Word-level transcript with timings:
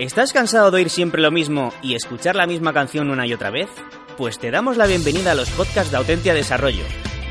¿Estás 0.00 0.32
cansado 0.32 0.70
de 0.70 0.78
oír 0.78 0.88
siempre 0.88 1.20
lo 1.20 1.30
mismo 1.30 1.72
y 1.82 1.94
escuchar 1.94 2.34
la 2.34 2.46
misma 2.46 2.72
canción 2.72 3.10
una 3.10 3.26
y 3.26 3.34
otra 3.34 3.50
vez? 3.50 3.68
Pues 4.16 4.38
te 4.38 4.50
damos 4.50 4.78
la 4.78 4.86
bienvenida 4.86 5.32
a 5.32 5.34
los 5.34 5.50
podcasts 5.50 5.90
de 5.90 5.98
Autentia 5.98 6.32
Desarrollo, 6.32 6.84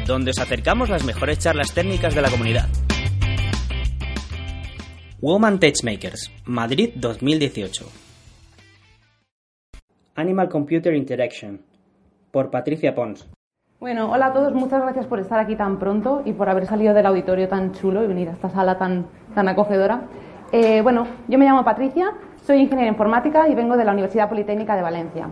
donde 0.06 0.30
os 0.30 0.38
acercamos 0.38 0.88
las 0.88 1.04
mejores 1.04 1.40
charlas 1.40 1.74
técnicas 1.74 2.14
de 2.14 2.22
la 2.22 2.30
comunidad. 2.30 2.68
Woman 5.20 5.60
Techmakers, 5.60 6.32
Madrid 6.46 6.92
2018. 6.94 7.86
Animal 10.14 10.50
Computer 10.50 10.94
Interaction, 10.94 11.62
por 12.30 12.52
Patricia 12.52 12.94
Pons. 12.94 13.28
Bueno, 13.80 14.12
hola 14.12 14.28
a 14.28 14.34
todos, 14.34 14.54
muchas 14.54 14.84
gracias 14.84 15.08
por 15.08 15.20
estar 15.20 15.40
aquí 15.40 15.56
tan 15.56 15.80
pronto 15.80 16.22
y 16.24 16.34
por 16.34 16.48
haber 16.50 16.68
salido 16.68 16.94
del 16.94 17.08
auditorio 17.08 17.48
tan 17.48 17.72
chulo 17.72 18.04
y 18.04 18.08
venir 18.08 18.30
a 18.30 18.34
esta 18.34 18.52
sala 18.52 18.78
tan, 18.78 19.08
tan 19.34 19.48
acogedora. 19.48 20.04
Eh, 20.52 20.82
bueno, 20.84 21.08
yo 21.28 21.40
me 21.40 21.46
llamo 21.46 21.64
Patricia, 21.64 22.14
soy 22.50 22.62
ingeniera 22.62 22.90
informática 22.90 23.48
y 23.48 23.54
vengo 23.54 23.78
de 23.78 23.86
la 23.86 23.92
Universidad 23.92 24.28
Politécnica 24.28 24.76
de 24.76 24.82
Valencia. 24.82 25.28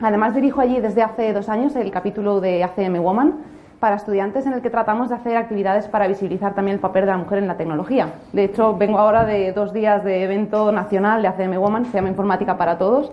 Además, 0.00 0.34
dirijo 0.34 0.60
allí 0.60 0.80
desde 0.80 1.00
hace 1.00 1.32
dos 1.32 1.48
años 1.48 1.76
el 1.76 1.92
capítulo 1.92 2.40
de 2.40 2.64
ACM 2.64 3.00
Woman 3.00 3.34
para 3.78 3.94
estudiantes 3.94 4.46
en 4.46 4.54
el 4.54 4.60
que 4.60 4.68
tratamos 4.68 5.10
de 5.10 5.14
hacer 5.14 5.36
actividades 5.36 5.86
para 5.86 6.08
visibilizar 6.08 6.56
también 6.56 6.74
el 6.74 6.80
papel 6.80 7.02
de 7.02 7.12
la 7.12 7.18
mujer 7.18 7.38
en 7.38 7.46
la 7.46 7.56
tecnología. 7.56 8.14
De 8.32 8.42
hecho, 8.42 8.76
vengo 8.76 8.98
ahora 8.98 9.24
de 9.24 9.52
dos 9.52 9.72
días 9.72 10.02
de 10.02 10.24
evento 10.24 10.72
nacional 10.72 11.22
de 11.22 11.28
ACM 11.28 11.56
Woman, 11.56 11.84
se 11.84 11.92
llama 11.92 12.08
Informática 12.08 12.58
para 12.58 12.78
Todos, 12.78 13.12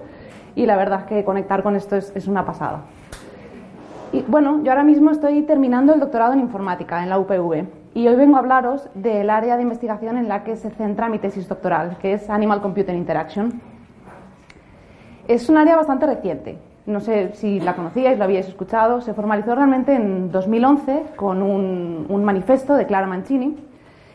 y 0.56 0.66
la 0.66 0.76
verdad 0.76 1.02
es 1.02 1.06
que 1.06 1.24
conectar 1.24 1.62
con 1.62 1.76
esto 1.76 1.96
es, 1.96 2.12
es 2.16 2.28
una 2.28 2.44
pasada. 2.44 2.86
Y 4.14 4.24
bueno, 4.24 4.64
yo 4.64 4.72
ahora 4.72 4.84
mismo 4.84 5.12
estoy 5.12 5.44
terminando 5.44 5.94
el 5.94 6.00
doctorado 6.00 6.34
en 6.34 6.40
informática 6.40 7.04
en 7.04 7.10
la 7.10 7.20
UPV 7.20 7.68
y 7.98 8.08
hoy 8.08 8.16
vengo 8.16 8.36
a 8.36 8.40
hablaros 8.42 8.88
del 8.94 9.28
área 9.28 9.56
de 9.56 9.64
investigación 9.64 10.18
en 10.18 10.28
la 10.28 10.44
que 10.44 10.56
se 10.56 10.70
centra 10.70 11.10
mi 11.10 11.18
tesis 11.18 11.50
doctoral, 11.50 11.98
que 11.98 12.14
es 12.14 12.30
Animal 12.30 12.62
Computer 12.62 12.94
Interaction. 12.94 13.60
Es 15.28 15.50
un 15.50 15.58
área 15.58 15.76
bastante 15.76 16.06
reciente. 16.06 16.60
No 16.86 17.00
sé 17.00 17.32
si 17.34 17.60
la 17.60 17.76
conocíais, 17.76 18.20
lo 18.20 18.26
habíais 18.26 18.48
escuchado. 18.48 19.02
Se 19.02 19.16
formalizó 19.16 19.56
realmente 19.56 19.96
en 19.96 20.32
2011 20.32 21.06
con 21.16 21.42
un, 21.42 22.06
un 22.08 22.24
manifiesto 22.24 22.76
de 22.76 22.86
Clara 22.86 23.08
Mancini 23.08 23.58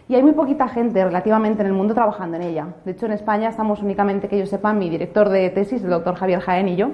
y 0.08 0.14
hay 0.14 0.22
muy 0.22 0.30
poquita 0.30 0.68
gente 0.68 1.04
relativamente 1.04 1.62
en 1.62 1.66
el 1.66 1.72
mundo 1.72 1.92
trabajando 1.92 2.36
en 2.36 2.44
ella. 2.44 2.68
De 2.84 2.92
hecho, 2.92 3.06
en 3.06 3.12
España 3.12 3.48
estamos 3.48 3.82
únicamente, 3.82 4.28
que 4.28 4.38
yo 4.38 4.46
sepa, 4.46 4.72
mi 4.72 4.90
director 4.90 5.28
de 5.28 5.50
tesis, 5.50 5.82
el 5.82 5.90
doctor 5.90 6.14
Javier 6.14 6.38
Jaén 6.38 6.68
y 6.68 6.76
yo. 6.76 6.90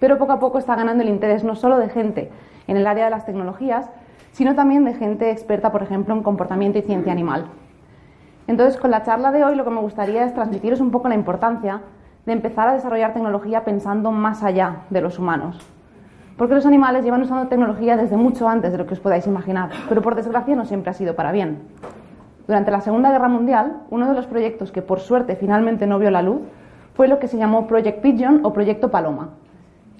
Pero 0.00 0.18
poco 0.18 0.32
a 0.32 0.40
poco 0.40 0.58
está 0.58 0.74
ganando 0.74 1.04
el 1.04 1.08
interés 1.08 1.44
no 1.44 1.54
solo 1.54 1.78
de 1.78 1.88
gente 1.88 2.32
en 2.66 2.76
el 2.76 2.88
área 2.88 3.04
de 3.04 3.10
las 3.10 3.26
tecnologías, 3.26 3.88
sino 4.32 4.54
también 4.54 4.84
de 4.84 4.94
gente 4.94 5.30
experta, 5.30 5.72
por 5.72 5.82
ejemplo, 5.82 6.14
en 6.14 6.22
comportamiento 6.22 6.78
y 6.78 6.82
ciencia 6.82 7.12
animal. 7.12 7.46
Entonces, 8.46 8.80
con 8.80 8.90
la 8.90 9.02
charla 9.02 9.30
de 9.32 9.44
hoy 9.44 9.54
lo 9.54 9.64
que 9.64 9.70
me 9.70 9.80
gustaría 9.80 10.24
es 10.24 10.34
transmitiros 10.34 10.80
un 10.80 10.90
poco 10.90 11.08
la 11.08 11.14
importancia 11.14 11.82
de 12.26 12.32
empezar 12.32 12.68
a 12.68 12.74
desarrollar 12.74 13.12
tecnología 13.12 13.64
pensando 13.64 14.10
más 14.10 14.42
allá 14.42 14.82
de 14.90 15.00
los 15.00 15.18
humanos. 15.18 15.58
Porque 16.36 16.54
los 16.54 16.66
animales 16.66 17.04
llevan 17.04 17.22
usando 17.22 17.48
tecnología 17.48 17.96
desde 17.96 18.16
mucho 18.16 18.48
antes 18.48 18.72
de 18.72 18.78
lo 18.78 18.86
que 18.86 18.94
os 18.94 19.00
podáis 19.00 19.26
imaginar, 19.26 19.70
pero 19.88 20.02
por 20.02 20.14
desgracia 20.14 20.56
no 20.56 20.64
siempre 20.64 20.90
ha 20.90 20.94
sido 20.94 21.14
para 21.14 21.32
bien. 21.32 21.58
Durante 22.46 22.70
la 22.70 22.80
Segunda 22.80 23.12
Guerra 23.12 23.28
Mundial, 23.28 23.82
uno 23.90 24.08
de 24.08 24.14
los 24.14 24.26
proyectos 24.26 24.72
que 24.72 24.82
por 24.82 25.00
suerte 25.00 25.36
finalmente 25.36 25.86
no 25.86 25.98
vio 25.98 26.10
la 26.10 26.22
luz 26.22 26.40
fue 26.94 27.08
lo 27.08 27.18
que 27.18 27.28
se 27.28 27.36
llamó 27.36 27.66
Project 27.66 28.00
Pigeon 28.00 28.40
o 28.44 28.52
Proyecto 28.52 28.90
Paloma. 28.90 29.30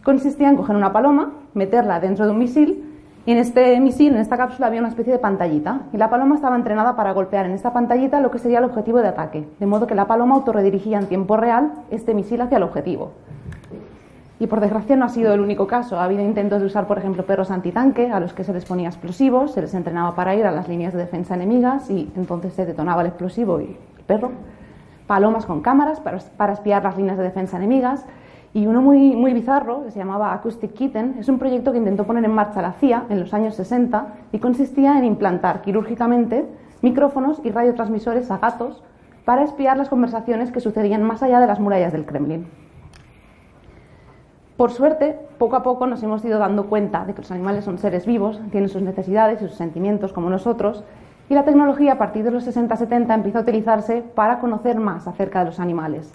Consistía 0.02 0.48
en 0.48 0.56
coger 0.56 0.74
una 0.74 0.92
paloma, 0.92 1.34
meterla 1.54 2.00
dentro 2.00 2.24
de 2.24 2.32
un 2.32 2.38
misil 2.38 2.89
y 3.26 3.32
en 3.32 3.38
este 3.38 3.78
misil, 3.80 4.14
en 4.14 4.20
esta 4.20 4.38
cápsula, 4.38 4.68
había 4.68 4.80
una 4.80 4.88
especie 4.88 5.12
de 5.12 5.18
pantallita 5.18 5.82
y 5.92 5.98
la 5.98 6.08
paloma 6.08 6.36
estaba 6.36 6.56
entrenada 6.56 6.96
para 6.96 7.12
golpear 7.12 7.44
en 7.44 7.52
esta 7.52 7.72
pantallita 7.72 8.18
lo 8.20 8.30
que 8.30 8.38
sería 8.38 8.58
el 8.58 8.64
objetivo 8.64 8.98
de 9.00 9.08
ataque, 9.08 9.46
de 9.58 9.66
modo 9.66 9.86
que 9.86 9.94
la 9.94 10.06
paloma 10.06 10.36
autorredirigía 10.36 10.98
en 10.98 11.06
tiempo 11.06 11.36
real 11.36 11.72
este 11.90 12.14
misil 12.14 12.40
hacia 12.40 12.56
el 12.56 12.62
objetivo. 12.62 13.12
Y 14.38 14.46
por 14.46 14.60
desgracia 14.60 14.96
no 14.96 15.04
ha 15.04 15.10
sido 15.10 15.34
el 15.34 15.40
único 15.40 15.66
caso. 15.66 16.00
Ha 16.00 16.04
habido 16.04 16.22
intentos 16.22 16.60
de 16.60 16.66
usar, 16.66 16.86
por 16.86 16.96
ejemplo, 16.96 17.26
perros 17.26 17.50
antitanque 17.50 18.10
a 18.10 18.20
los 18.20 18.32
que 18.32 18.42
se 18.42 18.54
les 18.54 18.64
ponía 18.64 18.88
explosivos, 18.88 19.52
se 19.52 19.60
les 19.60 19.74
entrenaba 19.74 20.14
para 20.14 20.34
ir 20.34 20.46
a 20.46 20.50
las 20.50 20.66
líneas 20.66 20.94
de 20.94 21.00
defensa 21.00 21.34
enemigas 21.34 21.90
y 21.90 22.10
entonces 22.16 22.54
se 22.54 22.64
detonaba 22.64 23.02
el 23.02 23.08
explosivo 23.08 23.60
y 23.60 23.76
el 23.98 24.04
perro. 24.06 24.30
Palomas 25.06 25.44
con 25.44 25.60
cámaras 25.60 26.00
para, 26.00 26.20
para 26.38 26.54
espiar 26.54 26.82
las 26.82 26.96
líneas 26.96 27.18
de 27.18 27.24
defensa 27.24 27.58
enemigas 27.58 28.06
y 28.52 28.66
uno 28.66 28.82
muy, 28.82 29.14
muy 29.14 29.32
bizarro, 29.32 29.84
que 29.84 29.92
se 29.92 29.98
llamaba 29.98 30.32
Acoustic 30.32 30.72
Kitten, 30.72 31.16
es 31.18 31.28
un 31.28 31.38
proyecto 31.38 31.70
que 31.70 31.78
intentó 31.78 32.04
poner 32.04 32.24
en 32.24 32.32
marcha 32.32 32.60
la 32.60 32.72
CIA 32.72 33.04
en 33.08 33.20
los 33.20 33.32
años 33.32 33.54
60 33.54 34.14
y 34.32 34.38
consistía 34.38 34.98
en 34.98 35.04
implantar 35.04 35.62
quirúrgicamente 35.62 36.46
micrófonos 36.82 37.40
y 37.44 37.50
radiotransmisores 37.50 38.30
a 38.30 38.38
gatos 38.38 38.82
para 39.24 39.44
espiar 39.44 39.76
las 39.76 39.88
conversaciones 39.88 40.50
que 40.50 40.60
sucedían 40.60 41.04
más 41.04 41.22
allá 41.22 41.38
de 41.38 41.46
las 41.46 41.60
murallas 41.60 41.92
del 41.92 42.06
Kremlin. 42.06 42.48
Por 44.56 44.72
suerte, 44.72 45.18
poco 45.38 45.56
a 45.56 45.62
poco 45.62 45.86
nos 45.86 46.02
hemos 46.02 46.24
ido 46.24 46.38
dando 46.38 46.66
cuenta 46.66 47.04
de 47.04 47.14
que 47.14 47.22
los 47.22 47.30
animales 47.30 47.64
son 47.64 47.78
seres 47.78 48.04
vivos, 48.04 48.40
tienen 48.50 48.68
sus 48.68 48.82
necesidades 48.82 49.40
y 49.40 49.46
sus 49.46 49.56
sentimientos 49.56 50.12
como 50.12 50.28
nosotros, 50.28 50.84
y 51.28 51.34
la 51.34 51.44
tecnología 51.44 51.92
a 51.92 51.98
partir 51.98 52.24
de 52.24 52.32
los 52.32 52.46
60-70 52.46 53.14
empieza 53.14 53.38
a 53.38 53.42
utilizarse 53.42 54.02
para 54.02 54.40
conocer 54.40 54.80
más 54.80 55.06
acerca 55.06 55.38
de 55.38 55.44
los 55.46 55.60
animales. 55.60 56.12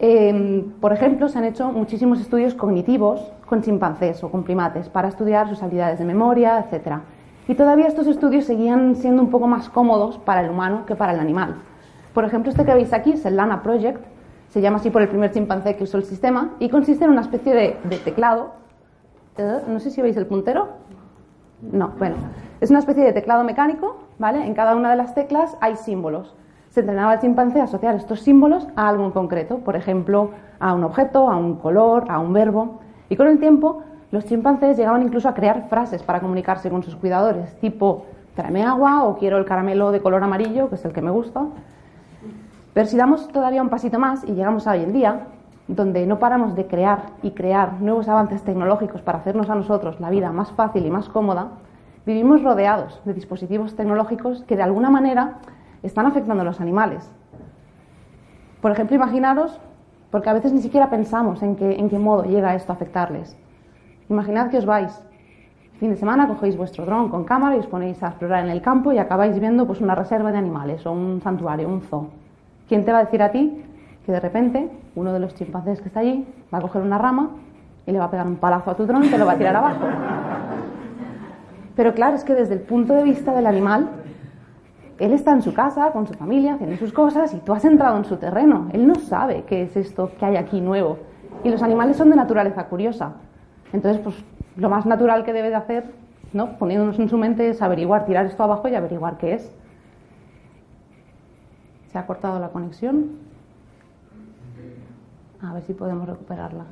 Eh, 0.00 0.64
por 0.80 0.92
ejemplo, 0.92 1.28
se 1.28 1.38
han 1.38 1.44
hecho 1.44 1.70
muchísimos 1.70 2.20
estudios 2.20 2.54
cognitivos 2.54 3.32
con 3.46 3.62
chimpancés 3.62 4.22
o 4.24 4.30
con 4.30 4.42
primates 4.42 4.88
para 4.88 5.08
estudiar 5.08 5.48
sus 5.48 5.62
habilidades 5.62 5.98
de 5.98 6.04
memoria, 6.04 6.58
etc. 6.58 6.98
Y 7.46 7.54
todavía 7.54 7.86
estos 7.86 8.06
estudios 8.06 8.44
seguían 8.44 8.96
siendo 8.96 9.22
un 9.22 9.30
poco 9.30 9.46
más 9.46 9.68
cómodos 9.68 10.18
para 10.18 10.40
el 10.40 10.50
humano 10.50 10.84
que 10.86 10.96
para 10.96 11.12
el 11.12 11.20
animal. 11.20 11.56
Por 12.12 12.24
ejemplo, 12.24 12.50
este 12.50 12.64
que 12.64 12.74
veis 12.74 12.92
aquí 12.92 13.12
es 13.12 13.24
el 13.24 13.36
Lana 13.36 13.62
Project, 13.62 14.04
se 14.48 14.60
llama 14.60 14.78
así 14.78 14.90
por 14.90 15.02
el 15.02 15.08
primer 15.08 15.32
chimpancé 15.32 15.76
que 15.76 15.84
usó 15.84 15.96
el 15.98 16.04
sistema, 16.04 16.54
y 16.58 16.68
consiste 16.68 17.04
en 17.04 17.10
una 17.10 17.20
especie 17.20 17.54
de, 17.54 17.76
de 17.84 17.98
teclado. 17.98 18.52
Eh, 19.36 19.60
no 19.68 19.80
sé 19.80 19.90
si 19.90 20.00
veis 20.00 20.16
el 20.16 20.26
puntero. 20.26 20.68
No, 21.60 21.92
bueno, 21.98 22.16
es 22.60 22.70
una 22.70 22.78
especie 22.78 23.04
de 23.04 23.12
teclado 23.12 23.42
mecánico, 23.42 23.96
¿vale? 24.18 24.44
En 24.44 24.54
cada 24.54 24.76
una 24.76 24.90
de 24.90 24.96
las 24.96 25.14
teclas 25.14 25.56
hay 25.60 25.76
símbolos 25.76 26.34
se 26.74 26.80
entrenaba 26.80 27.12
al 27.12 27.20
chimpancé 27.20 27.60
a 27.60 27.64
asociar 27.64 27.94
estos 27.94 28.22
símbolos 28.22 28.66
a 28.74 28.88
algo 28.88 29.04
en 29.04 29.12
concreto, 29.12 29.58
por 29.58 29.76
ejemplo, 29.76 30.30
a 30.58 30.74
un 30.74 30.82
objeto, 30.82 31.30
a 31.30 31.36
un 31.36 31.54
color, 31.54 32.06
a 32.08 32.18
un 32.18 32.32
verbo. 32.32 32.80
Y 33.08 33.14
con 33.14 33.28
el 33.28 33.38
tiempo, 33.38 33.84
los 34.10 34.24
chimpancés 34.24 34.76
llegaban 34.76 35.00
incluso 35.04 35.28
a 35.28 35.34
crear 35.34 35.68
frases 35.68 36.02
para 36.02 36.18
comunicarse 36.18 36.70
con 36.70 36.82
sus 36.82 36.96
cuidadores, 36.96 37.54
tipo, 37.60 38.06
tráeme 38.34 38.64
agua 38.64 39.04
o 39.04 39.16
quiero 39.16 39.38
el 39.38 39.44
caramelo 39.44 39.92
de 39.92 40.00
color 40.00 40.24
amarillo, 40.24 40.68
que 40.68 40.74
es 40.74 40.84
el 40.84 40.92
que 40.92 41.00
me 41.00 41.12
gusta. 41.12 41.44
Pero 42.72 42.86
si 42.88 42.96
damos 42.96 43.28
todavía 43.28 43.62
un 43.62 43.68
pasito 43.68 44.00
más 44.00 44.24
y 44.24 44.32
llegamos 44.32 44.66
a 44.66 44.72
hoy 44.72 44.82
en 44.82 44.92
día, 44.92 45.28
donde 45.68 46.04
no 46.06 46.18
paramos 46.18 46.56
de 46.56 46.66
crear 46.66 47.04
y 47.22 47.30
crear 47.30 47.80
nuevos 47.80 48.08
avances 48.08 48.42
tecnológicos 48.42 49.00
para 49.00 49.18
hacernos 49.18 49.48
a 49.48 49.54
nosotros 49.54 50.00
la 50.00 50.10
vida 50.10 50.32
más 50.32 50.50
fácil 50.50 50.84
y 50.84 50.90
más 50.90 51.08
cómoda, 51.08 51.50
vivimos 52.04 52.42
rodeados 52.42 53.00
de 53.04 53.14
dispositivos 53.14 53.76
tecnológicos 53.76 54.42
que 54.42 54.56
de 54.56 54.64
alguna 54.64 54.90
manera 54.90 55.34
están 55.86 56.06
afectando 56.06 56.42
a 56.42 56.44
los 56.44 56.60
animales. 56.60 57.10
Por 58.60 58.72
ejemplo, 58.72 58.96
imaginaros, 58.96 59.60
porque 60.10 60.30
a 60.30 60.32
veces 60.32 60.52
ni 60.52 60.60
siquiera 60.60 60.90
pensamos 60.90 61.42
en 61.42 61.56
qué, 61.56 61.78
en 61.78 61.90
qué 61.90 61.98
modo 61.98 62.24
llega 62.24 62.54
esto 62.54 62.72
a 62.72 62.76
afectarles. 62.76 63.36
Imaginad 64.08 64.50
que 64.50 64.58
os 64.58 64.66
vais, 64.66 65.04
fin 65.78 65.90
de 65.90 65.96
semana 65.96 66.28
cogéis 66.28 66.56
vuestro 66.56 66.86
dron 66.86 67.08
con 67.08 67.24
cámara 67.24 67.56
y 67.56 67.58
os 67.58 67.66
ponéis 67.66 68.02
a 68.02 68.08
explorar 68.08 68.44
en 68.44 68.50
el 68.50 68.62
campo 68.62 68.92
y 68.92 68.98
acabáis 68.98 69.38
viendo 69.38 69.66
pues, 69.66 69.80
una 69.80 69.94
reserva 69.94 70.32
de 70.32 70.38
animales 70.38 70.86
o 70.86 70.92
un 70.92 71.20
santuario, 71.20 71.68
un 71.68 71.82
zoo. 71.82 72.08
¿Quién 72.68 72.84
te 72.84 72.92
va 72.92 72.98
a 72.98 73.04
decir 73.04 73.22
a 73.22 73.30
ti 73.30 73.62
que 74.06 74.12
de 74.12 74.20
repente 74.20 74.70
uno 74.94 75.12
de 75.12 75.20
los 75.20 75.34
chimpancés 75.34 75.80
que 75.80 75.88
está 75.88 76.00
allí 76.00 76.26
va 76.52 76.58
a 76.58 76.60
coger 76.62 76.82
una 76.82 76.98
rama 76.98 77.30
y 77.86 77.92
le 77.92 77.98
va 77.98 78.06
a 78.06 78.10
pegar 78.10 78.26
un 78.26 78.36
palazo 78.36 78.70
a 78.70 78.76
tu 78.76 78.86
dron 78.86 79.04
y 79.04 79.08
te 79.08 79.18
lo 79.18 79.26
va 79.26 79.32
a 79.32 79.36
tirar 79.36 79.56
abajo? 79.56 79.84
Pero 81.76 81.92
claro, 81.92 82.14
es 82.14 82.24
que 82.24 82.34
desde 82.34 82.54
el 82.54 82.60
punto 82.60 82.94
de 82.94 83.02
vista 83.02 83.34
del 83.34 83.46
animal, 83.46 83.88
él 84.98 85.12
está 85.12 85.32
en 85.32 85.42
su 85.42 85.52
casa, 85.52 85.90
con 85.92 86.06
su 86.06 86.14
familia, 86.14 86.56
tiene 86.58 86.76
sus 86.76 86.92
cosas 86.92 87.34
y 87.34 87.38
tú 87.38 87.52
has 87.52 87.64
entrado 87.64 87.96
en 87.96 88.04
su 88.04 88.16
terreno. 88.16 88.68
Él 88.72 88.86
no 88.86 88.94
sabe 88.94 89.44
qué 89.46 89.62
es 89.62 89.76
esto 89.76 90.12
que 90.18 90.24
hay 90.24 90.36
aquí 90.36 90.60
nuevo. 90.60 90.98
Y 91.42 91.50
los 91.50 91.62
animales 91.62 91.96
son 91.96 92.10
de 92.10 92.16
naturaleza 92.16 92.66
curiosa. 92.66 93.14
Entonces, 93.72 94.00
pues 94.02 94.16
lo 94.56 94.68
más 94.68 94.86
natural 94.86 95.24
que 95.24 95.32
debe 95.32 95.48
de 95.50 95.56
hacer, 95.56 95.84
¿no? 96.32 96.56
poniéndonos 96.58 96.98
en 96.98 97.08
su 97.08 97.18
mente, 97.18 97.48
es 97.48 97.60
averiguar, 97.60 98.06
tirar 98.06 98.26
esto 98.26 98.42
abajo 98.42 98.68
y 98.68 98.74
averiguar 98.74 99.18
qué 99.18 99.34
es. 99.34 99.52
Se 101.90 101.98
ha 101.98 102.06
cortado 102.06 102.38
la 102.38 102.48
conexión. 102.48 103.18
A 105.42 105.52
ver 105.52 105.62
si 105.64 105.74
podemos 105.74 106.08
recuperarla. 106.08 106.64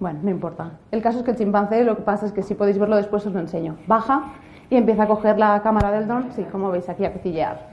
Bueno, 0.00 0.20
no 0.22 0.30
importa. 0.30 0.72
El 0.90 1.02
caso 1.02 1.18
es 1.18 1.24
que 1.24 1.32
el 1.32 1.36
chimpancé, 1.36 1.84
lo 1.84 1.94
que 1.94 2.02
pasa 2.02 2.24
es 2.24 2.32
que 2.32 2.42
si 2.42 2.54
podéis 2.54 2.78
verlo 2.78 2.96
después 2.96 3.24
os 3.26 3.34
lo 3.34 3.38
enseño. 3.38 3.76
Baja 3.86 4.32
y 4.70 4.76
empieza 4.76 5.02
a 5.02 5.06
coger 5.06 5.38
la 5.38 5.60
cámara 5.62 5.90
del 5.90 6.08
dron, 6.08 6.32
sí, 6.32 6.42
como 6.50 6.70
veis 6.70 6.88
aquí 6.88 7.04
a 7.04 7.12
cotillear. 7.12 7.68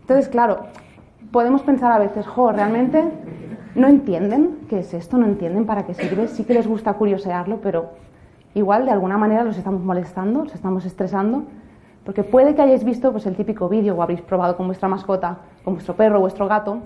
Entonces, 0.00 0.28
claro, 0.28 0.66
podemos 1.32 1.62
pensar 1.62 1.90
a 1.90 1.98
veces, 1.98 2.24
jo, 2.24 2.52
realmente 2.52 3.02
no 3.74 3.88
entienden 3.88 4.60
qué 4.68 4.78
es 4.78 4.94
esto, 4.94 5.18
no 5.18 5.26
entienden 5.26 5.66
para 5.66 5.84
qué 5.84 5.94
sirve, 5.94 6.28
sí 6.28 6.44
que 6.44 6.54
les 6.54 6.68
gusta 6.68 6.92
curiosearlo, 6.92 7.58
pero 7.60 7.90
igual 8.54 8.84
de 8.84 8.92
alguna 8.92 9.18
manera 9.18 9.42
los 9.42 9.58
estamos 9.58 9.82
molestando, 9.82 10.44
los 10.44 10.54
estamos 10.54 10.84
estresando, 10.84 11.42
porque 12.04 12.22
puede 12.22 12.54
que 12.54 12.62
hayáis 12.62 12.84
visto 12.84 13.10
pues, 13.10 13.26
el 13.26 13.34
típico 13.34 13.68
vídeo 13.68 13.96
o 13.96 14.02
habréis 14.02 14.20
probado 14.20 14.56
con 14.56 14.66
vuestra 14.66 14.88
mascota, 14.88 15.38
con 15.64 15.74
vuestro 15.74 15.96
perro 15.96 16.18
o 16.18 16.20
vuestro 16.20 16.46
gato, 16.46 16.78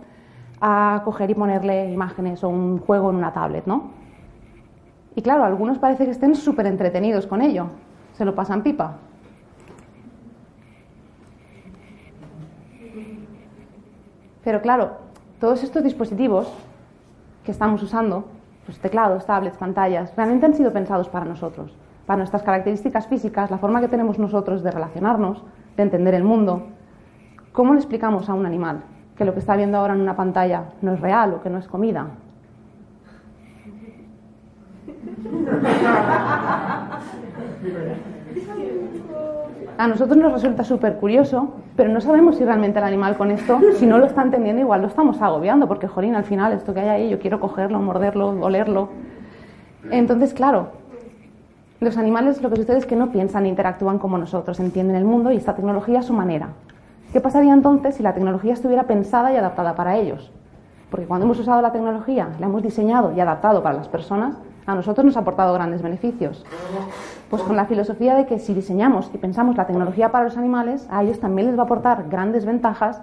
a 0.60 1.02
coger 1.04 1.30
y 1.30 1.34
ponerle 1.34 1.90
imágenes 1.92 2.42
o 2.42 2.48
un 2.48 2.78
juego 2.78 3.10
en 3.10 3.16
una 3.16 3.32
tablet, 3.32 3.66
¿no? 3.66 3.90
Y 5.14 5.22
claro, 5.22 5.44
algunos 5.44 5.78
parece 5.78 6.04
que 6.04 6.10
estén 6.10 6.34
súper 6.34 6.66
entretenidos 6.66 7.26
con 7.26 7.42
ello, 7.42 7.66
se 8.14 8.24
lo 8.24 8.34
pasan 8.34 8.62
pipa. 8.62 8.96
Pero 14.44 14.62
claro, 14.62 14.92
todos 15.40 15.62
estos 15.62 15.82
dispositivos 15.82 16.52
que 17.44 17.50
estamos 17.50 17.82
usando, 17.82 18.24
pues 18.64 18.78
teclados, 18.78 19.26
tablets, 19.26 19.58
pantallas, 19.58 20.14
realmente 20.16 20.46
han 20.46 20.54
sido 20.54 20.72
pensados 20.72 21.08
para 21.08 21.24
nosotros, 21.24 21.76
para 22.06 22.18
nuestras 22.18 22.42
características 22.42 23.06
físicas, 23.06 23.50
la 23.50 23.58
forma 23.58 23.80
que 23.80 23.88
tenemos 23.88 24.18
nosotros 24.18 24.62
de 24.62 24.70
relacionarnos, 24.70 25.42
de 25.76 25.82
entender 25.82 26.14
el 26.14 26.24
mundo. 26.24 26.62
¿Cómo 27.52 27.72
le 27.72 27.80
explicamos 27.80 28.28
a 28.28 28.34
un 28.34 28.46
animal 28.46 28.82
que 29.18 29.24
lo 29.24 29.34
que 29.34 29.40
está 29.40 29.56
viendo 29.56 29.76
ahora 29.76 29.94
en 29.94 30.00
una 30.00 30.14
pantalla 30.14 30.62
no 30.80 30.94
es 30.94 31.00
real 31.00 31.34
o 31.34 31.42
que 31.42 31.50
no 31.50 31.58
es 31.58 31.66
comida? 31.66 32.06
A 39.76 39.86
nosotros 39.86 40.16
nos 40.16 40.32
resulta 40.32 40.64
súper 40.64 40.96
curioso, 40.96 41.54
pero 41.76 41.88
no 41.90 42.00
sabemos 42.00 42.36
si 42.36 42.44
realmente 42.44 42.78
el 42.78 42.84
animal 42.84 43.16
con 43.16 43.30
esto, 43.30 43.60
si 43.74 43.86
no 43.86 43.98
lo 43.98 44.06
está 44.06 44.22
entendiendo, 44.22 44.62
igual 44.62 44.82
lo 44.82 44.88
estamos 44.88 45.20
agobiando, 45.20 45.68
porque, 45.68 45.88
jolín, 45.88 46.14
al 46.14 46.24
final 46.24 46.52
esto 46.52 46.72
que 46.72 46.80
hay 46.80 46.88
ahí, 46.88 47.10
yo 47.10 47.18
quiero 47.18 47.40
cogerlo, 47.40 47.80
morderlo, 47.80 48.28
olerlo. 48.40 48.88
Entonces, 49.90 50.34
claro, 50.34 50.70
los 51.80 51.96
animales 51.96 52.42
lo 52.42 52.50
que 52.50 52.56
sucede 52.56 52.78
es 52.78 52.86
que 52.86 52.96
no 52.96 53.12
piensan 53.12 53.46
interactúan 53.46 53.98
como 53.98 54.18
nosotros, 54.18 54.58
entienden 54.58 54.96
el 54.96 55.04
mundo 55.04 55.30
y 55.30 55.36
esta 55.36 55.54
tecnología 55.54 56.00
a 56.00 56.02
su 56.02 56.12
manera. 56.12 56.48
¿Qué 57.12 57.22
pasaría 57.22 57.54
entonces 57.54 57.94
si 57.94 58.02
la 58.02 58.12
tecnología 58.12 58.52
estuviera 58.52 58.82
pensada 58.82 59.32
y 59.32 59.36
adaptada 59.36 59.74
para 59.74 59.96
ellos? 59.96 60.30
Porque 60.90 61.06
cuando 61.06 61.24
hemos 61.24 61.38
usado 61.38 61.62
la 61.62 61.72
tecnología, 61.72 62.28
la 62.38 62.46
hemos 62.46 62.62
diseñado 62.62 63.12
y 63.16 63.20
adaptado 63.20 63.62
para 63.62 63.76
las 63.76 63.88
personas, 63.88 64.36
a 64.66 64.74
nosotros 64.74 65.06
nos 65.06 65.16
ha 65.16 65.20
aportado 65.20 65.54
grandes 65.54 65.80
beneficios. 65.80 66.44
Pues 67.30 67.42
con 67.42 67.56
la 67.56 67.64
filosofía 67.64 68.14
de 68.14 68.26
que 68.26 68.38
si 68.38 68.52
diseñamos 68.52 69.10
y 69.14 69.16
pensamos 69.16 69.56
la 69.56 69.66
tecnología 69.66 70.12
para 70.12 70.24
los 70.24 70.36
animales, 70.36 70.86
a 70.90 71.02
ellos 71.02 71.18
también 71.18 71.46
les 71.46 71.56
va 71.56 71.62
a 71.62 71.64
aportar 71.64 72.10
grandes 72.10 72.44
ventajas, 72.44 73.00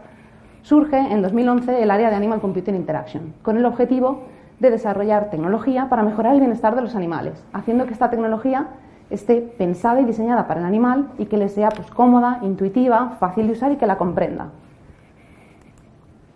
surge 0.62 1.00
en 1.00 1.24
2011 1.24 1.82
el 1.82 1.90
área 1.90 2.12
de 2.12 2.16
Animal 2.16 2.42
Computer 2.42 2.76
Interaction, 2.76 3.34
con 3.42 3.58
el 3.58 3.66
objetivo 3.66 4.22
de 4.60 4.70
desarrollar 4.70 5.32
tecnología 5.32 5.90
para 5.90 6.04
mejorar 6.04 6.36
el 6.36 6.42
bienestar 6.42 6.76
de 6.76 6.84
los 6.84 6.96
animales, 6.96 7.44
haciendo 7.54 7.88
que 7.88 7.94
esta 7.94 8.12
tecnología 8.12 8.68
esté 9.10 9.42
pensada 9.42 10.02
y 10.02 10.06
diseñada 10.06 10.48
para 10.48 10.60
el 10.60 10.66
animal 10.66 11.10
y 11.18 11.26
que 11.26 11.38
le 11.38 11.50
sea 11.50 11.70
pues, 11.70 11.90
cómoda, 11.92 12.40
intuitiva, 12.42 13.18
fácil 13.20 13.48
de 13.48 13.54
usar 13.54 13.72
y 13.72 13.76
que 13.78 13.88
la 13.88 13.98
comprenda. 13.98 14.48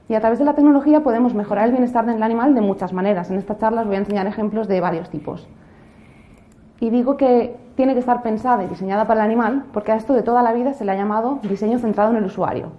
Y 0.07 0.15
a 0.15 0.19
través 0.19 0.39
de 0.39 0.45
la 0.45 0.55
tecnología 0.55 1.01
podemos 1.01 1.35
mejorar 1.35 1.65
el 1.65 1.71
bienestar 1.71 2.05
del 2.05 2.21
animal 2.23 2.55
de 2.55 2.61
muchas 2.61 2.93
maneras. 2.93 3.29
En 3.29 3.37
esta 3.37 3.57
charla 3.57 3.81
os 3.81 3.87
voy 3.87 3.95
a 3.95 3.99
enseñar 3.99 4.25
ejemplos 4.25 4.67
de 4.67 4.81
varios 4.81 5.09
tipos. 5.09 5.47
Y 6.79 6.89
digo 6.89 7.15
que 7.15 7.55
tiene 7.75 7.93
que 7.93 7.99
estar 7.99 8.23
pensada 8.23 8.63
y 8.63 8.67
diseñada 8.67 9.05
para 9.05 9.21
el 9.21 9.25
animal 9.25 9.65
porque 9.71 9.91
a 9.91 9.95
esto 9.95 10.13
de 10.13 10.23
toda 10.23 10.41
la 10.41 10.53
vida 10.53 10.73
se 10.73 10.83
le 10.83 10.91
ha 10.91 10.95
llamado 10.95 11.39
diseño 11.43 11.77
centrado 11.77 12.11
en 12.11 12.17
el 12.17 12.25
usuario. 12.25 12.71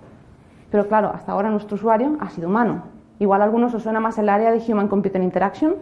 Pero 0.70 0.88
claro, 0.88 1.12
hasta 1.14 1.32
ahora 1.32 1.50
nuestro 1.50 1.76
usuario 1.76 2.16
ha 2.20 2.30
sido 2.30 2.48
humano. 2.48 2.82
Igual 3.18 3.42
a 3.42 3.44
algunos 3.44 3.74
os 3.74 3.82
suena 3.82 4.00
más 4.00 4.18
el 4.18 4.28
área 4.28 4.50
de 4.50 4.60
Human 4.66 4.88
Computer 4.88 5.22
Interaction. 5.22 5.74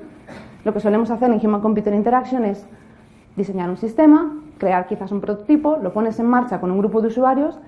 Lo 0.65 0.73
que 0.75 0.81
solemos 0.81 1.11
hacer 1.11 1.31
en 1.31 1.45
Human 1.47 1.61
Computer 1.61 1.95
Interaction 1.95 2.45
es 2.45 2.67
diseñar 3.39 3.71
un 3.71 3.79
sistema, 3.79 4.37
crear 4.59 4.87
quizás 4.87 5.11
un 5.13 5.23
prototipo, 5.23 5.79
lo 5.83 5.95
pones 5.95 6.19
en 6.19 6.27
marcha 6.27 6.61
con 6.61 6.71
un 6.71 6.79
grupo 6.79 7.01
de 7.01 7.09
usuarios 7.09 7.59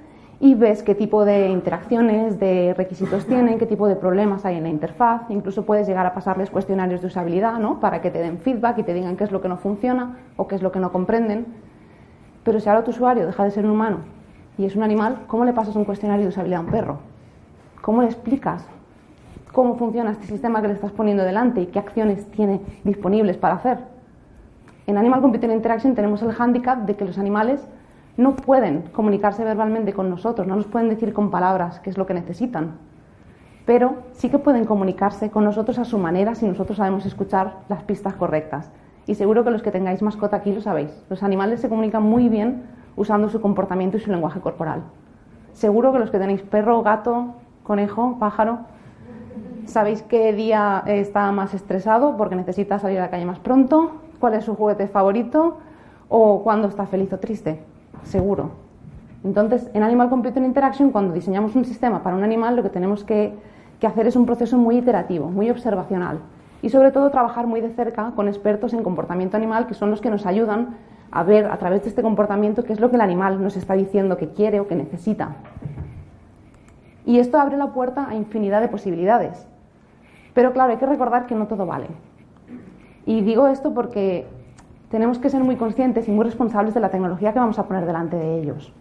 y 0.40 0.54
ves 0.54 0.82
qué 0.82 0.94
tipo 0.94 1.24
de 1.24 1.48
interacciones, 1.48 2.40
de 2.40 2.74
requisitos 2.74 3.26
tienen, 3.26 3.58
qué 3.58 3.66
tipo 3.66 3.86
de 3.86 3.96
problemas 3.96 4.44
hay 4.44 4.56
en 4.56 4.64
la 4.64 4.70
interfaz. 4.70 5.22
Incluso 5.28 5.64
puedes 5.64 5.86
llegar 5.86 6.06
a 6.06 6.14
pasarles 6.14 6.50
cuestionarios 6.50 7.02
de 7.02 7.08
usabilidad 7.08 7.58
¿no? 7.58 7.78
para 7.78 8.00
que 8.00 8.10
te 8.10 8.18
den 8.18 8.38
feedback 8.38 8.78
y 8.78 8.82
te 8.82 8.94
digan 8.94 9.16
qué 9.16 9.24
es 9.24 9.32
lo 9.32 9.40
que 9.40 9.48
no 9.48 9.58
funciona 9.58 10.16
o 10.36 10.48
qué 10.48 10.56
es 10.56 10.62
lo 10.62 10.72
que 10.72 10.80
no 10.80 10.92
comprenden. 10.92 11.46
Pero 12.42 12.58
si 12.58 12.68
ahora 12.68 12.84
tu 12.84 12.90
usuario 12.90 13.26
deja 13.26 13.44
de 13.44 13.50
ser 13.50 13.66
un 13.66 13.72
humano 13.72 13.98
y 14.56 14.64
es 14.64 14.74
un 14.76 14.82
animal, 14.82 15.18
¿cómo 15.26 15.44
le 15.44 15.52
pasas 15.52 15.76
un 15.76 15.84
cuestionario 15.84 16.24
de 16.24 16.30
usabilidad 16.30 16.60
a 16.60 16.64
un 16.64 16.70
perro? 16.70 16.98
¿Cómo 17.82 18.00
le 18.00 18.08
explicas 18.08 18.66
cómo 19.52 19.74
funciona 19.76 20.12
este 20.12 20.26
sistema 20.26 20.62
que 20.62 20.68
le 20.68 20.74
estás 20.74 20.92
poniendo 20.92 21.22
delante 21.22 21.60
y 21.60 21.66
qué 21.66 21.78
acciones 21.78 22.24
tiene 22.30 22.60
disponibles 22.82 23.36
para 23.36 23.56
hacer? 23.56 23.99
En 24.90 24.98
Animal 24.98 25.20
Computer 25.20 25.48
Interaction 25.52 25.94
tenemos 25.94 26.20
el 26.22 26.32
hándicap 26.32 26.80
de 26.80 26.96
que 26.96 27.04
los 27.04 27.16
animales 27.16 27.64
no 28.16 28.34
pueden 28.34 28.82
comunicarse 28.90 29.44
verbalmente 29.44 29.92
con 29.92 30.10
nosotros, 30.10 30.48
no 30.48 30.56
nos 30.56 30.66
pueden 30.66 30.88
decir 30.88 31.12
con 31.12 31.30
palabras 31.30 31.78
qué 31.78 31.90
es 31.90 31.96
lo 31.96 32.06
que 32.06 32.14
necesitan, 32.14 32.72
pero 33.66 33.98
sí 34.10 34.30
que 34.30 34.40
pueden 34.40 34.64
comunicarse 34.64 35.30
con 35.30 35.44
nosotros 35.44 35.78
a 35.78 35.84
su 35.84 35.96
manera 35.96 36.34
si 36.34 36.44
nosotros 36.44 36.78
sabemos 36.78 37.06
escuchar 37.06 37.58
las 37.68 37.84
pistas 37.84 38.14
correctas. 38.14 38.72
Y 39.06 39.14
seguro 39.14 39.44
que 39.44 39.52
los 39.52 39.62
que 39.62 39.70
tengáis 39.70 40.02
mascota 40.02 40.38
aquí 40.38 40.52
lo 40.52 40.60
sabéis. 40.60 40.90
Los 41.08 41.22
animales 41.22 41.60
se 41.60 41.68
comunican 41.68 42.02
muy 42.02 42.28
bien 42.28 42.64
usando 42.96 43.28
su 43.28 43.40
comportamiento 43.40 43.96
y 43.96 44.00
su 44.00 44.10
lenguaje 44.10 44.40
corporal. 44.40 44.82
Seguro 45.52 45.92
que 45.92 46.00
los 46.00 46.10
que 46.10 46.18
tenéis 46.18 46.42
perro, 46.42 46.82
gato, 46.82 47.34
conejo, 47.62 48.16
pájaro, 48.18 48.58
sabéis 49.66 50.02
qué 50.02 50.32
día 50.32 50.82
está 50.86 51.30
más 51.30 51.54
estresado 51.54 52.16
porque 52.16 52.34
necesita 52.34 52.80
salir 52.80 52.98
a 52.98 53.02
la 53.02 53.10
calle 53.10 53.24
más 53.24 53.38
pronto, 53.38 53.99
cuál 54.20 54.34
es 54.34 54.44
su 54.44 54.54
juguete 54.54 54.86
favorito 54.86 55.58
o 56.08 56.42
cuándo 56.44 56.68
está 56.68 56.86
feliz 56.86 57.12
o 57.12 57.18
triste 57.18 57.64
seguro. 58.04 58.50
Entonces, 59.24 59.70
en 59.74 59.82
Animal 59.82 60.08
Computer 60.08 60.42
Interaction, 60.42 60.90
cuando 60.90 61.12
diseñamos 61.12 61.54
un 61.54 61.64
sistema 61.64 62.02
para 62.02 62.16
un 62.16 62.24
animal, 62.24 62.56
lo 62.56 62.62
que 62.62 62.70
tenemos 62.70 63.04
que, 63.04 63.34
hacer 63.82 64.06
es 64.06 64.16
un 64.16 64.26
proceso 64.26 64.58
muy 64.58 64.78
iterativo, 64.78 65.30
muy 65.30 65.50
observacional. 65.50 66.18
Y 66.62 66.68
sobre 66.68 66.90
todo 66.90 67.10
trabajar 67.10 67.46
muy 67.46 67.62
de 67.62 67.70
cerca 67.70 68.12
con 68.14 68.28
expertos 68.28 68.74
en 68.74 68.82
comportamiento 68.82 69.36
animal, 69.36 69.66
que 69.66 69.74
son 69.74 69.90
los 69.90 70.02
que 70.02 70.10
nos 70.10 70.26
ayudan 70.26 70.76
a 71.10 71.22
ver 71.22 71.46
a 71.46 71.56
través 71.56 71.82
de 71.82 71.88
este 71.88 72.02
comportamiento 72.02 72.62
qué 72.62 72.74
es 72.74 72.80
lo 72.80 72.90
que 72.90 72.96
el 72.96 73.02
animal 73.02 73.42
nos 73.42 73.56
está 73.56 73.74
diciendo 73.74 74.18
que 74.18 74.28
quiere 74.28 74.60
o 74.60 74.68
que 74.68 74.74
necesita. 74.74 75.36
Y 77.06 77.18
esto 77.18 77.40
abre 77.40 77.56
la 77.56 77.72
puerta 77.72 78.06
a 78.08 78.14
infinidad 78.14 78.60
de 78.60 78.68
posibilidades. 78.68 79.46
Pero 80.34 80.52
claro, 80.52 80.72
hay 80.72 80.78
que 80.78 80.86
recordar 80.86 81.26
que 81.26 81.34
no 81.34 81.46
todo 81.46 81.64
vale. 81.64 81.88
Y 83.06 83.22
digo 83.22 83.48
esto 83.48 83.72
porque 83.72 84.26
tenemos 84.90 85.18
que 85.18 85.30
ser 85.30 85.42
muy 85.42 85.56
conscientes 85.56 86.08
y 86.08 86.10
muy 86.10 86.24
responsables 86.24 86.74
de 86.74 86.80
la 86.80 86.90
tecnología 86.90 87.32
que 87.32 87.38
vamos 87.38 87.58
a 87.58 87.64
poner 87.64 87.86
delante 87.86 88.16
de 88.16 88.40
ellos. 88.40 88.72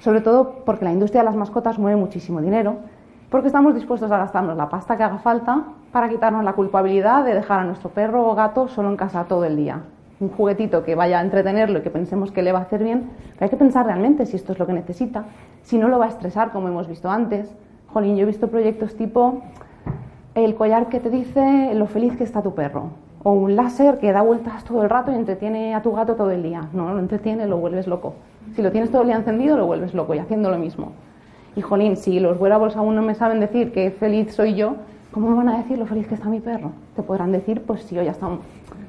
Sobre 0.00 0.20
todo 0.20 0.64
porque 0.64 0.84
la 0.84 0.92
industria 0.92 1.22
de 1.22 1.26
las 1.26 1.36
mascotas 1.36 1.78
mueve 1.78 1.96
muchísimo 1.96 2.40
dinero, 2.40 2.76
porque 3.30 3.46
estamos 3.46 3.74
dispuestos 3.74 4.10
a 4.10 4.18
gastarnos 4.18 4.56
la 4.56 4.68
pasta 4.68 4.96
que 4.96 5.02
haga 5.02 5.18
falta 5.18 5.64
para 5.92 6.08
quitarnos 6.08 6.44
la 6.44 6.54
culpabilidad 6.54 7.24
de 7.24 7.34
dejar 7.34 7.60
a 7.60 7.64
nuestro 7.64 7.90
perro 7.90 8.28
o 8.28 8.34
gato 8.34 8.68
solo 8.68 8.88
en 8.90 8.96
casa 8.96 9.24
todo 9.24 9.44
el 9.44 9.56
día. 9.56 9.82
Un 10.20 10.30
juguetito 10.30 10.82
que 10.84 10.94
vaya 10.94 11.20
a 11.20 11.22
entretenerlo 11.22 11.78
y 11.78 11.82
que 11.82 11.90
pensemos 11.90 12.32
que 12.32 12.42
le 12.42 12.52
va 12.52 12.58
a 12.58 12.62
hacer 12.62 12.82
bien, 12.82 13.10
pero 13.34 13.44
hay 13.44 13.50
que 13.50 13.56
pensar 13.56 13.86
realmente 13.86 14.26
si 14.26 14.36
esto 14.36 14.52
es 14.52 14.58
lo 14.58 14.66
que 14.66 14.72
necesita, 14.72 15.24
si 15.62 15.78
no 15.78 15.88
lo 15.88 15.98
va 15.98 16.06
a 16.06 16.08
estresar 16.08 16.50
como 16.50 16.68
hemos 16.68 16.88
visto 16.88 17.08
antes. 17.10 17.54
Jolín, 17.92 18.16
yo 18.16 18.22
he 18.22 18.26
visto 18.26 18.48
proyectos 18.48 18.96
tipo 18.96 19.40
el 20.34 20.56
collar 20.56 20.88
que 20.88 20.98
te 20.98 21.10
dice 21.10 21.72
lo 21.74 21.86
feliz 21.86 22.16
que 22.16 22.24
está 22.24 22.42
tu 22.42 22.54
perro 22.54 22.90
o 23.22 23.32
un 23.32 23.56
láser 23.56 23.98
que 23.98 24.12
da 24.12 24.22
vueltas 24.22 24.64
todo 24.64 24.82
el 24.82 24.90
rato 24.90 25.12
y 25.12 25.14
entretiene 25.14 25.74
a 25.74 25.82
tu 25.82 25.92
gato 25.92 26.14
todo 26.14 26.30
el 26.30 26.42
día. 26.42 26.68
No, 26.72 26.92
lo 26.92 27.00
entretiene, 27.00 27.46
lo 27.46 27.58
vuelves 27.58 27.86
loco. 27.86 28.14
Si 28.54 28.62
lo 28.62 28.70
tienes 28.70 28.90
todo 28.90 29.02
el 29.02 29.08
día 29.08 29.16
encendido, 29.16 29.56
lo 29.56 29.66
vuelves 29.66 29.94
loco 29.94 30.14
y 30.14 30.18
haciendo 30.18 30.50
lo 30.50 30.58
mismo. 30.58 30.92
Y 31.56 31.60
jolín, 31.60 31.96
si 31.96 32.20
los 32.20 32.40
wearables 32.40 32.76
aún 32.76 32.94
no 32.94 33.02
me 33.02 33.14
saben 33.14 33.40
decir 33.40 33.72
que 33.72 33.90
feliz 33.90 34.32
soy 34.34 34.54
yo, 34.54 34.76
¿cómo 35.10 35.28
me 35.30 35.36
van 35.36 35.48
a 35.48 35.58
decir 35.58 35.78
lo 35.78 35.86
feliz 35.86 36.06
que 36.06 36.14
está 36.14 36.28
mi 36.28 36.40
perro? 36.40 36.70
Te 36.94 37.02
podrán 37.02 37.32
decir, 37.32 37.62
pues 37.62 37.82
si 37.82 37.98
hoy 37.98 38.06
está 38.06 38.28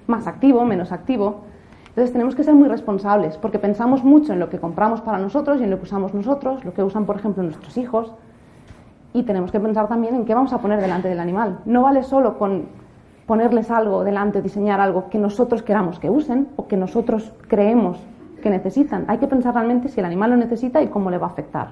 más 0.08 0.28
activo, 0.28 0.64
menos 0.66 0.92
activo. 0.92 1.42
Entonces 1.88 2.12
tenemos 2.12 2.36
que 2.36 2.44
ser 2.44 2.54
muy 2.54 2.70
responsables 2.70 3.38
porque 3.38 3.58
pensamos 3.58 4.04
mucho 4.04 4.34
en 4.34 4.40
lo 4.40 4.50
que 4.50 4.60
compramos 4.60 5.02
para 5.02 5.18
nosotros 5.18 5.60
y 5.60 5.64
en 5.64 5.72
lo 5.72 5.78
que 5.78 5.84
usamos 5.84 6.14
nosotros, 6.14 6.64
lo 6.64 6.74
que 6.74 6.84
usan, 6.84 7.06
por 7.06 7.16
ejemplo, 7.16 7.42
nuestros 7.44 7.76
hijos. 7.78 8.14
Y 9.12 9.24
tenemos 9.24 9.52
que 9.52 9.60
pensar 9.60 9.88
también 9.88 10.14
en 10.14 10.26
qué 10.26 10.36
vamos 10.36 10.54
a 10.54 10.60
poner 10.60 10.80
delante 10.80 11.08
del 11.08 11.20
animal. 11.20 11.60
No 11.66 11.82
vale 11.82 12.04
solo 12.04 12.38
con 12.38 12.68
ponerles 13.30 13.70
algo 13.70 14.04
delante, 14.04 14.42
diseñar 14.42 14.82
algo 14.82 15.08
que 15.12 15.20
nosotros 15.20 15.62
queramos 15.62 16.00
que 16.00 16.10
usen 16.10 16.48
o 16.56 16.68
que 16.68 16.76
nosotros 16.76 17.32
creemos 17.48 18.04
que 18.42 18.50
necesitan. 18.50 19.06
Hay 19.08 19.20
que 19.20 19.28
pensar 19.28 19.54
realmente 19.54 19.88
si 19.88 20.00
el 20.00 20.08
animal 20.08 20.32
lo 20.32 20.38
necesita 20.38 20.82
y 20.82 20.88
cómo 20.88 21.12
le 21.12 21.20
va 21.20 21.28
a 21.28 21.30
afectar. 21.30 21.68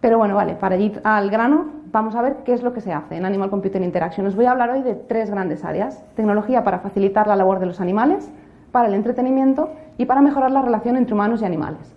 Pero 0.00 0.18
bueno, 0.18 0.36
vale, 0.36 0.54
para 0.54 0.76
ir 0.76 1.00
al 1.02 1.30
grano, 1.30 1.66
vamos 1.90 2.14
a 2.14 2.22
ver 2.22 2.36
qué 2.44 2.52
es 2.52 2.62
lo 2.62 2.72
que 2.72 2.80
se 2.80 2.92
hace 2.92 3.16
en 3.16 3.24
Animal 3.24 3.50
Computer 3.50 3.82
Interaction. 3.82 4.24
Os 4.24 4.36
voy 4.36 4.44
a 4.44 4.52
hablar 4.52 4.70
hoy 4.70 4.82
de 4.82 4.94
tres 4.94 5.32
grandes 5.32 5.64
áreas. 5.64 6.00
Tecnología 6.14 6.62
para 6.62 6.78
facilitar 6.78 7.26
la 7.26 7.34
labor 7.34 7.58
de 7.58 7.66
los 7.66 7.80
animales, 7.80 8.30
para 8.70 8.86
el 8.86 8.94
entretenimiento 8.94 9.70
y 9.98 10.04
para 10.04 10.20
mejorar 10.20 10.52
la 10.52 10.62
relación 10.62 10.96
entre 10.96 11.14
humanos 11.14 11.42
y 11.42 11.46
animales. 11.46 11.92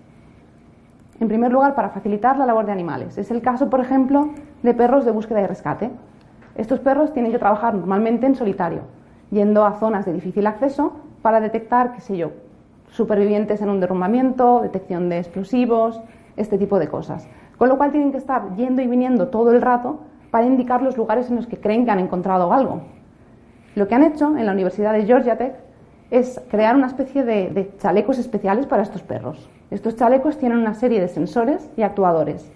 En 1.19 1.27
primer 1.27 1.51
lugar, 1.51 1.75
para 1.75 1.89
facilitar 1.89 2.35
la 2.35 2.47
labor 2.47 2.65
de 2.65 2.71
animales. 2.71 3.19
Es 3.19 3.29
el 3.29 3.43
caso, 3.43 3.69
por 3.69 3.79
ejemplo, 3.79 4.29
de 4.63 4.73
perros 4.73 5.05
de 5.05 5.11
búsqueda 5.11 5.43
y 5.43 5.45
rescate. 5.45 5.91
Estos 6.55 6.79
perros 6.79 7.13
tienen 7.13 7.31
que 7.31 7.39
trabajar 7.39 7.73
normalmente 7.73 8.25
en 8.25 8.35
solitario, 8.35 8.81
yendo 9.31 9.65
a 9.65 9.73
zonas 9.79 10.05
de 10.05 10.13
difícil 10.13 10.45
acceso 10.47 10.93
para 11.21 11.39
detectar, 11.39 11.93
qué 11.93 12.01
sé 12.01 12.17
yo, 12.17 12.31
supervivientes 12.89 13.61
en 13.61 13.69
un 13.69 13.79
derrumbamiento, 13.79 14.61
detección 14.61 15.09
de 15.09 15.19
explosivos, 15.19 15.99
este 16.37 16.57
tipo 16.57 16.79
de 16.79 16.87
cosas. 16.87 17.27
Con 17.57 17.69
lo 17.69 17.77
cual 17.77 17.91
tienen 17.91 18.11
que 18.11 18.17
estar 18.17 18.55
yendo 18.55 18.81
y 18.81 18.87
viniendo 18.87 19.29
todo 19.29 19.51
el 19.51 19.61
rato 19.61 19.99
para 20.31 20.45
indicar 20.45 20.81
los 20.81 20.97
lugares 20.97 21.29
en 21.29 21.35
los 21.35 21.47
que 21.47 21.59
creen 21.59 21.85
que 21.85 21.91
han 21.91 21.99
encontrado 21.99 22.53
algo. 22.53 22.81
Lo 23.75 23.87
que 23.87 23.95
han 23.95 24.03
hecho 24.03 24.37
en 24.37 24.45
la 24.45 24.51
Universidad 24.51 24.93
de 24.93 25.05
Georgia 25.05 25.37
Tech 25.37 25.55
es 26.11 26.39
crear 26.49 26.75
una 26.75 26.87
especie 26.87 27.23
de, 27.23 27.71
chalecos 27.79 28.19
especiales 28.19 28.67
para 28.67 28.83
estos 28.83 29.01
perros. 29.01 29.49
Estos 29.71 29.95
chalecos 29.95 30.37
tienen 30.37 30.59
una 30.59 30.75
serie 30.75 31.01
de 31.01 31.07
sensores 31.07 31.67
y 31.75 31.81
actuadores. 31.81 32.51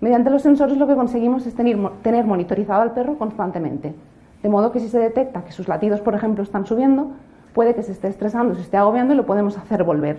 Mediante 0.00 0.28
los 0.28 0.42
sensores 0.42 0.76
lo 0.76 0.86
que 0.86 0.94
conseguimos 0.94 1.46
es 1.46 1.54
tener, 1.54 2.24
monitorizado 2.26 2.82
al 2.82 2.92
perro 2.92 3.16
constantemente. 3.16 3.94
De 4.42 4.48
modo 4.48 4.70
que 4.70 4.80
si 4.80 4.88
se 4.88 4.98
detecta 4.98 5.42
que 5.42 5.52
sus 5.52 5.68
latidos, 5.68 6.00
por 6.00 6.14
ejemplo, 6.14 6.42
están 6.42 6.66
subiendo, 6.66 7.12
puede 7.54 7.74
que 7.74 7.82
se 7.82 7.92
esté 7.92 8.08
estresando, 8.08 8.54
se 8.54 8.60
esté 8.60 8.76
agobiando 8.76 9.14
y 9.14 9.16
lo 9.16 9.24
podemos 9.24 9.56
hacer 9.56 9.84
volver. 9.84 10.18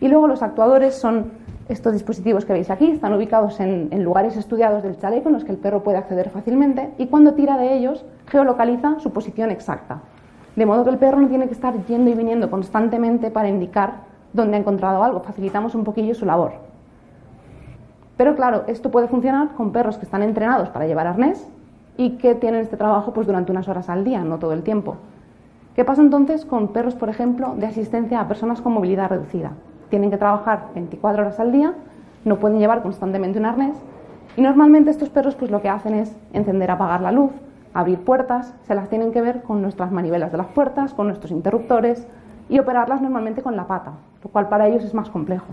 Y 0.00 0.08
luego 0.08 0.28
los 0.28 0.42
actuadores 0.42 0.94
son 0.94 1.32
estos 1.68 1.92
dispositivos 1.92 2.44
que 2.44 2.52
veis 2.52 2.70
aquí, 2.70 2.90
están 2.90 3.12
ubicados 3.14 3.58
en, 3.58 3.88
en, 3.90 4.04
lugares 4.04 4.36
estudiados 4.36 4.82
del 4.82 4.98
chaleco 4.98 5.28
en 5.28 5.34
los 5.34 5.44
que 5.44 5.52
el 5.52 5.58
perro 5.58 5.82
puede 5.82 5.98
acceder 5.98 6.30
fácilmente 6.30 6.90
y 6.98 7.06
cuando 7.06 7.34
tira 7.34 7.56
de 7.56 7.74
ellos 7.74 8.04
geolocaliza 8.26 8.98
su 9.00 9.12
posición 9.12 9.50
exacta. 9.50 10.00
De 10.54 10.66
modo 10.66 10.84
que 10.84 10.90
el 10.90 10.98
perro 10.98 11.20
no 11.20 11.28
tiene 11.28 11.46
que 11.46 11.54
estar 11.54 11.74
yendo 11.86 12.10
y 12.10 12.14
viniendo 12.14 12.50
constantemente 12.50 13.30
para 13.30 13.48
indicar 13.48 14.02
dónde 14.32 14.56
ha 14.56 14.60
encontrado 14.60 15.02
algo, 15.02 15.20
facilitamos 15.20 15.74
un 15.74 15.84
poquillo 15.84 16.14
su 16.14 16.26
labor. 16.26 16.71
Pero 18.22 18.36
claro, 18.36 18.62
esto 18.68 18.92
puede 18.92 19.08
funcionar 19.08 19.48
con 19.56 19.72
perros 19.72 19.98
que 19.98 20.04
están 20.04 20.22
entrenados 20.22 20.68
para 20.68 20.86
llevar 20.86 21.08
arnés 21.08 21.44
y 21.96 22.18
que 22.18 22.36
tienen 22.36 22.60
este 22.60 22.76
trabajo 22.76 23.12
pues, 23.12 23.26
durante 23.26 23.50
unas 23.50 23.66
horas 23.66 23.88
al 23.88 24.04
día, 24.04 24.22
no 24.22 24.38
todo 24.38 24.52
el 24.52 24.62
tiempo. 24.62 24.94
¿Qué 25.74 25.84
pasa 25.84 26.02
entonces 26.02 26.44
con 26.44 26.68
perros, 26.68 26.94
por 26.94 27.08
ejemplo, 27.08 27.56
de 27.56 27.66
asistencia 27.66 28.20
a 28.20 28.28
personas 28.28 28.60
con 28.60 28.74
movilidad 28.74 29.08
reducida? 29.08 29.54
Tienen 29.90 30.12
que 30.12 30.18
trabajar 30.18 30.68
24 30.72 31.20
horas 31.20 31.40
al 31.40 31.50
día, 31.50 31.74
no 32.24 32.36
pueden 32.36 32.60
llevar 32.60 32.82
constantemente 32.82 33.40
un 33.40 33.46
arnés 33.46 33.76
y 34.36 34.42
normalmente 34.42 34.92
estos 34.92 35.08
perros 35.08 35.34
pues 35.34 35.50
lo 35.50 35.60
que 35.60 35.70
hacen 35.70 35.94
es 35.94 36.16
encender, 36.32 36.70
apagar 36.70 37.00
la 37.00 37.10
luz, 37.10 37.32
abrir 37.74 37.98
puertas, 37.98 38.54
se 38.68 38.76
las 38.76 38.88
tienen 38.88 39.10
que 39.10 39.20
ver 39.20 39.42
con 39.42 39.62
nuestras 39.62 39.90
manivelas 39.90 40.30
de 40.30 40.38
las 40.38 40.46
puertas, 40.46 40.94
con 40.94 41.08
nuestros 41.08 41.32
interruptores 41.32 42.06
y 42.48 42.60
operarlas 42.60 43.02
normalmente 43.02 43.42
con 43.42 43.56
la 43.56 43.66
pata, 43.66 43.94
lo 44.22 44.30
cual 44.30 44.48
para 44.48 44.68
ellos 44.68 44.84
es 44.84 44.94
más 44.94 45.10
complejo. 45.10 45.46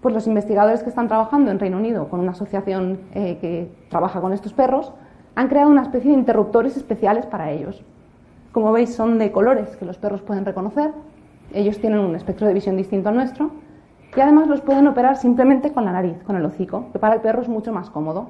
Pues 0.00 0.14
los 0.14 0.26
investigadores 0.26 0.82
que 0.82 0.88
están 0.88 1.08
trabajando 1.08 1.50
en 1.50 1.58
Reino 1.58 1.76
Unido 1.76 2.08
con 2.08 2.20
una 2.20 2.32
asociación 2.32 3.00
eh, 3.14 3.38
que 3.40 3.70
trabaja 3.90 4.20
con 4.20 4.32
estos 4.32 4.54
perros 4.54 4.92
han 5.34 5.48
creado 5.48 5.70
una 5.70 5.82
especie 5.82 6.10
de 6.10 6.16
interruptores 6.16 6.76
especiales 6.76 7.26
para 7.26 7.50
ellos. 7.50 7.84
Como 8.52 8.72
veis, 8.72 8.94
son 8.94 9.18
de 9.18 9.30
colores 9.30 9.76
que 9.76 9.84
los 9.84 9.98
perros 9.98 10.22
pueden 10.22 10.44
reconocer. 10.44 10.90
Ellos 11.52 11.78
tienen 11.80 12.00
un 12.00 12.16
espectro 12.16 12.46
de 12.46 12.54
visión 12.54 12.76
distinto 12.76 13.10
al 13.10 13.16
nuestro. 13.16 13.50
Y 14.16 14.20
además 14.20 14.48
los 14.48 14.60
pueden 14.60 14.88
operar 14.88 15.16
simplemente 15.16 15.72
con 15.72 15.84
la 15.84 15.92
nariz, 15.92 16.20
con 16.24 16.34
el 16.34 16.44
hocico, 16.44 16.86
que 16.92 16.98
para 16.98 17.14
el 17.14 17.20
perro 17.20 17.42
es 17.42 17.48
mucho 17.48 17.72
más 17.72 17.90
cómodo. 17.90 18.28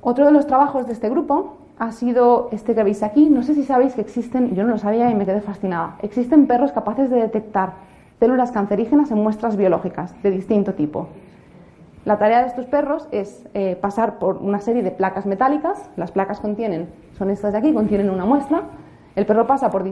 Otro 0.00 0.24
de 0.24 0.32
los 0.32 0.46
trabajos 0.46 0.86
de 0.86 0.94
este 0.94 1.10
grupo 1.10 1.58
ha 1.78 1.92
sido 1.92 2.48
este 2.52 2.74
que 2.74 2.82
veis 2.82 3.02
aquí. 3.02 3.28
No 3.28 3.42
sé 3.42 3.54
si 3.54 3.64
sabéis 3.64 3.94
que 3.94 4.00
existen, 4.00 4.54
yo 4.54 4.62
no 4.62 4.70
lo 4.70 4.78
sabía 4.78 5.10
y 5.10 5.14
me 5.14 5.26
quedé 5.26 5.42
fascinada. 5.42 5.96
Existen 6.00 6.46
perros 6.46 6.72
capaces 6.72 7.10
de 7.10 7.16
detectar 7.16 7.89
células 8.20 8.52
cancerígenas 8.52 9.10
en 9.10 9.18
muestras 9.18 9.56
biológicas 9.56 10.14
de 10.22 10.30
distinto 10.30 10.74
tipo. 10.74 11.08
La 12.04 12.18
tarea 12.18 12.42
de 12.42 12.48
estos 12.48 12.66
perros 12.66 13.08
es 13.12 13.48
eh, 13.54 13.76
pasar 13.80 14.18
por 14.18 14.36
una 14.36 14.60
serie 14.60 14.82
de 14.82 14.90
placas 14.90 15.24
metálicas. 15.24 15.90
Las 15.96 16.12
placas 16.12 16.38
contienen, 16.38 16.90
son 17.16 17.30
estas 17.30 17.52
de 17.52 17.58
aquí, 17.58 17.72
contienen 17.72 18.10
una 18.10 18.26
muestra. 18.26 18.64
El 19.16 19.24
perro 19.24 19.46
pasa 19.46 19.70
por, 19.70 19.84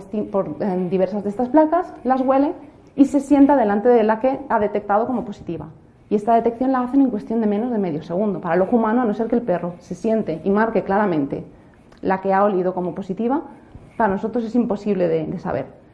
diversas 0.90 1.25
de 1.25 1.30
estas 1.30 1.49
placas, 1.49 1.92
las 2.04 2.20
huele 2.20 2.52
y 2.97 3.06
se 3.06 3.20
sienta 3.20 3.56
delante 3.56 3.88
de 3.88 4.02
la 4.02 4.20
que 4.20 4.38
ha 4.49 4.58
detectado 4.58 5.06
como 5.06 5.25
positiva. 5.25 5.68
Y 6.11 6.14
esta 6.14 6.35
detección 6.35 6.73
la 6.73 6.80
hacen 6.80 7.00
en 7.00 7.11
cuestión 7.11 7.40
de 7.40 7.47
menos 7.47 7.70
de 7.70 7.78
medio 7.78 8.02
segundo. 8.02 8.40
Para 8.40 8.56
el 8.56 8.62
ojo 8.62 8.76
humano, 8.76 9.02
a 9.02 9.04
no 9.06 9.14
ser 9.14 9.28
que 9.28 9.37
el 9.37 9.42
perro 9.42 9.75
se 9.78 9.94
siente 9.94 10.40
y 10.44 10.50
marque 10.50 10.85
claramente 10.85 11.44
la 12.02 12.20
que 12.20 12.32
ha 12.32 12.44
olido 12.44 12.75
como 12.75 12.94
positiva, 12.94 13.42
para 13.97 14.12
nosotros 14.12 14.44
es 14.44 14.54
imposible 14.54 15.08
de 15.08 15.38
saber. 15.38 15.88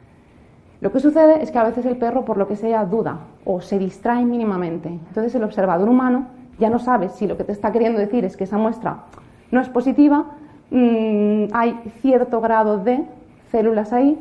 Lo 0.85 0.91
que 0.91 0.99
sucede 0.99 1.41
es 1.41 1.49
que 1.49 1.57
a 1.57 1.63
veces 1.63 1.83
el 1.87 1.97
perro, 1.97 2.25
por 2.25 2.37
lo 2.37 2.47
que 2.47 2.55
sea, 2.55 2.85
duda 2.85 3.17
o 3.43 3.59
se 3.59 3.79
distrae 3.79 4.23
mínimamente. 4.23 4.89
Entonces 4.89 5.33
el 5.33 5.43
observador 5.43 5.89
humano 5.89 6.27
ya 6.59 6.69
no 6.69 6.77
sabe 6.77 7.09
si 7.09 7.25
lo 7.25 7.37
que 7.37 7.43
te 7.43 7.53
está 7.53 7.71
queriendo 7.71 7.99
decir 7.99 8.23
es 8.23 8.37
que 8.37 8.43
esa 8.43 8.59
muestra 8.59 8.97
no 9.49 9.61
es 9.61 9.67
positiva, 9.67 10.25
mm, 10.69 11.45
hay 11.53 11.81
cierto 12.03 12.39
grado 12.39 12.77
de 12.77 13.03
células 13.49 13.93
ahí, 13.93 14.15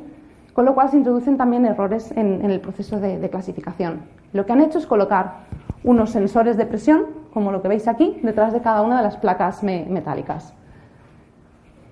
con 0.54 0.64
lo 0.64 0.75
cual 0.75 0.88
se 0.88 0.97
introducen 0.97 1.37
también 1.37 1.66
errores 1.66 2.11
en, 2.16 2.42
el 2.50 2.61
proceso 2.61 2.99
de, 2.99 3.28
clasificación. 3.28 4.00
Lo 4.33 4.47
que 4.47 4.52
han 4.52 4.62
hecho 4.62 4.78
es 4.78 4.87
colocar 4.87 5.40
unos 5.83 6.09
sensores 6.12 6.56
de 6.56 6.64
presión, 6.64 7.04
como 7.35 7.52
lo 7.52 7.61
que 7.61 7.68
veis 7.68 7.87
aquí, 7.88 8.18
detrás 8.23 8.54
de 8.54 8.62
cada 8.62 8.80
una 8.80 8.97
de 8.97 9.02
las 9.02 9.18
placas 9.18 9.62
metálicas 9.62 10.54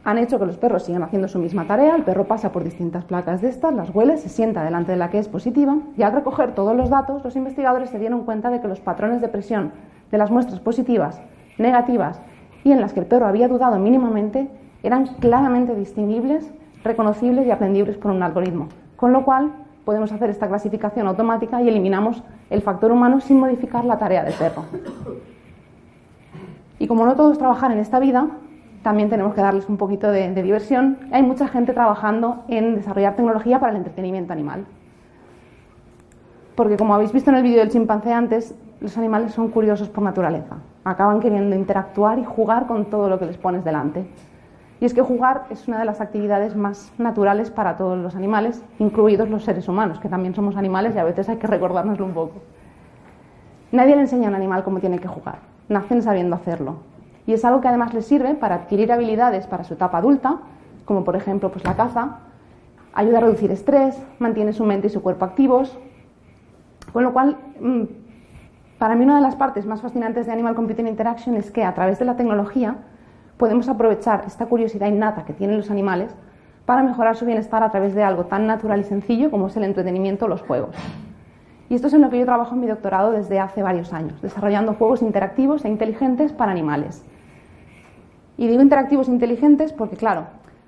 han 0.04 0.18
hecho 0.18 0.38
que 0.38 0.46
los 0.46 0.56
perros 0.56 0.82
sigan 0.84 1.02
haciendo 1.02 1.28
su 1.28 1.38
misma 1.38 1.66
tarea. 1.66 1.94
El 1.94 2.02
perro 2.02 2.24
pasa 2.24 2.50
por 2.50 2.64
distintas 2.64 3.04
placas 3.04 3.40
de 3.40 3.48
estas, 3.48 3.72
las 3.74 3.94
huele, 3.94 4.16
se 4.16 4.28
sienta 4.28 4.64
delante 4.64 4.92
de 4.92 4.98
la 4.98 5.10
que 5.10 5.18
es 5.18 5.28
positiva 5.28 5.76
y 5.96 6.02
al 6.02 6.12
recoger 6.12 6.54
todos 6.54 6.76
los 6.76 6.90
datos, 6.90 7.22
los 7.24 7.36
investigadores 7.36 7.90
se 7.90 7.98
dieron 7.98 8.24
cuenta 8.24 8.50
de 8.50 8.60
que 8.60 8.68
los 8.68 8.80
patrones 8.80 9.20
de 9.20 9.28
presión 9.28 9.72
de 10.10 10.18
las 10.18 10.30
muestras 10.30 10.60
positivas, 10.60 11.20
negativas 11.58 12.20
y 12.64 12.72
en 12.72 12.80
las 12.80 12.92
que 12.92 13.00
el 13.00 13.06
perro 13.06 13.26
había 13.26 13.48
dudado 13.48 13.78
mínimamente 13.78 14.50
eran 14.82 15.06
claramente 15.20 15.74
distinguibles, 15.74 16.50
reconocibles 16.82 17.46
y 17.46 17.50
aprendibles 17.50 17.96
por 17.96 18.10
un 18.10 18.22
algoritmo. 18.22 18.68
Con 18.96 19.12
lo 19.12 19.24
cual 19.24 19.52
podemos 19.84 20.12
hacer 20.12 20.30
esta 20.30 20.48
clasificación 20.48 21.06
automática 21.06 21.62
y 21.62 21.68
eliminamos 21.68 22.22
el 22.50 22.62
factor 22.62 22.92
humano 22.92 23.20
sin 23.20 23.38
modificar 23.38 23.84
la 23.84 23.98
tarea 23.98 24.24
del 24.24 24.34
perro. 24.34 24.64
Y 26.78 26.86
como 26.88 27.06
no 27.06 27.14
todos 27.14 27.38
trabajan 27.38 27.72
en 27.72 27.78
esta 27.78 28.00
vida, 28.00 28.26
también 28.82 29.08
tenemos 29.08 29.34
que 29.34 29.40
darles 29.40 29.68
un 29.68 29.76
poquito 29.76 30.10
de, 30.10 30.28
diversión. 30.42 30.98
Hay 31.12 31.22
mucha 31.22 31.48
gente 31.48 31.72
trabajando 31.72 32.44
en 32.48 32.74
desarrollar 32.74 33.14
tecnología 33.14 33.60
para 33.60 33.72
el 33.72 33.78
entretenimiento 33.78 34.32
animal. 34.32 34.64
Porque 36.54 36.76
como 36.76 36.94
habéis 36.94 37.12
visto 37.12 37.30
en 37.30 37.36
el 37.36 37.42
vídeo 37.42 37.60
del 37.60 37.70
chimpancé 37.70 38.12
antes, 38.12 38.54
los 38.80 38.96
animales 38.98 39.32
son 39.32 39.48
curiosos 39.48 39.88
por 39.88 40.02
naturaleza. 40.02 40.56
Acaban 40.84 41.20
queriendo 41.20 41.54
interactuar 41.54 42.18
y 42.18 42.24
jugar 42.24 42.66
con 42.66 42.86
todo 42.86 43.08
lo 43.08 43.18
que 43.18 43.26
les 43.26 43.38
pones 43.38 43.64
delante. 43.64 44.06
Y 44.80 44.84
es 44.84 44.94
que 44.94 45.00
jugar 45.00 45.44
es 45.50 45.68
una 45.68 45.78
de 45.78 45.84
las 45.84 46.00
actividades 46.00 46.56
más 46.56 46.92
naturales 46.98 47.52
para 47.52 47.76
todos 47.76 47.96
los 47.96 48.16
animales, 48.16 48.64
incluidos 48.80 49.30
los 49.30 49.44
seres 49.44 49.68
humanos, 49.68 50.00
que 50.00 50.08
también 50.08 50.34
somos 50.34 50.56
animales 50.56 50.96
y 50.96 50.98
a 50.98 51.04
veces 51.04 51.28
hay 51.28 51.36
que 51.36 51.46
recordárnoslo 51.46 52.04
un 52.04 52.12
poco. 52.12 52.42
Nadie 53.70 53.94
le 53.94 54.02
enseña 54.02 54.26
a 54.26 54.30
un 54.30 54.34
animal 54.34 54.64
cómo 54.64 54.80
tiene 54.80 54.98
que 54.98 55.06
jugar. 55.06 55.38
Nacen 55.68 56.02
sabiendo 56.02 56.34
hacerlo 56.34 56.91
y 57.26 57.32
es 57.32 57.44
algo 57.44 57.60
que 57.60 57.68
además 57.68 57.94
les 57.94 58.06
sirve 58.06 58.34
para 58.34 58.56
adquirir 58.56 58.92
habilidades 58.92 59.46
para 59.46 59.64
su 59.64 59.74
etapa 59.74 59.98
adulta, 59.98 60.38
como 60.84 61.04
por 61.04 61.16
ejemplo 61.16 61.50
pues 61.50 61.64
la 61.64 61.76
caza, 61.76 62.18
ayuda 62.92 63.18
a 63.18 63.20
reducir 63.22 63.50
estrés, 63.50 64.00
mantiene 64.18 64.52
su 64.52 64.64
mente 64.64 64.88
y 64.88 64.90
su 64.90 65.02
cuerpo 65.02 65.24
activos, 65.24 65.78
con 66.92 67.04
lo 67.04 67.12
cual 67.12 67.36
mm, 67.60 67.82
para 68.78 68.96
mí 68.96 69.04
una 69.04 69.16
de 69.16 69.22
las 69.22 69.36
partes 69.36 69.64
más 69.64 69.80
fascinantes 69.80 70.26
de 70.26 70.32
Animal 70.32 70.54
Computing 70.54 70.88
Interaction 70.88 71.36
es 71.36 71.50
que 71.50 71.64
a 71.64 71.74
través 71.74 71.98
de 71.98 72.04
la 72.04 72.16
tecnología 72.16 72.76
podemos 73.36 73.68
aprovechar 73.68 74.24
esta 74.26 74.46
curiosidad 74.46 74.88
innata 74.88 75.24
que 75.24 75.32
tienen 75.32 75.56
los 75.56 75.70
animales 75.70 76.14
para 76.66 76.82
mejorar 76.82 77.16
su 77.16 77.24
bienestar 77.24 77.62
a 77.62 77.70
través 77.70 77.94
de 77.94 78.02
algo 78.02 78.26
tan 78.26 78.46
natural 78.46 78.80
y 78.80 78.84
sencillo 78.84 79.30
como 79.30 79.46
es 79.46 79.56
el 79.56 79.64
entretenimiento 79.64 80.26
o 80.26 80.28
los 80.28 80.42
juegos. 80.42 80.76
Y 81.72 81.74
esto 81.74 81.86
es 81.86 81.94
en 81.94 82.02
lo 82.02 82.10
que 82.10 82.18
yo 82.18 82.26
trabajo 82.26 82.54
en 82.54 82.60
mi 82.60 82.66
doctorado 82.66 83.12
desde 83.12 83.40
hace 83.40 83.62
varios 83.62 83.94
años, 83.94 84.20
desarrollando 84.20 84.74
juegos 84.74 85.00
interactivos 85.00 85.64
e 85.64 85.70
inteligentes 85.70 86.30
para 86.30 86.52
animales. 86.52 87.02
Y 88.36 88.46
digo 88.46 88.60
interactivos 88.60 89.08
e 89.08 89.10
inteligentes 89.10 89.72
porque, 89.72 89.96
claro, 89.96 90.26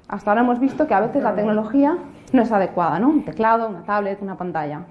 hasta 0.08 0.30
ahora 0.30 0.40
hemos 0.40 0.60
visto 0.60 0.86
que 0.86 0.94
a 0.94 1.00
veces 1.00 1.22
la 1.22 1.34
tecnología 1.34 1.98
no 2.32 2.40
es 2.40 2.50
adecuada, 2.50 2.98
¿no? 3.00 3.10
Un 3.10 3.22
teclado, 3.26 3.68
una 3.68 3.82
tablet, 3.82 4.22
una 4.22 4.38
pantalla. 4.38 4.86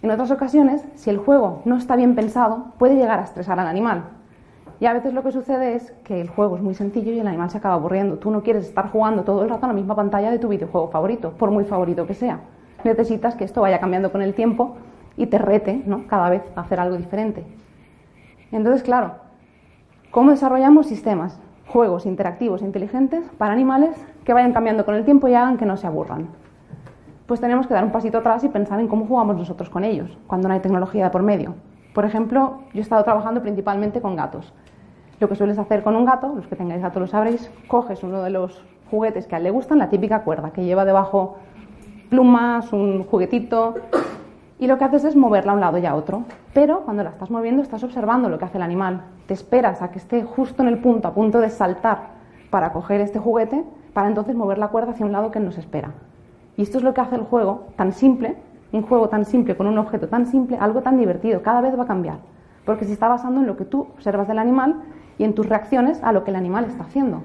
En 0.00 0.10
otras 0.10 0.30
ocasiones, 0.30 0.82
si 0.94 1.10
el 1.10 1.18
juego 1.18 1.60
no 1.66 1.76
está 1.76 1.94
bien 1.94 2.14
pensado, 2.14 2.68
puede 2.78 2.94
llegar 2.94 3.18
a 3.18 3.24
estresar 3.24 3.60
al 3.60 3.66
animal. 3.66 4.04
Y 4.80 4.86
a 4.86 4.94
veces 4.94 5.12
lo 5.12 5.22
que 5.22 5.30
sucede 5.30 5.74
es 5.74 5.92
que 6.04 6.22
el 6.22 6.30
juego 6.30 6.56
es 6.56 6.62
muy 6.62 6.72
sencillo 6.72 7.12
y 7.12 7.18
el 7.18 7.26
animal 7.26 7.50
se 7.50 7.58
acaba 7.58 7.74
aburriendo. 7.74 8.16
Tú 8.16 8.30
no 8.30 8.42
quieres 8.42 8.66
estar 8.66 8.90
jugando 8.90 9.24
todo 9.24 9.42
el 9.42 9.50
rato 9.50 9.66
a 9.66 9.68
la 9.68 9.74
misma 9.74 9.94
pantalla 9.94 10.30
de 10.30 10.38
tu 10.38 10.48
videojuego 10.48 10.88
favorito, 10.88 11.32
por 11.32 11.50
muy 11.50 11.64
favorito 11.64 12.06
que 12.06 12.14
sea. 12.14 12.40
necesitas 12.82 13.34
que 13.34 13.44
esto 13.44 13.60
vaya 13.60 13.78
cambiando 13.78 14.10
con 14.10 14.22
el 14.22 14.32
tiempo 14.32 14.78
y 15.16 15.26
te 15.26 15.38
rete 15.38 15.82
¿no? 15.86 16.06
cada 16.06 16.30
vez 16.30 16.42
a 16.56 16.60
hacer 16.60 16.80
algo 16.80 16.96
diferente. 16.96 17.44
Entonces, 18.52 18.82
claro, 18.82 19.14
¿cómo 20.10 20.30
desarrollamos 20.30 20.86
sistemas, 20.86 21.38
juegos 21.66 22.06
interactivos 22.06 22.62
e 22.62 22.66
inteligentes 22.66 23.24
para 23.38 23.52
animales 23.52 23.96
que 24.24 24.32
vayan 24.32 24.52
cambiando 24.52 24.84
con 24.84 24.94
el 24.94 25.04
tiempo 25.04 25.28
y 25.28 25.34
hagan 25.34 25.56
que 25.56 25.66
no 25.66 25.76
se 25.76 25.86
aburran? 25.86 26.28
Pues 27.26 27.40
tenemos 27.40 27.66
que 27.66 27.74
dar 27.74 27.84
un 27.84 27.92
pasito 27.92 28.18
atrás 28.18 28.42
y 28.42 28.48
pensar 28.48 28.80
en 28.80 28.88
cómo 28.88 29.06
jugamos 29.06 29.36
nosotros 29.36 29.70
con 29.70 29.84
ellos, 29.84 30.18
cuando 30.26 30.48
no 30.48 30.54
hay 30.54 30.60
tecnología 30.60 31.04
de 31.04 31.10
por 31.10 31.22
medio. 31.22 31.54
Por 31.94 32.04
ejemplo, 32.04 32.62
yo 32.72 32.80
he 32.80 32.82
estado 32.82 33.04
trabajando 33.04 33.40
principalmente 33.40 34.00
con 34.00 34.16
gatos. 34.16 34.52
Lo 35.20 35.28
que 35.28 35.36
sueles 35.36 35.58
hacer 35.58 35.82
con 35.82 35.96
un 35.96 36.04
gato, 36.04 36.32
los 36.34 36.46
que 36.46 36.56
tengáis 36.56 36.82
gato 36.82 36.98
lo 36.98 37.06
sabréis, 37.06 37.50
coges 37.68 38.02
uno 38.02 38.22
de 38.22 38.30
los 38.30 38.64
juguetes 38.90 39.26
que 39.26 39.36
a 39.36 39.38
él 39.38 39.44
le 39.44 39.50
gustan, 39.50 39.78
la 39.78 39.90
típica 39.90 40.22
cuerda 40.22 40.50
que 40.50 40.64
lleva 40.64 40.84
debajo 40.84 41.36
plumas, 42.08 42.72
un 42.72 43.04
juguetito, 43.04 43.74
y 44.60 44.66
lo 44.66 44.76
que 44.76 44.84
haces 44.84 45.04
es 45.04 45.16
moverla 45.16 45.52
a 45.52 45.54
un 45.54 45.60
lado 45.60 45.78
y 45.78 45.86
a 45.86 45.96
otro. 45.96 46.24
Pero 46.52 46.82
cuando 46.82 47.02
la 47.02 47.10
estás 47.10 47.30
moviendo 47.30 47.62
estás 47.62 47.82
observando 47.82 48.28
lo 48.28 48.38
que 48.38 48.44
hace 48.44 48.58
el 48.58 48.62
animal. 48.62 49.04
Te 49.26 49.32
esperas 49.32 49.80
a 49.80 49.90
que 49.90 49.98
esté 49.98 50.22
justo 50.22 50.62
en 50.62 50.68
el 50.68 50.78
punto, 50.78 51.08
a 51.08 51.14
punto 51.14 51.40
de 51.40 51.48
saltar 51.48 52.10
para 52.50 52.70
coger 52.72 53.00
este 53.00 53.18
juguete, 53.18 53.64
para 53.94 54.08
entonces 54.08 54.36
mover 54.36 54.58
la 54.58 54.68
cuerda 54.68 54.92
hacia 54.92 55.06
un 55.06 55.12
lado 55.12 55.30
que 55.30 55.40
nos 55.40 55.56
espera. 55.56 55.92
Y 56.58 56.62
esto 56.62 56.76
es 56.76 56.84
lo 56.84 56.92
que 56.92 57.00
hace 57.00 57.14
el 57.14 57.22
juego 57.22 57.68
tan 57.76 57.92
simple, 57.92 58.36
un 58.70 58.82
juego 58.82 59.08
tan 59.08 59.24
simple 59.24 59.56
con 59.56 59.66
un 59.66 59.78
objeto 59.78 60.08
tan 60.08 60.26
simple, 60.26 60.58
algo 60.58 60.82
tan 60.82 60.98
divertido, 60.98 61.42
cada 61.42 61.62
vez 61.62 61.76
va 61.78 61.84
a 61.84 61.86
cambiar. 61.86 62.18
Porque 62.66 62.84
se 62.84 62.92
está 62.92 63.08
basando 63.08 63.40
en 63.40 63.46
lo 63.46 63.56
que 63.56 63.64
tú 63.64 63.88
observas 63.94 64.28
del 64.28 64.38
animal 64.38 64.82
y 65.16 65.24
en 65.24 65.34
tus 65.34 65.48
reacciones 65.48 66.02
a 66.02 66.12
lo 66.12 66.22
que 66.22 66.32
el 66.32 66.36
animal 66.36 66.66
está 66.66 66.84
haciendo. 66.84 67.22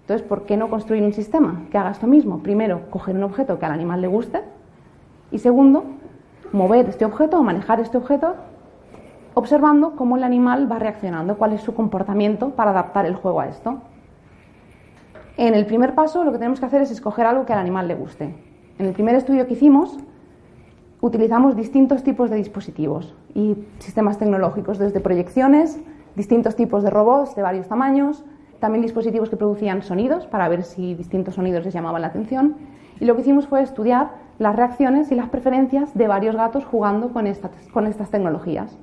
Entonces, 0.00 0.26
¿por 0.26 0.44
qué 0.44 0.56
no 0.56 0.68
construir 0.68 1.04
un 1.04 1.12
sistema 1.12 1.66
que 1.70 1.78
haga 1.78 1.92
esto 1.92 2.08
mismo? 2.08 2.40
Primero, 2.40 2.90
coger 2.90 3.14
un 3.14 3.22
objeto 3.22 3.60
que 3.60 3.66
al 3.66 3.72
animal 3.72 4.00
le 4.00 4.08
guste 4.08 4.42
y 5.30 5.38
segundo, 5.38 5.84
mover 6.52 6.88
este 6.88 7.04
objeto 7.04 7.38
o 7.38 7.42
manejar 7.42 7.80
este 7.80 7.96
objeto 7.98 8.34
observando 9.34 9.96
cómo 9.96 10.16
el 10.16 10.24
animal 10.24 10.70
va 10.70 10.78
reaccionando, 10.78 11.36
cuál 11.36 11.52
es 11.52 11.62
su 11.62 11.74
comportamiento 11.74 12.50
para 12.50 12.70
adaptar 12.70 13.06
el 13.06 13.14
juego 13.14 13.40
a 13.40 13.46
esto. 13.46 13.78
En 15.36 15.54
el 15.54 15.64
primer 15.64 15.94
paso 15.94 16.24
lo 16.24 16.32
que 16.32 16.38
tenemos 16.38 16.60
que 16.60 16.66
hacer 16.66 16.82
es 16.82 16.90
escoger 16.90 17.26
algo 17.26 17.46
que 17.46 17.52
al 17.52 17.58
animal 17.58 17.88
le 17.88 17.94
guste. 17.94 18.34
En 18.78 18.86
el 18.86 18.92
primer 18.92 19.14
estudio 19.14 19.46
que 19.46 19.54
hicimos 19.54 19.98
utilizamos 21.00 21.56
distintos 21.56 22.02
tipos 22.02 22.30
de 22.30 22.36
dispositivos 22.36 23.14
y 23.34 23.56
sistemas 23.78 24.18
tecnológicos, 24.18 24.78
desde 24.78 25.00
proyecciones, 25.00 25.80
distintos 26.14 26.54
tipos 26.54 26.82
de 26.82 26.90
robots 26.90 27.34
de 27.34 27.42
varios 27.42 27.66
tamaños, 27.68 28.24
también 28.60 28.82
dispositivos 28.82 29.28
que 29.28 29.36
producían 29.36 29.82
sonidos 29.82 30.26
para 30.26 30.48
ver 30.48 30.62
si 30.62 30.94
distintos 30.94 31.34
sonidos 31.34 31.64
les 31.64 31.74
llamaban 31.74 32.02
la 32.02 32.08
atención. 32.08 32.54
Y 33.00 33.06
lo 33.06 33.16
que 33.16 33.22
hicimos 33.22 33.48
fue 33.48 33.62
estudiar 33.62 34.21
las 34.42 34.56
reacciones 34.56 35.12
y 35.12 35.14
las 35.14 35.28
preferencias 35.28 35.94
de 35.94 36.08
varios 36.08 36.34
gatos 36.34 36.64
jugando 36.64 37.10
con 37.10 37.28
estas, 37.28 37.52
con 37.72 37.86
estas 37.86 38.10
tecnologías. 38.10 38.76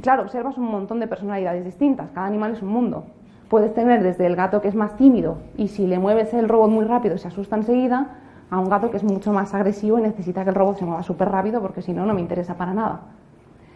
Claro, 0.00 0.22
observas 0.22 0.56
un 0.56 0.70
montón 0.70 1.00
de 1.00 1.08
personalidades 1.08 1.64
distintas, 1.64 2.10
cada 2.12 2.28
animal 2.28 2.52
es 2.52 2.62
un 2.62 2.68
mundo. 2.68 3.04
Puedes 3.48 3.74
tener 3.74 4.04
desde 4.04 4.24
el 4.26 4.36
gato 4.36 4.60
que 4.60 4.68
es 4.68 4.76
más 4.76 4.96
tímido 4.96 5.38
y 5.56 5.66
si 5.66 5.88
le 5.88 5.98
mueves 5.98 6.32
el 6.32 6.48
robot 6.48 6.70
muy 6.70 6.84
rápido 6.84 7.18
se 7.18 7.26
asusta 7.26 7.56
enseguida, 7.56 8.18
a 8.50 8.60
un 8.60 8.68
gato 8.70 8.92
que 8.92 8.98
es 8.98 9.02
mucho 9.02 9.32
más 9.32 9.52
agresivo 9.52 9.98
y 9.98 10.02
necesita 10.02 10.44
que 10.44 10.50
el 10.50 10.54
robot 10.54 10.78
se 10.78 10.84
mueva 10.84 11.02
súper 11.02 11.28
rápido 11.28 11.60
porque 11.60 11.82
si 11.82 11.92
no, 11.92 12.06
no 12.06 12.14
me 12.14 12.20
interesa 12.20 12.54
para 12.54 12.72
nada. 12.72 13.00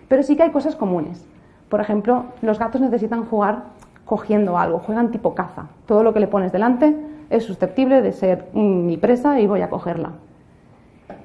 Pero 0.07 0.23
sí 0.23 0.37
que 0.37 0.45
hay 0.45 0.51
cosas 0.51 0.77
comunes. 0.77 1.27
Por 1.69 1.81
ejemplo, 1.81 2.27
los 2.43 2.61
gatos 2.61 2.81
necesitan 2.81 3.25
jugar 3.25 3.65
cogiendo 4.05 4.57
algo, 4.57 4.79
juegan 4.79 5.11
tipo 5.11 5.35
caza. 5.35 5.67
Todo 5.87 6.05
lo 6.05 6.15
que 6.15 6.21
le 6.21 6.29
pones 6.29 6.53
delante 6.53 6.97
es 7.29 7.43
susceptible 7.43 8.03
de 8.03 8.13
ser 8.13 8.51
mi 8.55 8.97
presa 8.99 9.41
y 9.41 9.49
voy 9.49 9.63
a 9.63 9.69
cogerla. 9.69 10.13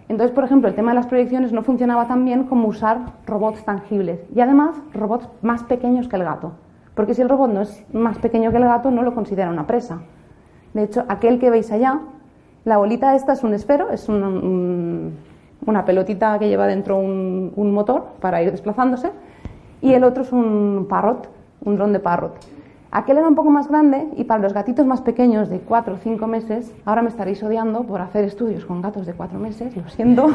Entonces, 0.09 0.33
por 0.33 0.45
ejemplo, 0.45 0.69
el 0.69 0.75
tema 0.75 0.91
de 0.91 0.95
las 0.95 1.07
proyecciones 1.07 1.51
no 1.51 1.63
funcionaba 1.63 2.07
tan 2.07 2.23
bien 2.23 2.45
como 2.45 2.69
usar 2.69 2.99
robots 3.25 3.65
tangibles 3.65 4.21
y 4.33 4.39
además 4.39 4.77
robots 4.93 5.27
más 5.41 5.63
pequeños 5.63 6.07
que 6.07 6.15
el 6.15 6.23
gato. 6.23 6.53
Porque 6.95 7.13
si 7.13 7.21
el 7.21 7.29
robot 7.29 7.51
no 7.51 7.61
es 7.61 7.85
más 7.93 8.17
pequeño 8.17 8.51
que 8.51 8.57
el 8.57 8.63
gato, 8.63 8.89
no 8.89 9.03
lo 9.03 9.13
considera 9.13 9.49
una 9.49 9.67
presa. 9.67 9.99
De 10.73 10.83
hecho, 10.83 11.03
aquel 11.09 11.39
que 11.39 11.49
veis 11.49 11.71
allá, 11.71 11.99
la 12.63 12.77
bolita 12.77 13.15
esta 13.15 13.33
es 13.33 13.43
un 13.43 13.53
esfero, 13.53 13.89
es 13.91 14.07
una 14.09 15.85
pelotita 15.85 16.39
que 16.39 16.47
lleva 16.47 16.67
dentro 16.67 16.97
un, 16.97 17.51
un 17.55 17.71
motor 17.73 18.07
para 18.19 18.41
ir 18.41 18.51
desplazándose, 18.51 19.11
y 19.81 19.93
el 19.93 20.03
otro 20.03 20.23
es 20.23 20.31
un 20.31 20.87
parrot, 20.89 21.29
un 21.63 21.75
dron 21.75 21.93
de 21.93 21.99
parrot. 21.99 22.56
Aquel 22.89 23.17
era 23.17 23.27
un 23.27 23.35
poco 23.35 23.49
más 23.49 23.67
grande 23.67 24.07
y 24.15 24.23
para 24.23 24.41
los 24.41 24.53
gatitos 24.53 24.85
más 24.85 25.01
pequeños 25.01 25.49
de 25.49 25.59
4 25.59 25.95
o 25.95 25.97
5 25.97 26.25
meses, 26.25 26.73
ahora 26.85 27.01
me 27.01 27.09
estaréis 27.09 27.43
odiando 27.43 27.83
por 27.83 27.99
hacer 27.99 28.23
estudios 28.23 28.65
con 28.65 28.81
gatos 28.81 29.05
de 29.05 29.13
4 29.13 29.37
meses, 29.39 29.75
lo 29.75 29.89
siento, 29.89 30.27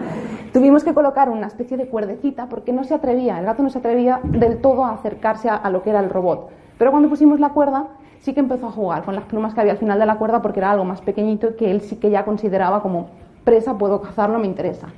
tuvimos 0.52 0.82
que 0.82 0.92
colocar 0.92 1.28
una 1.28 1.46
especie 1.46 1.76
de 1.76 1.86
cuerdecita 1.86 2.48
porque 2.48 2.72
no 2.72 2.82
se 2.82 2.94
atrevía, 2.94 3.38
el 3.38 3.44
gato 3.44 3.62
no 3.62 3.70
se 3.70 3.78
atrevía 3.78 4.20
del 4.24 4.60
todo 4.60 4.84
a 4.84 4.92
acercarse 4.92 5.48
a, 5.48 5.70
lo 5.70 5.84
que 5.84 5.90
era 5.90 6.00
el 6.00 6.10
robot. 6.10 6.50
Pero 6.78 6.90
cuando 6.90 7.08
pusimos 7.08 7.38
la 7.38 7.50
cuerda, 7.50 7.86
sí 8.18 8.34
que 8.34 8.40
empezó 8.40 8.66
a 8.66 8.72
jugar 8.72 9.04
con 9.04 9.14
las 9.14 9.24
plumas 9.26 9.54
que 9.54 9.60
había 9.60 9.72
al 9.72 9.78
final 9.78 10.00
de 10.00 10.06
la 10.06 10.16
cuerda 10.16 10.42
porque 10.42 10.58
era 10.58 10.72
algo 10.72 10.84
más 10.84 11.02
pequeñito 11.02 11.54
que 11.54 11.70
él 11.70 11.80
sí 11.80 11.94
que 11.94 12.10
ya 12.10 12.24
consideraba 12.24 12.82
como 12.82 13.06
presa, 13.44 13.78
puedo 13.78 14.02
cazarlo, 14.02 14.40
me 14.40 14.46
interesa. 14.46 14.88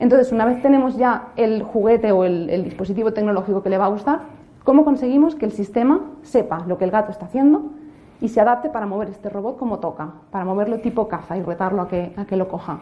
Entonces, 0.00 0.32
una 0.32 0.44
vez 0.44 0.60
tenemos 0.60 0.98
ya 0.98 1.28
el 1.36 1.62
juguete 1.62 2.12
o 2.12 2.24
el 2.24 2.64
dispositivo 2.64 3.12
tecnológico 3.12 3.62
que 3.62 3.70
le 3.70 3.78
va 3.78 3.86
a 3.86 3.88
gustar, 3.88 4.41
¿Cómo 4.64 4.84
conseguimos 4.84 5.34
que 5.34 5.44
el 5.44 5.52
sistema 5.52 6.00
sepa 6.22 6.64
lo 6.68 6.78
que 6.78 6.84
el 6.84 6.92
gato 6.92 7.10
está 7.10 7.26
haciendo 7.26 7.70
y 8.20 8.28
se 8.28 8.40
adapte 8.40 8.68
para 8.68 8.86
mover 8.86 9.08
este 9.08 9.28
robot 9.28 9.58
como 9.58 9.80
toca, 9.80 10.12
para 10.30 10.44
moverlo 10.44 10.78
tipo 10.78 11.08
caza 11.08 11.36
y 11.36 11.42
retarlo 11.42 11.82
a 11.82 11.88
que, 11.88 12.36
lo 12.36 12.46
coja? 12.46 12.80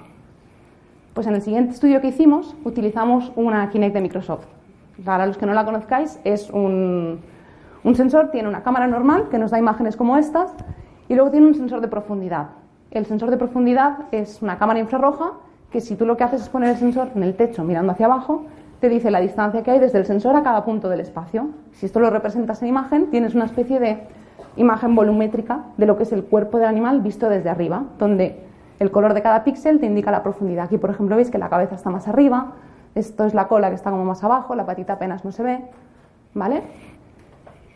Pues 1.14 1.26
en 1.26 1.34
el 1.34 1.40
siguiente 1.40 1.72
estudio 1.72 2.02
que 2.02 2.08
hicimos 2.08 2.54
utilizamos 2.64 3.32
una 3.34 3.70
Kinect 3.70 3.94
de 3.94 4.00
Microsoft. 4.02 4.44
Para 5.04 5.26
los 5.26 5.38
que 5.38 5.46
no 5.46 5.54
la 5.54 5.64
conozcáis, 5.64 6.20
es 6.24 6.50
un, 6.50 7.20
un 7.82 7.94
sensor, 7.94 8.30
tiene 8.30 8.48
una 8.48 8.62
cámara 8.62 8.86
normal 8.86 9.28
que 9.30 9.38
nos 9.38 9.50
da 9.50 9.58
imágenes 9.58 9.96
como 9.96 10.18
estas 10.18 10.52
y 11.08 11.14
luego 11.14 11.30
tiene 11.30 11.46
un 11.46 11.54
sensor 11.54 11.80
de 11.80 11.88
profundidad. 11.88 12.50
El 12.90 13.06
sensor 13.06 13.30
de 13.30 13.38
profundidad 13.38 14.00
es 14.12 14.42
una 14.42 14.58
cámara 14.58 14.80
infrarroja 14.80 15.32
que 15.70 15.80
si 15.80 15.96
tú 15.96 16.04
lo 16.04 16.18
que 16.18 16.24
haces 16.24 16.42
es 16.42 16.48
poner 16.50 16.70
el 16.70 16.76
sensor 16.76 17.08
en 17.14 17.22
el 17.22 17.36
techo 17.36 17.64
mirando 17.64 17.92
hacia 17.92 18.04
abajo, 18.04 18.44
te 18.80 18.88
dice 18.88 19.10
la 19.10 19.20
distancia 19.20 19.62
que 19.62 19.70
hay 19.70 19.78
desde 19.78 19.98
el 19.98 20.06
sensor 20.06 20.34
a 20.34 20.42
cada 20.42 20.64
punto 20.64 20.88
del 20.88 21.00
espacio. 21.00 21.50
Si 21.72 21.86
esto 21.86 22.00
lo 22.00 22.08
representas 22.08 22.62
en 22.62 22.68
imagen, 22.68 23.10
tienes 23.10 23.34
una 23.34 23.44
especie 23.44 23.78
de 23.78 24.02
imagen 24.56 24.94
volumétrica 24.94 25.64
de 25.76 25.86
lo 25.86 25.96
que 25.96 26.04
es 26.04 26.12
el 26.12 26.24
cuerpo 26.24 26.58
del 26.58 26.66
animal 26.66 27.02
visto 27.02 27.28
desde 27.28 27.50
arriba, 27.50 27.84
donde 27.98 28.42
el 28.78 28.90
color 28.90 29.12
de 29.12 29.20
cada 29.20 29.44
píxel 29.44 29.78
te 29.80 29.86
indica 29.86 30.10
la 30.10 30.22
profundidad. 30.22 30.64
Aquí, 30.64 30.78
por 30.78 30.90
ejemplo, 30.90 31.14
veis 31.14 31.30
que 31.30 31.36
la 31.36 31.50
cabeza 31.50 31.74
está 31.74 31.90
más 31.90 32.08
arriba, 32.08 32.52
esto 32.94 33.26
es 33.26 33.34
la 33.34 33.48
cola 33.48 33.68
que 33.68 33.74
está 33.74 33.90
como 33.90 34.04
más 34.04 34.24
abajo, 34.24 34.54
la 34.54 34.64
patita 34.64 34.94
apenas 34.94 35.24
no 35.24 35.30
se 35.30 35.42
ve, 35.42 35.60
¿vale? 36.32 36.62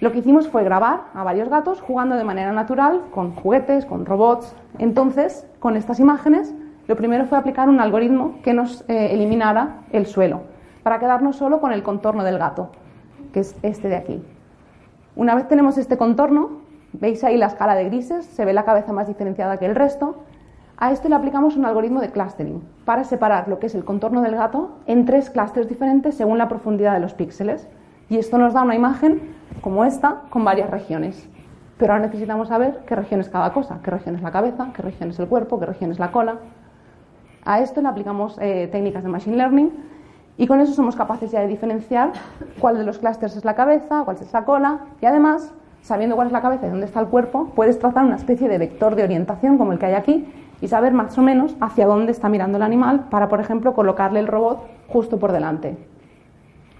Lo 0.00 0.10
que 0.10 0.18
hicimos 0.18 0.48
fue 0.48 0.64
grabar 0.64 1.02
a 1.14 1.22
varios 1.22 1.50
gatos 1.50 1.82
jugando 1.82 2.16
de 2.16 2.24
manera 2.24 2.52
natural 2.52 3.02
con 3.12 3.34
juguetes, 3.34 3.84
con 3.84 4.06
robots. 4.06 4.56
Entonces, 4.78 5.46
con 5.60 5.76
estas 5.76 6.00
imágenes, 6.00 6.54
lo 6.88 6.96
primero 6.96 7.26
fue 7.26 7.38
aplicar 7.38 7.68
un 7.68 7.80
algoritmo 7.80 8.36
que 8.42 8.54
nos 8.54 8.82
eh, 8.88 9.12
eliminara 9.12 9.82
el 9.92 10.06
suelo 10.06 10.53
para 10.84 11.00
quedarnos 11.00 11.36
solo 11.36 11.60
con 11.60 11.72
el 11.72 11.82
contorno 11.82 12.22
del 12.22 12.38
gato, 12.38 12.70
que 13.32 13.40
es 13.40 13.56
este 13.62 13.88
de 13.88 13.96
aquí. 13.96 14.22
Una 15.16 15.34
vez 15.34 15.48
tenemos 15.48 15.78
este 15.78 15.96
contorno, 15.96 16.60
veis 16.92 17.24
ahí 17.24 17.36
la 17.36 17.46
escala 17.46 17.74
de 17.74 17.84
grises, 17.86 18.26
se 18.26 18.44
ve 18.44 18.52
la 18.52 18.64
cabeza 18.64 18.92
más 18.92 19.08
diferenciada 19.08 19.56
que 19.56 19.66
el 19.66 19.74
resto. 19.74 20.22
A 20.76 20.92
esto 20.92 21.08
le 21.08 21.14
aplicamos 21.14 21.56
un 21.56 21.64
algoritmo 21.64 22.00
de 22.00 22.10
clustering 22.10 22.62
para 22.84 23.04
separar 23.04 23.48
lo 23.48 23.58
que 23.58 23.66
es 23.66 23.74
el 23.74 23.84
contorno 23.84 24.20
del 24.20 24.36
gato 24.36 24.76
en 24.86 25.06
tres 25.06 25.30
clústeres 25.30 25.68
diferentes 25.68 26.16
según 26.16 26.36
la 26.36 26.48
profundidad 26.48 26.92
de 26.92 27.00
los 27.00 27.14
píxeles. 27.14 27.66
Y 28.10 28.18
esto 28.18 28.36
nos 28.36 28.52
da 28.52 28.62
una 28.62 28.74
imagen 28.74 29.22
como 29.62 29.84
esta 29.86 30.22
con 30.28 30.44
varias 30.44 30.68
regiones. 30.68 31.28
Pero 31.78 31.94
ahora 31.94 32.06
necesitamos 32.06 32.48
saber 32.48 32.82
qué 32.86 32.94
región 32.94 33.20
es 33.20 33.30
cada 33.30 33.52
cosa, 33.54 33.78
qué 33.82 33.90
región 33.90 34.16
es 34.16 34.22
la 34.22 34.30
cabeza, 34.32 34.68
qué 34.74 34.82
región 34.82 35.10
es 35.10 35.18
el 35.18 35.28
cuerpo, 35.28 35.58
qué 35.58 35.66
región 35.66 35.90
es 35.92 35.98
la 35.98 36.12
cola. 36.12 36.36
A 37.44 37.60
esto 37.60 37.80
le 37.80 37.88
aplicamos 37.88 38.36
eh, 38.40 38.68
técnicas 38.70 39.02
de 39.02 39.08
machine 39.08 39.36
learning 39.36 39.72
y 40.36 40.46
con 40.46 40.60
eso 40.60 40.72
somos 40.72 40.96
capaces 40.96 41.30
ya 41.30 41.40
de 41.40 41.46
diferenciar 41.46 42.12
cuál 42.58 42.76
de 42.76 42.84
los 42.84 42.98
clústeres 42.98 43.36
es 43.36 43.44
la 43.44 43.54
cabeza, 43.54 44.02
cuál 44.04 44.16
es 44.20 44.32
la 44.32 44.44
cola 44.44 44.80
y 45.00 45.06
además, 45.06 45.52
sabiendo 45.82 46.16
cuál 46.16 46.28
es 46.28 46.32
la 46.32 46.40
cabeza 46.40 46.66
y 46.66 46.70
dónde 46.70 46.86
está 46.86 47.00
el 47.00 47.06
cuerpo, 47.06 47.52
puedes 47.54 47.78
trazar 47.78 48.04
una 48.04 48.16
especie 48.16 48.48
de 48.48 48.58
vector 48.58 48.96
de 48.96 49.04
orientación 49.04 49.58
como 49.58 49.72
el 49.72 49.78
que 49.78 49.86
hay 49.86 49.94
aquí 49.94 50.26
y 50.60 50.68
saber 50.68 50.92
más 50.92 51.16
o 51.18 51.22
menos 51.22 51.56
hacia 51.60 51.86
dónde 51.86 52.12
está 52.12 52.28
mirando 52.28 52.56
el 52.56 52.62
animal 52.62 53.06
para, 53.10 53.28
por 53.28 53.40
ejemplo, 53.40 53.74
colocarle 53.74 54.20
el 54.20 54.26
robot 54.26 54.66
justo 54.88 55.18
por 55.18 55.32
delante. 55.32 55.76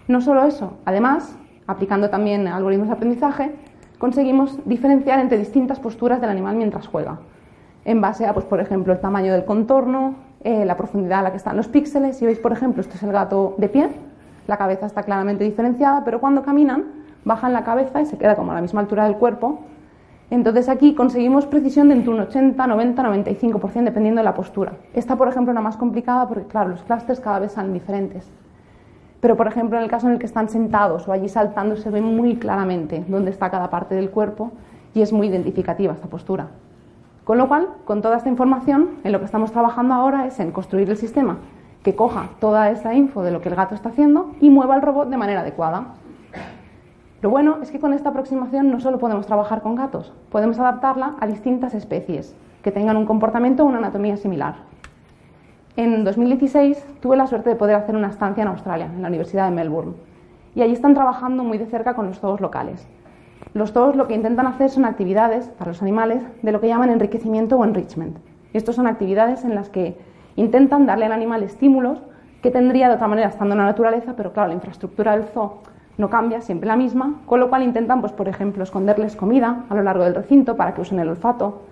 No 0.08 0.20
solo 0.20 0.44
eso, 0.44 0.74
además, 0.84 1.36
aplicando 1.66 2.10
también 2.10 2.46
algoritmos 2.46 2.88
de 2.88 2.94
aprendizaje, 2.94 3.54
conseguimos 3.98 4.58
diferenciar 4.64 5.18
entre 5.18 5.38
distintas 5.38 5.80
posturas 5.80 6.20
del 6.20 6.30
animal 6.30 6.56
mientras 6.56 6.86
juega, 6.86 7.20
en 7.84 8.00
base 8.00 8.26
a, 8.26 8.34
pues, 8.34 8.46
por 8.46 8.60
ejemplo, 8.60 8.92
el 8.92 9.00
tamaño 9.00 9.32
del 9.32 9.44
contorno, 9.44 10.14
eh, 10.44 10.64
la 10.64 10.76
profundidad 10.76 11.20
a 11.20 11.22
la 11.22 11.30
que 11.30 11.38
están 11.38 11.56
los 11.56 11.68
píxeles. 11.68 12.18
Si 12.18 12.26
veis, 12.26 12.38
por 12.38 12.52
ejemplo, 12.52 12.82
esto 12.82 12.94
es 12.94 13.02
el 13.02 13.12
gato 13.12 13.54
de 13.56 13.68
pie, 13.68 13.88
la 14.46 14.58
cabeza 14.58 14.84
está 14.86 15.02
claramente 15.02 15.42
diferenciada, 15.42 16.04
pero 16.04 16.20
cuando 16.20 16.42
caminan, 16.42 16.84
bajan 17.24 17.54
la 17.54 17.64
cabeza 17.64 18.02
y 18.02 18.06
se 18.06 18.18
queda 18.18 18.36
como 18.36 18.52
a 18.52 18.54
la 18.54 18.60
misma 18.60 18.80
altura 18.80 19.04
del 19.04 19.16
cuerpo. 19.16 19.60
Entonces 20.30 20.68
aquí 20.68 20.94
conseguimos 20.94 21.46
precisión 21.46 21.88
de 21.88 21.94
entre 21.94 22.10
un 22.10 22.20
80, 22.20 22.66
90, 22.66 23.02
95% 23.02 23.84
dependiendo 23.84 24.20
de 24.20 24.24
la 24.24 24.34
postura. 24.34 24.72
Esta, 24.92 25.16
por 25.16 25.28
ejemplo, 25.28 25.52
es 25.52 25.54
la 25.54 25.60
más 25.60 25.76
complicada 25.76 26.28
porque, 26.28 26.46
claro, 26.46 26.70
los 26.70 26.82
clústeres 26.82 27.20
cada 27.20 27.38
vez 27.38 27.52
son 27.52 27.72
diferentes. 27.72 28.30
Pero, 29.20 29.36
por 29.36 29.46
ejemplo, 29.46 29.78
en 29.78 29.84
el 29.84 29.90
caso 29.90 30.08
en 30.08 30.14
el 30.14 30.18
que 30.18 30.26
están 30.26 30.50
sentados 30.50 31.08
o 31.08 31.12
allí 31.12 31.28
saltando, 31.30 31.76
se 31.76 31.88
ve 31.88 32.02
muy 32.02 32.36
claramente 32.36 33.02
dónde 33.08 33.30
está 33.30 33.50
cada 33.50 33.70
parte 33.70 33.94
del 33.94 34.10
cuerpo 34.10 34.52
y 34.92 35.00
es 35.00 35.12
muy 35.12 35.28
identificativa 35.28 35.94
esta 35.94 36.08
postura. 36.08 36.48
Con 37.24 37.38
lo 37.38 37.48
cual, 37.48 37.68
con 37.86 38.02
toda 38.02 38.18
esta 38.18 38.28
información, 38.28 38.90
en 39.02 39.12
lo 39.12 39.18
que 39.18 39.24
estamos 39.24 39.50
trabajando 39.50 39.94
ahora 39.94 40.26
es 40.26 40.38
en 40.40 40.52
construir 40.52 40.90
el 40.90 40.98
sistema 40.98 41.38
que 41.82 41.94
coja 41.94 42.30
toda 42.40 42.70
esa 42.70 42.94
info 42.94 43.22
de 43.22 43.30
lo 43.30 43.40
que 43.40 43.50
el 43.50 43.54
gato 43.54 43.74
está 43.74 43.90
haciendo 43.90 44.32
y 44.40 44.50
mueva 44.50 44.74
el 44.74 44.82
robot 44.82 45.10
de 45.10 45.18
manera 45.18 45.40
adecuada. 45.40 45.84
Lo 47.20 47.30
bueno 47.30 47.58
es 47.62 47.70
que 47.70 47.78
con 47.78 47.92
esta 47.92 48.10
aproximación 48.10 48.70
no 48.70 48.80
solo 48.80 48.98
podemos 48.98 49.26
trabajar 49.26 49.62
con 49.62 49.74
gatos, 49.74 50.12
podemos 50.30 50.58
adaptarla 50.58 51.14
a 51.20 51.26
distintas 51.26 51.74
especies 51.74 52.34
que 52.62 52.72
tengan 52.72 52.96
un 52.96 53.06
comportamiento 53.06 53.64
o 53.64 53.66
una 53.66 53.78
anatomía 53.78 54.16
similar. 54.16 54.56
En 55.76 56.04
2016 56.04 56.84
tuve 57.00 57.16
la 57.16 57.26
suerte 57.26 57.50
de 57.50 57.56
poder 57.56 57.76
hacer 57.76 57.96
una 57.96 58.08
estancia 58.08 58.42
en 58.42 58.48
Australia, 58.48 58.86
en 58.86 59.02
la 59.02 59.08
Universidad 59.08 59.48
de 59.48 59.54
Melbourne, 59.54 59.94
y 60.54 60.62
allí 60.62 60.72
están 60.72 60.94
trabajando 60.94 61.44
muy 61.44 61.58
de 61.58 61.66
cerca 61.66 61.94
con 61.94 62.06
los 62.06 62.18
zoos 62.18 62.40
locales. 62.40 62.86
Los 63.52 63.72
zoos 63.72 63.94
lo 63.94 64.08
que 64.08 64.14
intentan 64.14 64.46
hacer 64.46 64.70
son 64.70 64.84
actividades 64.84 65.48
para 65.48 65.70
los 65.70 65.82
animales 65.82 66.22
de 66.42 66.52
lo 66.52 66.60
que 66.60 66.68
llaman 66.68 66.90
enriquecimiento 66.90 67.56
o 67.56 67.64
enrichment. 67.64 68.16
Estos 68.52 68.76
son 68.76 68.86
actividades 68.86 69.44
en 69.44 69.54
las 69.54 69.68
que 69.68 69.98
intentan 70.36 70.86
darle 70.86 71.06
al 71.06 71.12
animal 71.12 71.42
estímulos 71.42 72.02
que 72.42 72.50
tendría 72.50 72.88
de 72.88 72.94
otra 72.94 73.08
manera 73.08 73.28
estando 73.28 73.54
en 73.54 73.58
la 73.58 73.66
naturaleza, 73.66 74.14
pero 74.16 74.32
claro, 74.32 74.48
la 74.48 74.54
infraestructura 74.54 75.16
del 75.16 75.24
zoo 75.24 75.60
no 75.96 76.10
cambia, 76.10 76.40
siempre 76.40 76.66
la 76.66 76.76
misma, 76.76 77.20
con 77.26 77.40
lo 77.40 77.48
cual 77.48 77.62
intentan, 77.62 78.00
pues, 78.00 78.12
por 78.12 78.28
ejemplo, 78.28 78.64
esconderles 78.64 79.16
comida 79.16 79.64
a 79.68 79.74
lo 79.74 79.82
largo 79.82 80.04
del 80.04 80.14
recinto 80.14 80.56
para 80.56 80.74
que 80.74 80.80
usen 80.80 80.98
el 80.98 81.08
olfato, 81.08 81.62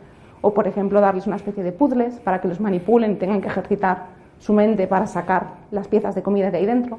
o 0.40 0.54
por 0.54 0.66
ejemplo, 0.66 1.00
darles 1.00 1.26
una 1.26 1.36
especie 1.36 1.62
de 1.62 1.72
puzzles 1.72 2.20
para 2.20 2.40
que 2.40 2.48
los 2.48 2.60
manipulen 2.60 3.12
y 3.12 3.14
tengan 3.16 3.40
que 3.40 3.48
ejercitar 3.48 4.06
su 4.38 4.52
mente 4.52 4.86
para 4.86 5.06
sacar 5.06 5.46
las 5.70 5.88
piezas 5.88 6.14
de 6.14 6.22
comida 6.22 6.50
de 6.50 6.58
ahí 6.58 6.66
dentro. 6.66 6.98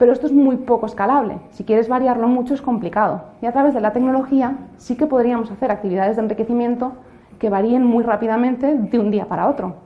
Pero 0.00 0.12
esto 0.12 0.26
es 0.26 0.32
muy 0.32 0.56
poco 0.56 0.86
escalable. 0.86 1.38
Si 1.50 1.62
quieres 1.62 1.88
variarlo 1.88 2.26
mucho 2.26 2.54
es 2.54 2.60
complicado. 2.60 3.22
Y 3.40 3.46
a 3.46 3.52
través 3.52 3.72
de 3.72 3.80
la 3.80 3.92
tecnología 3.92 4.56
sí 4.78 4.96
que 4.96 5.06
podríamos 5.06 5.52
hacer 5.52 5.70
actividades 5.70 6.16
de 6.16 6.22
enriquecimiento 6.22 6.94
que 7.38 7.50
varíen 7.50 7.84
muy 7.84 8.02
rápidamente 8.02 8.76
de 8.76 8.98
un 8.98 9.12
día 9.12 9.26
para 9.26 9.48
otro. 9.48 9.76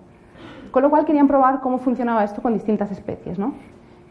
Con 0.70 0.82
lo 0.82 0.88
cual 0.88 1.04
querían 1.04 1.28
probar 1.28 1.60
cómo 1.60 1.76
funcionaba 1.76 2.24
esto 2.24 2.40
con 2.40 2.54
distintas 2.54 2.90
especies. 2.90 3.38
¿no? 3.38 3.52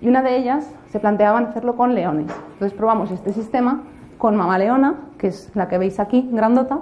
y 0.04 0.10
una 0.10 0.22
de 0.22 0.36
ellas 0.36 0.70
se 0.90 1.00
planteaban 1.00 1.46
hacerlo 1.46 1.78
con 1.78 1.96
leones. 1.96 2.30
Entonces 2.54 2.78
probamos 2.78 3.10
este 3.10 3.32
sistema 3.32 3.84
con 4.18 4.36
mamá 4.36 4.58
leona, 4.58 4.96
que 5.18 5.28
es 5.28 5.50
la 5.56 5.70
que 5.70 5.78
veis 5.78 5.98
aquí, 5.98 6.30
grandota, 6.30 6.82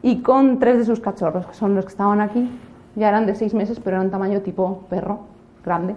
y 0.00 0.22
con 0.22 0.60
tres 0.60 0.78
de 0.78 0.84
sus 0.84 1.00
cachorros, 1.00 1.44
que 1.44 1.54
son 1.54 1.74
los 1.74 1.86
que 1.86 1.90
estaban 1.90 2.20
aquí. 2.20 2.48
Ya 2.94 3.08
eran 3.08 3.26
de 3.26 3.34
seis 3.34 3.52
meses, 3.52 3.80
pero 3.80 3.96
eran 3.96 4.12
tamaño 4.12 4.42
tipo 4.42 4.84
perro, 4.88 5.20
grande. 5.64 5.96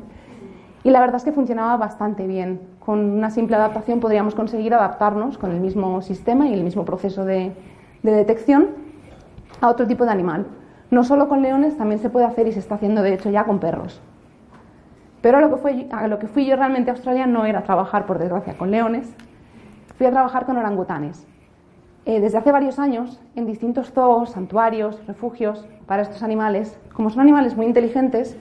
Y 0.86 0.92
la 0.92 1.00
verdad 1.00 1.16
es 1.16 1.24
que 1.24 1.32
funcionaba 1.32 1.78
bastante 1.78 2.28
bien. 2.28 2.62
Con 2.78 3.00
una 3.00 3.32
simple 3.32 3.56
adaptación 3.56 4.00
podríamos 4.00 4.36
conseguir 4.36 4.72
adaptarnos 4.76 5.40
con 5.40 5.50
el 5.52 5.60
mismo 5.60 6.00
sistema 6.04 6.48
y 6.48 6.54
el 6.54 6.64
mismo 6.64 6.86
proceso 6.86 7.26
de, 7.26 7.54
de 8.04 8.12
detección 8.12 8.68
a 9.62 9.70
otro 9.70 9.88
tipo 9.88 10.06
de 10.06 10.12
animal. 10.12 10.46
No 10.92 11.04
solo 11.04 11.28
con 11.28 11.42
leones, 11.42 11.76
también 11.76 12.00
se 12.00 12.12
puede 12.12 12.28
hacer 12.28 12.48
y 12.48 12.52
se 12.52 12.60
está 12.60 12.76
haciendo 12.76 13.02
de 13.02 13.16
hecho 13.16 13.32
ya 13.32 13.46
con 13.46 13.60
perros. 13.60 14.00
Pero 15.24 15.40
a 15.40 15.42
lo, 15.42 15.50
que 15.50 15.58
fue, 15.58 15.88
a 15.92 16.08
lo 16.08 16.20
que 16.20 16.28
fui 16.28 16.46
yo 16.46 16.56
realmente 16.56 16.92
a 16.92 16.94
Australia 16.94 17.26
no 17.26 17.46
era 17.46 17.64
trabajar, 17.64 18.06
por 18.06 18.20
desgracia, 18.20 18.56
con 18.56 18.70
leones, 18.70 19.12
fui 19.98 20.06
a 20.06 20.12
trabajar 20.12 20.46
con 20.46 20.56
orangutanes. 20.56 21.26
Eh, 22.06 22.20
desde 22.20 22.38
hace 22.38 22.52
varios 22.52 22.78
años, 22.78 23.20
en 23.36 23.48
distintos 23.48 23.92
zoos, 23.92 24.30
santuarios, 24.30 25.02
refugios 25.08 25.66
para 25.88 26.04
estos 26.04 26.22
animales, 26.22 26.78
como 26.94 27.10
son 27.10 27.22
animales 27.22 27.58
muy 27.58 27.66
inteligentes, 27.66 28.38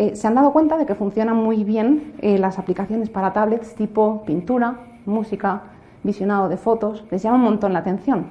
eh, 0.00 0.16
se 0.16 0.26
han 0.26 0.34
dado 0.34 0.54
cuenta 0.54 0.78
de 0.78 0.86
que 0.86 0.94
funcionan 0.94 1.36
muy 1.36 1.62
bien 1.62 2.14
eh, 2.22 2.38
las 2.38 2.58
aplicaciones 2.58 3.10
para 3.10 3.34
tablets 3.34 3.74
tipo 3.74 4.22
pintura, 4.24 4.76
música, 5.04 5.60
visionado 6.02 6.48
de 6.48 6.56
fotos, 6.56 7.04
les 7.10 7.22
llama 7.22 7.36
un 7.36 7.42
montón 7.42 7.74
la 7.74 7.80
atención. 7.80 8.28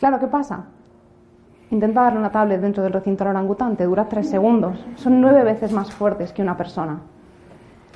Claro, 0.00 0.18
¿qué 0.18 0.26
pasa? 0.26 0.64
Intenta 1.70 2.02
darle 2.02 2.18
una 2.18 2.32
tablet 2.32 2.60
dentro 2.60 2.82
del 2.82 2.92
recinto 2.92 3.22
al 3.22 3.30
orangután, 3.30 3.76
te 3.76 3.84
dura 3.84 4.08
tres 4.08 4.28
segundos. 4.28 4.84
Son 4.96 5.20
nueve 5.20 5.44
veces 5.44 5.70
más 5.70 5.92
fuertes 5.92 6.32
que 6.32 6.42
una 6.42 6.56
persona. 6.56 7.02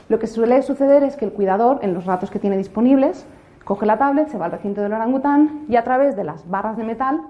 Lo 0.08 0.20
que 0.20 0.28
suele 0.28 0.62
suceder 0.62 1.02
es 1.02 1.16
que 1.16 1.24
el 1.24 1.32
cuidador, 1.32 1.80
en 1.82 1.94
los 1.94 2.06
ratos 2.06 2.30
que 2.30 2.38
tiene 2.38 2.56
disponibles, 2.56 3.26
coge 3.64 3.86
la 3.86 3.98
tablet, 3.98 4.28
se 4.28 4.38
va 4.38 4.44
al 4.44 4.52
recinto 4.52 4.82
del 4.82 4.92
orangután 4.92 5.64
y 5.68 5.74
a 5.74 5.82
través 5.82 6.14
de 6.14 6.22
las 6.22 6.48
barras 6.48 6.76
de 6.76 6.84
metal 6.84 7.22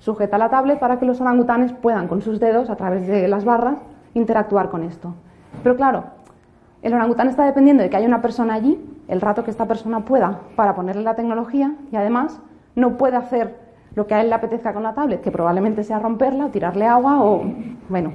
sujeta 0.00 0.36
la 0.36 0.50
tablet 0.50 0.80
para 0.80 0.98
que 0.98 1.06
los 1.06 1.20
orangutanes 1.20 1.72
puedan 1.74 2.08
con 2.08 2.22
sus 2.22 2.40
dedos, 2.40 2.70
a 2.70 2.74
través 2.74 3.06
de 3.06 3.28
las 3.28 3.44
barras, 3.44 3.76
interactuar 4.14 4.70
con 4.70 4.82
esto. 4.82 5.14
Pero 5.62 5.76
claro, 5.76 6.04
el 6.82 6.94
orangután 6.94 7.28
está 7.28 7.44
dependiendo 7.44 7.82
de 7.82 7.90
que 7.90 7.96
haya 7.96 8.06
una 8.06 8.22
persona 8.22 8.54
allí, 8.54 8.78
el 9.08 9.20
rato 9.20 9.44
que 9.44 9.50
esta 9.50 9.66
persona 9.66 10.04
pueda, 10.04 10.40
para 10.56 10.74
ponerle 10.74 11.02
la 11.02 11.14
tecnología 11.14 11.74
y 11.92 11.96
además 11.96 12.40
no 12.74 12.96
puede 12.96 13.16
hacer 13.16 13.56
lo 13.94 14.06
que 14.06 14.14
a 14.14 14.20
él 14.20 14.28
le 14.28 14.34
apetezca 14.34 14.72
con 14.72 14.82
la 14.82 14.94
tablet, 14.94 15.20
que 15.20 15.30
probablemente 15.30 15.82
sea 15.82 15.98
romperla 15.98 16.46
o 16.46 16.48
tirarle 16.48 16.86
agua 16.86 17.22
o, 17.22 17.42
bueno. 17.88 18.12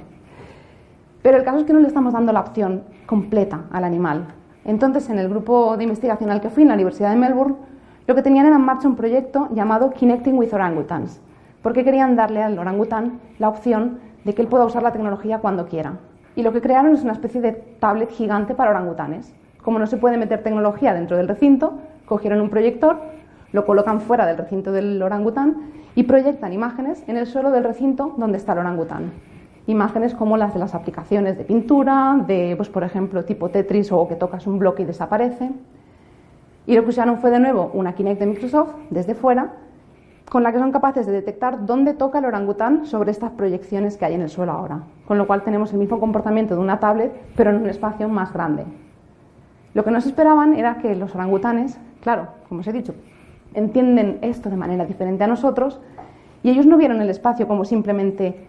Pero 1.22 1.38
el 1.38 1.44
caso 1.44 1.58
es 1.60 1.64
que 1.66 1.74
no 1.74 1.80
le 1.80 1.88
estamos 1.88 2.14
dando 2.14 2.32
la 2.32 2.40
opción 2.40 2.84
completa 3.06 3.66
al 3.72 3.84
animal. 3.84 4.28
Entonces, 4.64 5.10
en 5.10 5.20
el 5.20 5.30
grupo 5.30 5.76
de 5.78 5.84
investigación 5.84 6.32
al 6.32 6.42
que 6.42 6.50
fui, 6.50 6.64
en 6.64 6.70
la 6.70 6.76
Universidad 6.76 7.12
de 7.12 7.18
Melbourne, 7.18 7.56
lo 8.08 8.16
que 8.16 8.22
tenían 8.22 8.46
era 8.46 8.56
en 8.56 8.62
marcha 8.62 8.88
un 8.88 8.96
proyecto 8.96 9.50
llamado 9.52 9.92
Connecting 9.92 10.38
with 10.38 10.54
Orangutans, 10.54 11.22
porque 11.62 11.84
querían 11.84 12.16
darle 12.16 12.42
al 12.42 12.58
orangután 12.58 13.20
la 13.40 13.50
opción 13.50 14.00
de 14.26 14.34
que 14.34 14.42
él 14.42 14.50
pueda 14.50 14.66
usar 14.66 14.84
la 14.84 14.92
tecnología 14.92 15.40
cuando 15.40 15.68
quiera. 15.68 15.94
Y 16.36 16.44
lo 16.44 16.52
que 16.52 16.62
crearon 16.62 16.94
es 16.94 17.04
una 17.04 17.14
especie 17.14 17.40
de 17.40 17.54
tablet 17.54 18.10
gigante 18.10 18.56
para 18.56 18.72
orangutanes. 18.72 19.34
Como 19.64 19.80
no 19.80 19.88
se 19.88 19.98
puede 19.98 20.18
meter 20.18 20.44
tecnología 20.44 20.94
dentro 20.94 21.16
del 21.16 21.30
recinto, 21.30 21.76
cogieron 22.06 22.42
un 22.42 22.50
proyector, 22.50 22.98
lo 23.54 23.66
colocan 23.66 24.02
fuera 24.02 24.26
del 24.26 24.38
recinto 24.38 24.72
del 24.72 25.02
orangután 25.02 25.72
y 25.96 26.04
proyectan 26.04 26.52
imágenes 26.52 27.04
en 27.08 27.18
el 27.18 27.26
suelo 27.26 27.52
del 27.52 27.64
recinto 27.64 28.14
donde 28.18 28.38
está 28.38 28.52
el 28.54 28.60
orangután. 28.60 29.14
Imágenes 29.68 30.14
como 30.14 30.38
las 30.38 30.54
de 30.54 30.60
las 30.60 30.76
aplicaciones 30.76 31.38
de 31.38 31.44
pintura, 31.46 32.24
de, 32.28 32.56
pues, 32.58 32.70
por 32.70 32.84
ejemplo, 32.84 33.24
tipo 33.24 33.50
Tetris 33.50 33.92
o 33.92 34.08
que 34.08 34.16
tocas 34.16 34.46
un 34.46 34.60
bloque 34.60 34.84
y 34.84 34.86
desaparece. 34.86 35.52
Y 36.68 36.76
lo 36.76 36.84
que 36.84 36.90
usaron 36.90 37.20
fue 37.20 37.32
de 37.32 37.40
nuevo 37.40 37.72
una 37.74 37.94
Kinect 37.94 38.20
de 38.20 38.26
Microsoft 38.26 38.74
desde 38.90 39.16
fuera, 39.16 39.54
con 40.30 40.44
la 40.44 40.52
que 40.52 40.60
son 40.60 40.72
capaces 40.72 41.06
de 41.06 41.12
detectar 41.12 41.66
dónde 41.66 41.94
toca 41.94 42.20
el 42.20 42.26
orangután 42.26 42.86
sobre 42.86 43.12
estas 43.12 43.32
proyecciones 43.32 43.98
que 43.98 44.06
hay 44.06 44.16
en 44.16 44.22
el 44.22 44.30
suelo 44.30 44.52
ahora. 44.52 44.84
Con 45.08 45.18
lo 45.18 45.28
cual 45.28 45.44
tenemos 45.44 45.72
el 45.72 45.80
mismo 45.80 46.00
comportamiento 46.00 46.56
de 46.56 46.62
una 46.62 46.80
tablet, 46.80 47.12
pero 47.36 47.52
en 47.52 47.58
un 47.58 47.70
espacio 47.70 48.10
más 48.10 48.34
grande. 48.34 48.66
Lo 49.74 49.84
que 49.84 49.92
nos 49.92 50.06
esperaban 50.06 50.56
era 50.56 50.78
que 50.78 50.96
los 50.96 51.14
orangutanes, 51.16 51.78
claro, 52.02 52.30
como 52.48 52.62
os 52.62 52.68
he 52.68 52.72
dicho, 52.72 52.96
entienden 53.54 54.20
esto 54.22 54.50
de 54.50 54.58
manera 54.58 54.86
diferente 54.86 55.24
a 55.24 55.28
nosotros 55.28 55.80
y 56.44 56.50
ellos 56.50 56.66
no 56.66 56.78
vieron 56.78 57.02
el 57.02 57.10
espacio 57.10 57.48
como 57.48 57.66
simplemente 57.66 58.48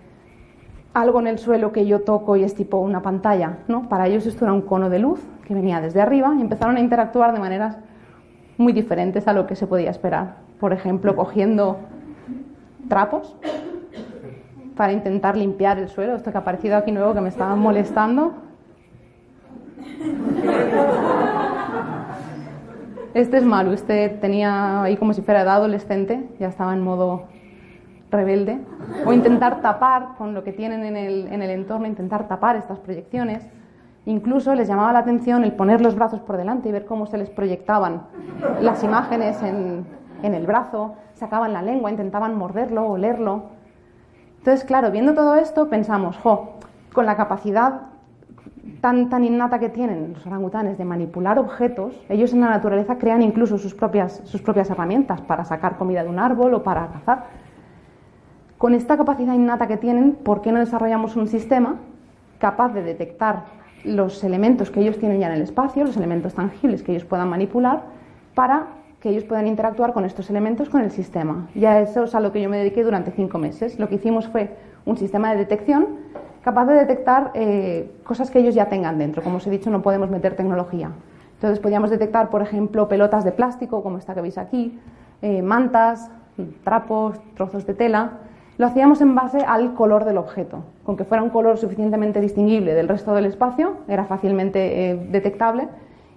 algo 0.95 1.21
en 1.21 1.27
el 1.27 1.39
suelo 1.39 1.73
que 1.73 1.87
yo 1.87 2.01
toco 2.01 2.37
y 2.37 2.43
es 2.45 2.55
tipo 2.55 2.79
una 2.79 3.03
pantalla, 3.03 3.59
¿no? 3.69 3.89
Para 3.89 4.07
ellos 4.07 4.27
esto 4.27 4.45
era 4.45 4.55
un 4.55 4.63
cono 4.63 4.89
de 4.89 4.99
luz 4.99 5.21
que 5.47 5.55
venía 5.55 5.81
desde 5.81 6.01
arriba 6.01 6.35
y 6.39 6.41
empezaron 6.41 6.77
a 6.77 6.81
interactuar 6.81 7.35
de 7.35 7.41
maneras 7.41 7.77
muy 8.59 8.73
diferentes 8.73 9.29
a 9.29 9.33
lo 9.33 9.47
que 9.47 9.57
se 9.57 9.67
podía 9.67 9.91
esperar. 9.91 10.37
Por 10.59 10.73
ejemplo, 10.73 11.15
cogiendo 11.15 11.79
trapos 12.89 13.37
para 14.77 14.93
intentar 14.93 15.37
limpiar 15.37 15.79
el 15.79 15.89
suelo, 15.89 16.17
esto 16.17 16.31
que 16.31 16.39
ha 16.39 16.41
aparecido 16.41 16.77
aquí 16.77 16.93
nuevo 16.93 17.15
que 17.15 17.21
me 17.21 17.29
estaba 17.29 17.57
molestando. 17.57 18.35
Este 23.15 23.39
es 23.39 23.45
Maru, 23.45 23.73
este 23.73 24.11
tenía 24.11 24.83
ahí 24.83 24.97
como 24.97 25.15
si 25.15 25.23
fuera 25.23 25.43
de 25.43 25.51
adolescente, 25.51 26.29
ya 26.39 26.49
estaba 26.49 26.75
en 26.75 26.83
modo 26.83 27.25
rebelde. 28.11 28.59
O 29.07 29.13
intentar 29.13 29.63
tapar 29.63 30.17
con 30.19 30.35
lo 30.35 30.45
que 30.45 30.53
tienen 30.53 30.85
en 30.85 30.97
el, 30.97 31.29
en 31.33 31.43
el 31.43 31.51
entorno, 31.51 31.87
intentar 31.87 32.29
tapar 32.29 32.57
estas 32.57 32.79
proyecciones. 32.79 33.47
Incluso 34.07 34.55
les 34.55 34.69
llamaba 34.69 34.93
la 34.93 35.01
atención 35.01 35.43
el 35.43 35.53
poner 35.53 35.81
los 35.81 35.97
brazos 35.97 36.21
por 36.21 36.37
delante 36.37 36.69
y 36.69 36.73
ver 36.73 36.87
cómo 36.87 37.07
se 37.07 37.19
les 37.19 37.29
proyectaban 37.29 38.03
las 38.61 38.85
imágenes 38.85 39.43
en, 39.43 39.85
el 40.23 40.47
brazo, 40.47 40.95
sacaban 41.15 41.53
la 41.53 41.61
lengua, 41.61 41.91
intentaban 41.91 42.37
morderlo, 42.37 42.87
olerlo. 42.87 43.47
Entonces, 44.39 44.65
claro, 44.65 44.93
viendo 44.93 45.13
todo 45.13 45.35
esto, 45.35 45.69
pensamos, 45.69 46.17
jo, 46.19 46.53
con 46.93 47.05
la 47.05 47.17
capacidad 47.17 47.83
tan, 48.81 49.09
tan 49.09 49.25
innata 49.25 49.59
que 49.59 49.71
tienen 49.71 50.13
los 50.15 50.25
orangutanes 50.25 50.79
de 50.79 50.85
manipular 50.85 51.41
objetos, 51.41 52.01
ellos 52.09 52.33
en 52.33 52.43
la 52.43 52.51
naturaleza 52.51 52.99
crean 52.99 53.23
incluso 53.23 53.59
sus 53.59 53.75
propias, 53.75 54.21
sus 54.25 54.41
propias 54.41 54.71
herramientas 54.71 55.21
para 55.21 55.45
sacar 55.45 55.79
comida 55.79 56.05
de 56.05 56.11
un 56.11 56.21
árbol 56.21 56.55
o 56.55 56.63
para 56.63 56.87
cazar. 56.89 57.25
Con 58.57 58.73
esta 58.73 58.97
capacidad 58.97 59.35
innata 59.35 59.67
que 59.67 59.77
tienen, 59.77 60.13
¿por 60.13 60.43
qué 60.43 60.53
no 60.53 60.61
desarrollamos 60.61 61.17
un 61.17 61.27
sistema 61.27 61.75
capaz 62.39 62.73
de 62.73 62.83
detectar 62.83 63.66
los 63.87 64.23
elementos 64.25 64.71
que 64.71 64.81
ellos 64.81 64.99
tienen 64.99 65.21
ya 65.21 65.29
en 65.29 65.35
el 65.35 65.43
espacio, 65.43 65.85
los 65.85 65.97
elementos 65.97 66.35
tangibles 66.35 66.83
que 66.83 66.93
ellos 66.93 67.05
puedan 67.05 67.29
manipular, 67.29 67.85
para 68.35 68.67
que 69.01 69.11
ellos 69.11 69.25
puedan 69.25 69.47
interactuar 69.47 69.93
con 69.93 70.05
estos 70.05 70.29
elementos 70.31 70.69
con 70.69 70.81
el 70.81 70.91
sistema. 70.91 71.49
Ya 71.55 71.81
eso 71.81 72.05
es 72.05 72.15
a 72.15 72.21
lo 72.21 72.33
que 72.33 72.43
yo 72.43 72.49
me 72.49 72.59
dediqué 72.59 72.83
durante 72.83 73.11
cinco 73.11 73.39
meses. 73.39 73.79
Lo 73.79 73.89
que 73.89 73.97
hicimos 73.97 74.29
fue 74.29 74.57
un 74.85 74.97
sistema 74.97 75.31
de 75.31 75.39
detección 75.39 75.87
capaz 76.43 76.67
de 76.67 76.75
detectar 76.75 77.33
eh, 77.35 77.91
cosas 78.05 78.31
que 78.31 78.39
ellos 78.39 78.55
ya 78.55 78.69
tengan 78.69 78.99
dentro. 78.99 79.23
Como 79.23 79.39
os 79.39 79.47
he 79.47 79.51
dicho, 79.51 79.69
no 79.71 79.83
podemos 79.83 80.11
meter 80.11 80.37
tecnología. 80.37 80.93
Entonces 81.35 81.59
podíamos 81.59 81.91
detectar, 81.91 82.31
por 82.31 82.41
ejemplo, 82.41 82.89
pelotas 82.89 83.25
de 83.25 83.33
plástico, 83.33 83.83
como 83.83 83.99
esta 83.99 84.15
que 84.15 84.21
veis 84.21 84.39
aquí, 84.39 84.79
eh, 85.23 85.43
mantas, 85.43 86.11
trapos, 86.65 87.19
trozos 87.35 87.67
de 87.67 87.75
tela. 87.75 88.13
Lo 88.59 88.67
hacíamos 88.67 89.03
en 89.03 89.15
base 89.15 89.39
al 89.47 89.75
color 89.75 90.07
del 90.07 90.17
objeto. 90.17 90.65
Con 90.83 90.97
que 90.97 91.05
fuera 91.05 91.23
un 91.23 91.29
color 91.29 91.59
suficientemente 91.59 92.21
distinguible 92.23 92.73
del 92.73 92.89
resto 92.89 93.13
del 93.13 93.27
espacio, 93.27 93.75
era 93.87 94.07
fácilmente 94.07 94.91
eh, 94.91 94.97
detectable 95.11 95.69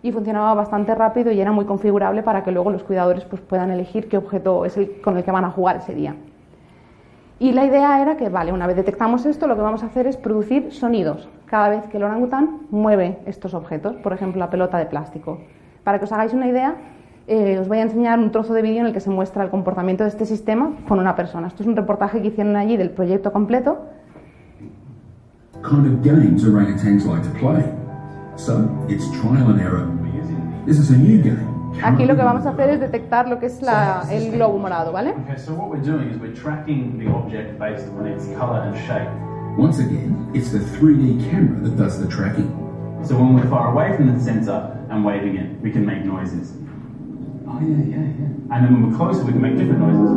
y 0.01 0.13
funcionaba 0.13 0.53
bastante 0.53 0.95
rápido 0.95 1.31
y 1.31 1.41
era 1.41 1.51
muy 1.51 1.65
configurable 1.65 2.23
para 2.23 2.45
que 2.45 2.51
luego 2.51 2.71
los 2.71 2.83
cuidadores 2.83 3.25
pues, 3.25 3.41
puedan 3.41 3.71
elegir 3.71 4.07
qué 4.07 4.17
objeto 4.17 4.63
es 4.63 4.77
el 4.77 5.01
con 5.01 5.17
el 5.17 5.25
que 5.25 5.31
van 5.31 5.43
a 5.43 5.49
jugar 5.49 5.77
ese 5.77 5.93
día. 5.93 6.15
Y 7.39 7.51
la 7.51 7.65
idea 7.65 8.01
era 8.01 8.15
que, 8.15 8.29
vale, 8.29 8.53
una 8.53 8.67
vez 8.67 8.77
detectamos 8.77 9.25
esto, 9.25 9.45
lo 9.47 9.55
que 9.55 9.61
vamos 9.61 9.83
a 9.83 9.87
hacer 9.87 10.07
es 10.07 10.15
producir 10.15 10.71
sonidos 10.71 11.27
cada 11.45 11.67
vez 11.69 11.87
que 11.87 11.97
el 11.97 12.03
orangután 12.03 12.59
mueve 12.69 13.19
estos 13.25 13.53
objetos, 13.53 13.95
por 13.97 14.13
ejemplo, 14.13 14.39
la 14.39 14.49
pelota 14.49 14.77
de 14.77 14.85
plástico. 14.85 15.39
Para 15.83 15.99
que 15.99 16.05
os 16.05 16.11
hagáis 16.11 16.33
una 16.33 16.47
idea, 16.47 16.75
eh, 17.29 17.59
os 17.59 17.67
voy 17.67 17.77
a 17.77 17.83
enseñar 17.83 18.17
un 18.17 18.31
trozo 18.31 18.55
de 18.55 18.63
vídeo 18.63 18.81
en 18.81 18.87
el 18.87 18.93
que 18.93 18.99
se 18.99 19.11
muestra 19.11 19.43
el 19.43 19.51
comportamiento 19.51 20.03
de 20.03 20.09
este 20.09 20.25
sistema 20.25 20.71
con 20.87 20.99
una 20.99 21.15
persona. 21.15 21.47
Esto 21.47 21.61
es 21.61 21.69
un 21.69 21.75
reportaje 21.75 22.21
que 22.21 22.29
hicieron 22.29 22.55
allí 22.55 22.75
del 22.75 22.89
proyecto 22.89 23.31
completo. 23.31 23.85
Kind 25.61 25.85
of 25.85 26.03
games 26.03 26.43
orangutans 26.43 27.05
like 27.05 27.21
to 27.21 27.37
play. 27.37 27.63
So 28.35 28.67
it's 28.87 29.05
trial 29.21 29.49
and 29.49 29.61
error. 29.61 29.87
This 30.65 30.79
is 30.79 30.89
a 30.89 30.97
new 30.97 31.21
game. 31.21 31.47
Aquí 31.83 32.05
lo 32.05 32.15
que 32.15 32.23
vamos 32.23 32.45
a 32.47 32.49
hacer 32.49 32.71
es 32.71 32.79
detectar 32.79 33.29
lo 33.29 33.39
que 33.39 33.45
es 33.45 33.61
la, 33.61 34.03
el 34.11 34.31
globo 34.31 34.57
morado, 34.57 34.91
¿vale? 34.91 35.11
Okay, 35.11 35.37
so 35.37 35.53
what 35.53 35.69
we're 35.69 35.83
doing 35.83 36.09
is 36.09 36.17
we're 36.17 36.33
tracking 36.33 36.97
the 36.97 37.07
object 37.11 37.59
based 37.59 37.87
on 37.99 38.07
its 38.07 38.25
color 38.37 38.61
and 38.63 38.75
shape. 38.87 39.09
Once 39.55 39.79
again, 39.79 40.31
it's 40.33 40.51
the 40.51 40.59
3D 40.59 41.29
camera 41.29 41.61
that 41.61 41.77
does 41.77 41.99
the 41.99 42.07
tracking. 42.07 42.49
So 43.03 43.15
when 43.15 43.35
we're 43.35 43.47
far 43.49 43.71
away 43.71 43.95
from 43.95 44.11
the 44.11 44.19
sensor 44.19 44.75
and 44.89 45.05
waving 45.05 45.37
it, 45.37 45.61
we 45.61 45.71
can 45.71 45.85
make 45.85 46.03
noises. 46.03 46.53
Oh, 47.51 47.59
yeah, 47.61 47.67
yeah, 47.67 47.97
yeah. 47.97 48.53
And 48.53 48.65
then 48.65 48.73
when 48.73 48.91
we're 48.91 48.97
closer, 48.97 49.23
we 49.25 49.31
can 49.31 49.41
make 49.41 49.57
different 49.57 49.79
noises. 49.79 50.11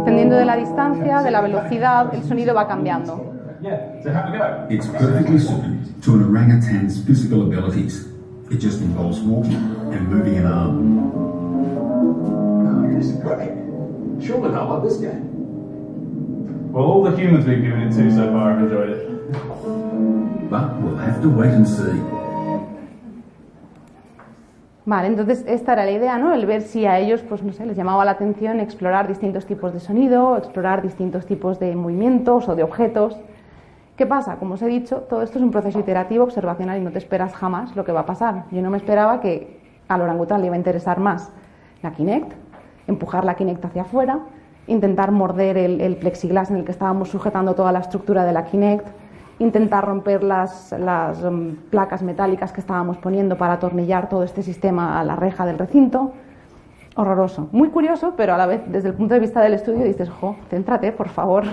Dependiendo 0.00 0.36
de 0.36 0.44
la 0.44 0.56
distancia, 0.56 1.22
de 1.22 1.30
la 1.30 1.40
velocidad, 1.40 2.14
el 2.14 2.22
sonido 2.22 2.54
va 2.54 2.68
cambiando. 2.68 3.18
Yeah, 3.62 4.02
so 4.02 4.10
have 4.12 4.32
a 4.34 4.38
go. 4.38 4.66
It's 4.70 4.86
perfectly 4.86 5.38
suited 5.38 6.02
to 6.02 6.14
an 6.14 6.24
orangutan's 6.24 7.02
physical 7.04 7.42
abilities. 7.42 8.06
It 8.50 8.58
just 8.58 8.80
involves 8.80 9.20
walking 9.20 9.54
and 9.92 10.08
moving 10.08 10.36
an 10.36 10.46
arm. 10.46 10.98
Oh, 12.66 12.90
yes, 12.90 13.12
great. 13.22 13.52
Surely 14.24 14.50
they'll 14.50 14.68
love 14.68 14.82
this 14.82 14.96
game. 14.96 15.28
Well, 16.72 16.84
all 16.84 17.02
the 17.02 17.16
humans 17.16 17.46
we've 17.46 17.62
given 17.62 17.82
it 17.82 17.92
to 17.92 18.10
so 18.10 18.32
far 18.32 18.52
have 18.52 18.62
enjoyed 18.62 18.90
it. 18.90 20.50
But 20.50 20.80
we'll 20.80 20.96
have 20.96 21.20
to 21.22 21.28
wait 21.28 21.52
and 21.52 21.66
see. 21.66 22.19
Vale, 24.90 25.06
entonces 25.06 25.44
esta 25.46 25.74
era 25.74 25.84
la 25.84 25.92
idea, 25.92 26.18
¿no? 26.18 26.34
El 26.34 26.46
ver 26.46 26.62
si 26.62 26.84
a 26.84 26.98
ellos, 26.98 27.22
pues 27.22 27.44
no 27.44 27.52
sé, 27.52 27.64
les 27.64 27.76
llamaba 27.76 28.04
la 28.04 28.10
atención 28.10 28.58
explorar 28.58 29.06
distintos 29.06 29.46
tipos 29.46 29.72
de 29.72 29.78
sonido, 29.78 30.36
explorar 30.36 30.82
distintos 30.82 31.26
tipos 31.26 31.60
de 31.60 31.76
movimientos 31.76 32.48
o 32.48 32.56
de 32.56 32.64
objetos. 32.64 33.16
¿Qué 33.94 34.04
pasa? 34.04 34.34
Como 34.38 34.54
os 34.54 34.62
he 34.62 34.66
dicho, 34.66 35.02
todo 35.08 35.22
esto 35.22 35.38
es 35.38 35.44
un 35.44 35.52
proceso 35.52 35.78
iterativo, 35.78 36.24
observacional 36.24 36.80
y 36.80 36.80
no 36.80 36.90
te 36.90 36.98
esperas 36.98 37.36
jamás 37.36 37.76
lo 37.76 37.84
que 37.84 37.92
va 37.92 38.00
a 38.00 38.06
pasar. 38.06 38.46
Yo 38.50 38.62
no 38.62 38.70
me 38.70 38.78
esperaba 38.78 39.20
que 39.20 39.60
al 39.86 40.00
orangután 40.00 40.40
le 40.40 40.48
iba 40.48 40.56
a 40.56 40.58
interesar 40.58 40.98
más 40.98 41.30
la 41.82 41.92
Kinect, 41.92 42.32
empujar 42.88 43.24
la 43.24 43.36
Kinect 43.36 43.64
hacia 43.64 43.82
afuera, 43.82 44.18
intentar 44.66 45.12
morder 45.12 45.56
el, 45.56 45.80
el 45.80 45.98
plexiglas 45.98 46.50
en 46.50 46.56
el 46.56 46.64
que 46.64 46.72
estábamos 46.72 47.10
sujetando 47.10 47.54
toda 47.54 47.70
la 47.70 47.78
estructura 47.78 48.24
de 48.24 48.32
la 48.32 48.44
Kinect, 48.44 48.88
intentar 49.40 49.86
romper 49.86 50.22
las, 50.22 50.72
las 50.78 51.22
um, 51.24 51.56
placas 51.70 52.02
metálicas 52.02 52.52
que 52.52 52.60
estábamos 52.60 52.98
poniendo 52.98 53.36
para 53.36 53.54
atornillar 53.54 54.08
todo 54.08 54.22
este 54.22 54.42
sistema 54.42 55.00
a 55.00 55.04
la 55.04 55.16
reja 55.16 55.44
del 55.46 55.58
recinto. 55.58 56.12
Horroroso. 56.94 57.48
Muy 57.50 57.70
curioso, 57.70 58.14
pero 58.16 58.34
a 58.34 58.36
la 58.36 58.46
vez, 58.46 58.60
desde 58.66 58.88
el 58.88 58.94
punto 58.94 59.14
de 59.14 59.20
vista 59.20 59.40
del 59.40 59.54
estudio, 59.54 59.84
dices, 59.84 60.10
jo, 60.10 60.36
céntrate, 60.50 60.92
por 60.92 61.08
favor. 61.08 61.44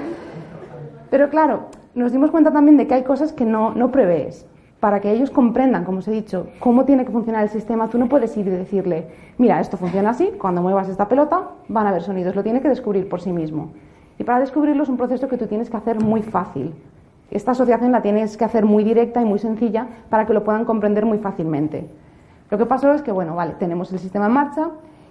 pero 1.10 1.30
claro, 1.30 1.66
nos 1.94 2.12
dimos 2.12 2.30
cuenta 2.30 2.52
también 2.52 2.76
de 2.76 2.86
que 2.88 2.94
hay 2.94 3.04
cosas 3.04 3.32
que 3.32 3.44
no, 3.44 3.72
no 3.72 3.92
prevés. 3.92 4.46
Para 4.80 5.00
que 5.00 5.12
ellos 5.12 5.30
comprendan, 5.30 5.84
como 5.84 5.98
os 5.98 6.08
he 6.08 6.12
dicho, 6.12 6.48
cómo 6.58 6.84
tiene 6.84 7.04
que 7.04 7.12
funcionar 7.12 7.44
el 7.44 7.48
sistema, 7.48 7.88
tú 7.88 7.98
no 7.98 8.08
puedes 8.08 8.36
ir 8.36 8.46
y 8.48 8.50
decirle, 8.50 9.06
mira, 9.38 9.60
esto 9.60 9.76
funciona 9.76 10.10
así, 10.10 10.32
cuando 10.38 10.62
muevas 10.62 10.88
esta 10.88 11.08
pelota 11.08 11.50
van 11.68 11.86
a 11.86 11.90
haber 11.90 12.02
sonidos, 12.02 12.34
lo 12.34 12.42
tiene 12.42 12.60
que 12.60 12.68
descubrir 12.68 13.08
por 13.08 13.20
sí 13.20 13.32
mismo. 13.32 13.70
Y 14.18 14.24
para 14.24 14.40
descubrirlo 14.40 14.82
es 14.82 14.88
un 14.88 14.96
proceso 14.96 15.28
que 15.28 15.36
tú 15.36 15.46
tienes 15.46 15.70
que 15.70 15.76
hacer 15.76 16.02
muy 16.02 16.22
fácil. 16.22 16.74
Esta 17.30 17.52
asociación 17.52 17.92
la 17.92 18.02
tienes 18.02 18.36
que 18.36 18.44
hacer 18.44 18.64
muy 18.64 18.84
directa 18.84 19.20
y 19.20 19.24
muy 19.24 19.38
sencilla 19.38 19.86
para 20.08 20.26
que 20.26 20.32
lo 20.32 20.44
puedan 20.44 20.64
comprender 20.64 21.04
muy 21.04 21.18
fácilmente. 21.18 21.90
Lo 22.50 22.58
que 22.58 22.66
pasó 22.66 22.92
es 22.92 23.02
que, 23.02 23.10
bueno, 23.10 23.34
vale, 23.34 23.54
tenemos 23.58 23.92
el 23.92 23.98
sistema 23.98 24.26
en 24.26 24.32
marcha 24.32 24.68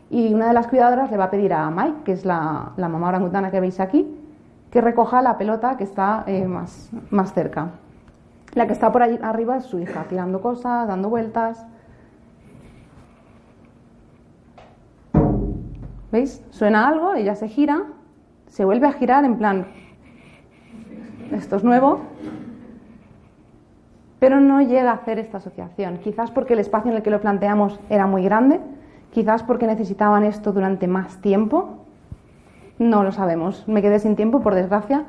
y 0.10 0.34
una 0.34 0.48
de 0.48 0.54
las 0.54 0.68
cuidadoras 0.68 1.12
le 1.12 1.18
va 1.18 1.26
a 1.26 1.30
pedir 1.30 1.54
a 1.54 1.70
Mike, 1.70 2.04
que 2.06 2.12
es 2.14 2.26
la, 2.26 2.72
mamá 2.78 3.10
orangutana 3.10 3.52
que 3.52 3.60
veis 3.60 3.80
aquí, 3.80 4.08
que 4.72 4.80
recoja 4.80 5.22
la 5.22 5.38
pelota 5.38 5.76
que 5.78 5.84
está 5.84 6.24
eh, 6.28 6.46
más, 6.46 6.90
más 7.10 7.34
cerca. 7.34 7.72
La 8.54 8.68
que 8.68 8.74
está 8.74 8.92
por 8.92 9.04
allí 9.04 9.20
arriba 9.22 9.58
es 9.58 9.66
su 9.66 9.80
hija, 9.80 10.06
tirando 10.08 10.42
cosas, 10.42 10.88
dando 10.88 11.10
vueltas. 11.10 11.66
¿Veis? 16.12 16.42
Suena 16.52 16.88
algo, 16.88 17.14
ella 17.16 17.36
se 17.36 17.50
gira, 17.50 17.84
se 18.56 18.64
vuelve 18.64 18.88
a 18.88 18.94
girar 18.94 19.26
en 19.26 19.36
plan, 19.36 19.68
esto 21.34 21.58
es 21.58 21.66
nuevo, 21.66 22.00
pero 24.18 24.40
no 24.40 24.62
llega 24.62 24.92
a 24.92 24.94
hacer 24.94 25.20
esta 25.20 25.40
asociación. 25.40 25.98
Quizás 25.98 26.32
porque 26.32 26.54
el 26.54 26.60
espacio 26.60 26.90
en 26.90 26.96
el 26.96 27.04
que 27.04 27.10
lo 27.10 27.20
planteamos 27.20 27.78
era 27.90 28.08
muy 28.08 28.24
grande, 28.24 28.62
quizás 29.12 29.44
porque 29.44 29.68
necesitaban 29.68 30.24
esto 30.24 30.54
durante 30.54 30.88
más 30.88 31.20
tiempo, 31.20 31.80
no 32.80 33.04
lo 33.04 33.12
sabemos. 33.12 33.68
Me 33.68 33.82
quedé 33.82 34.00
sin 34.00 34.16
tiempo, 34.16 34.40
por 34.40 34.56
desgracia, 34.56 35.04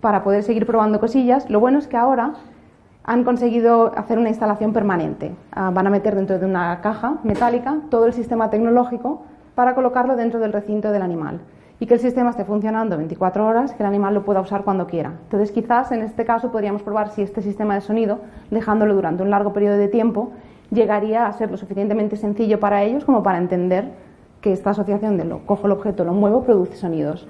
para 0.00 0.22
poder 0.22 0.44
seguir 0.44 0.64
probando 0.64 1.00
cosillas. 1.00 1.50
Lo 1.50 1.58
bueno 1.58 1.80
es 1.80 1.88
que 1.88 1.96
ahora 1.96 2.34
han 3.02 3.24
conseguido 3.24 3.98
hacer 3.98 4.16
una 4.16 4.28
instalación 4.28 4.72
permanente. 4.72 5.34
Ah, 5.50 5.72
van 5.74 5.88
a 5.88 5.90
meter 5.90 6.14
dentro 6.14 6.38
de 6.38 6.46
una 6.46 6.80
caja 6.82 7.16
metálica 7.24 7.78
todo 7.90 8.06
el 8.06 8.12
sistema 8.12 8.48
tecnológico 8.48 9.24
para 9.56 9.74
colocarlo 9.74 10.14
dentro 10.14 10.38
del 10.38 10.52
recinto 10.52 10.92
del 10.92 11.02
animal 11.02 11.40
y 11.82 11.86
que 11.86 11.94
el 11.94 12.00
sistema 12.00 12.30
esté 12.30 12.44
funcionando 12.44 12.96
24 12.96 13.44
horas, 13.44 13.74
que 13.74 13.82
el 13.82 13.88
animal 13.88 14.14
lo 14.14 14.22
pueda 14.22 14.40
usar 14.40 14.62
cuando 14.62 14.86
quiera. 14.86 15.14
Entonces, 15.24 15.50
quizás 15.50 15.90
en 15.90 16.02
este 16.02 16.24
caso 16.24 16.52
podríamos 16.52 16.80
probar 16.84 17.10
si 17.10 17.22
este 17.22 17.42
sistema 17.42 17.74
de 17.74 17.80
sonido, 17.80 18.20
dejándolo 18.52 18.94
durante 18.94 19.24
un 19.24 19.30
largo 19.30 19.52
periodo 19.52 19.76
de 19.78 19.88
tiempo, 19.88 20.30
llegaría 20.70 21.26
a 21.26 21.32
ser 21.32 21.50
lo 21.50 21.56
suficientemente 21.56 22.14
sencillo 22.14 22.60
para 22.60 22.84
ellos 22.84 23.04
como 23.04 23.24
para 23.24 23.38
entender 23.38 23.94
que 24.40 24.52
esta 24.52 24.70
asociación 24.70 25.16
de 25.16 25.24
lo 25.24 25.44
cojo 25.44 25.66
el 25.66 25.72
objeto, 25.72 26.04
lo 26.04 26.12
muevo, 26.12 26.44
produce 26.44 26.76
sonidos. 26.76 27.26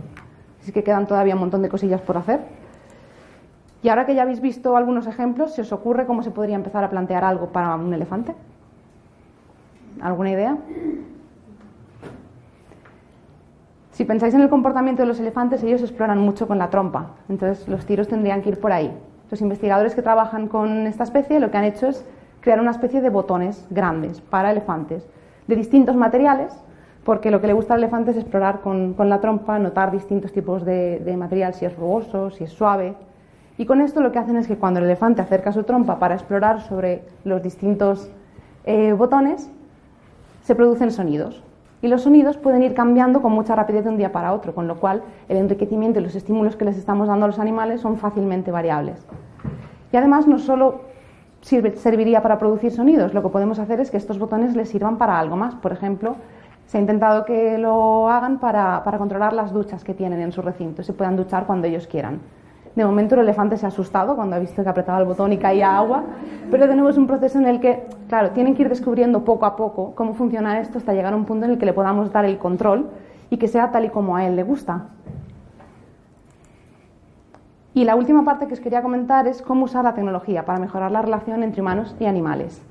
Así 0.61 0.71
que 0.71 0.85
quedan 0.85 1.07
todavía 1.07 1.33
un 1.33 1.41
montón 1.41 1.62
de 1.62 1.71
cosillas 1.71 2.03
por 2.03 2.19
hacer. 2.19 2.41
Y 3.83 3.88
ahora 3.88 4.05
que 4.05 4.15
ya 4.15 4.21
habéis 4.21 4.43
visto 4.43 4.77
algunos 4.77 5.07
ejemplos, 5.07 5.55
¿se 5.55 5.62
os 5.62 5.73
ocurre 5.73 6.05
cómo 6.05 6.23
se 6.23 6.31
podría 6.31 6.57
empezar 6.57 6.85
a 6.85 6.91
plantear 6.91 7.25
algo 7.25 7.47
para 7.53 7.75
un 7.75 7.95
elefante? 7.95 8.35
¿Alguna 10.03 10.31
idea? 10.31 10.59
Si 13.92 14.07
pensáis 14.07 14.33
en 14.33 14.40
el 14.40 14.48
comportamiento 14.48 15.02
de 15.02 15.09
los 15.09 15.20
elefantes, 15.20 15.62
ellos 15.62 15.83
exploran 15.83 16.18
mucho 16.18 16.48
con 16.48 16.59
la 16.59 16.70
trompa, 16.70 17.11
entonces 17.28 17.68
los 17.68 17.85
tiros 17.85 18.09
tendrían 18.09 18.40
que 18.40 18.48
ir 18.48 18.59
por 18.59 18.72
ahí. 18.72 18.90
Los 19.31 19.42
investigadores 19.42 19.94
que 19.94 20.00
trabajan 20.00 20.48
con 20.48 20.87
esta 20.87 21.05
especie 21.05 21.40
lo 21.40 21.50
que 21.50 21.59
han 21.59 21.64
hecho 21.64 21.88
es 21.88 22.05
crear 22.40 22.59
una 22.59 22.70
especie 22.70 23.02
de 23.02 23.11
botones 23.11 23.66
grandes 23.68 24.22
para 24.22 24.50
elefantes, 24.50 25.07
de 25.46 25.57
distintos 25.57 25.94
materiales, 25.94 26.55
porque 27.05 27.31
lo 27.31 27.42
que 27.42 27.48
le 27.48 27.52
gusta 27.52 27.74
al 27.74 27.81
elefante 27.81 28.12
es 28.12 28.16
explorar 28.16 28.61
con, 28.61 28.94
la 28.98 29.20
trompa, 29.20 29.59
notar 29.59 29.90
distintos 29.90 30.33
tipos 30.33 30.64
de, 30.64 31.00
de 31.00 31.16
material, 31.16 31.52
si 31.52 31.66
es 31.66 31.76
rugoso, 31.76 32.31
si 32.31 32.44
es 32.44 32.50
suave. 32.50 32.94
Y 33.59 33.66
con 33.66 33.83
esto 33.83 34.00
lo 34.00 34.11
que 34.11 34.18
hacen 34.18 34.37
es 34.37 34.46
que 34.46 34.57
cuando 34.57 34.81
el 34.81 34.87
elefante 34.87 35.20
acerca 35.20 35.52
su 35.52 35.64
trompa 35.64 35.98
para 35.98 36.14
explorar 36.14 36.62
sobre 36.62 37.02
los 37.24 37.42
distintos 37.42 38.11
eh, 38.64 38.92
botones, 38.92 39.50
se 40.42 40.55
producen 40.55 40.90
sonidos. 40.90 41.42
Y 41.83 41.88
los 41.88 42.03
sonidos 42.03 42.37
pueden 42.37 42.62
ir 42.62 42.75
cambiando 42.75 43.21
con 43.21 43.33
mucha 43.33 43.57
rapidez 43.57 43.83
de 43.83 43.90
un 43.90 43.97
día 43.97 44.12
para 44.12 44.33
otro, 44.33 44.55
con 44.55 44.68
lo 44.68 44.79
cual 44.79 45.03
el 45.29 45.37
enriquecimiento 45.37 45.99
y 45.99 46.03
los 46.05 46.14
estímulos 46.14 46.55
que 46.55 46.64
les 46.64 46.79
estamos 46.79 47.09
dando 47.09 47.25
a 47.25 47.29
los 47.29 47.40
animales 47.40 47.81
son 47.81 47.97
fácilmente 47.97 48.53
variables. 48.53 49.05
Y 49.92 49.97
además 49.97 50.29
no 50.29 50.38
solo 50.38 50.83
serviría 51.40 52.23
para 52.23 52.38
producir 52.38 52.71
sonidos, 52.71 53.12
lo 53.14 53.23
que 53.23 53.31
podemos 53.31 53.59
hacer 53.59 53.81
es 53.81 53.90
que 53.90 53.97
estos 53.97 54.21
botones 54.21 54.55
les 54.55 54.68
sirvan 54.68 54.97
para 54.97 55.18
algo 55.18 55.37
más. 55.37 55.57
Por 55.57 55.73
ejemplo, 55.73 56.14
se 56.66 56.79
ha 56.79 56.81
intentado 56.81 57.25
que 57.25 57.59
lo 57.59 58.09
hagan 58.09 58.38
para, 58.38 58.85
para 58.85 58.97
controlar 58.99 59.33
las 59.33 59.53
duchas 59.53 59.83
que 59.83 59.92
tienen 59.92 60.21
en 60.21 60.31
su 60.31 60.40
recinto, 60.40 60.85
se 60.85 60.92
puedan 60.92 61.16
duchar 61.16 61.47
cuando 61.47 61.66
ellos 61.66 61.88
quieran. 61.88 62.21
De 62.74 62.85
momento 62.87 63.14
el 63.14 63.22
elefante 63.22 63.58
se 63.58 63.66
ha 63.66 63.68
asustado 63.68 64.16
cuando 64.16 64.37
ha 64.37 64.38
visto 64.38 64.62
que 64.62 64.68
apretaba 64.68 64.98
el 64.98 65.04
botón 65.04 65.32
y 65.32 65.37
caía 65.37 65.76
agua, 65.76 66.04
pero 66.50 66.64
es 66.88 66.96
un 66.96 67.06
proceso 67.06 67.38
en 67.38 67.46
el 67.46 67.61
que, 67.61 67.87
claro, 68.08 68.30
tienen 68.30 68.54
que 68.54 68.62
ir 68.62 68.68
descubriendo 68.70 69.24
poco 69.24 69.44
a 69.44 69.56
poco 69.56 69.94
cómo 69.94 70.14
funciona 70.14 70.58
esto 70.58 70.78
hasta 70.78 70.94
llegar 70.94 71.12
a 71.12 71.16
un 71.16 71.26
punto 71.26 71.44
en 71.44 71.52
el 71.52 71.58
que 71.58 71.66
le 71.66 71.74
podamos 71.74 72.12
dar 72.12 72.24
el 72.24 72.38
control 72.38 72.90
y 73.28 73.37
que 73.37 73.48
sea 73.48 73.70
tal 73.70 73.85
y 73.85 73.90
como 73.90 74.16
a 74.16 74.26
él 74.26 74.37
le 74.37 74.42
gusta. 74.42 74.87
Y 77.74 77.85
la 77.85 77.94
última 77.96 78.24
parte 78.24 78.46
que 78.46 78.54
os 78.54 78.61
quería 78.61 78.82
comentar 78.82 79.26
es 79.26 79.40
cómo 79.40 79.64
usar 79.64 79.85
la 79.85 79.94
tecnología 79.94 80.44
para 80.44 80.58
mejorar 80.58 80.90
la 80.90 81.02
relación 81.02 81.42
entre 81.42 81.62
humanos 81.62 81.96
y 82.00 82.06
animales. 82.06 82.62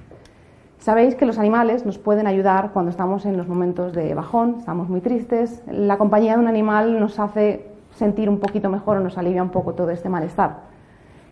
Sabéis 0.77 1.15
que 1.15 1.27
los 1.27 1.37
animales 1.37 1.85
nos 1.85 1.99
pueden 1.99 2.25
ayudar 2.25 2.71
cuando 2.71 2.89
estamos 2.89 3.25
en 3.25 3.37
los 3.37 3.47
momentos 3.47 3.93
de 3.93 4.15
bajón, 4.15 4.55
estamos 4.59 4.89
muy 4.89 5.01
tristes. 5.01 5.63
La 5.67 5.97
compañía 5.99 6.33
de 6.33 6.39
un 6.39 6.47
animal 6.47 6.99
nos 6.99 7.19
hace 7.19 7.70
sentir 7.95 8.29
un 8.29 8.39
poquito 8.39 8.69
mejor 8.69 8.97
o 8.97 8.99
nos 8.99 9.17
alivia 9.17 9.43
un 9.43 9.49
poco 9.49 9.73
todo 9.73 9.89
este 9.89 10.09
malestar. 10.09 10.71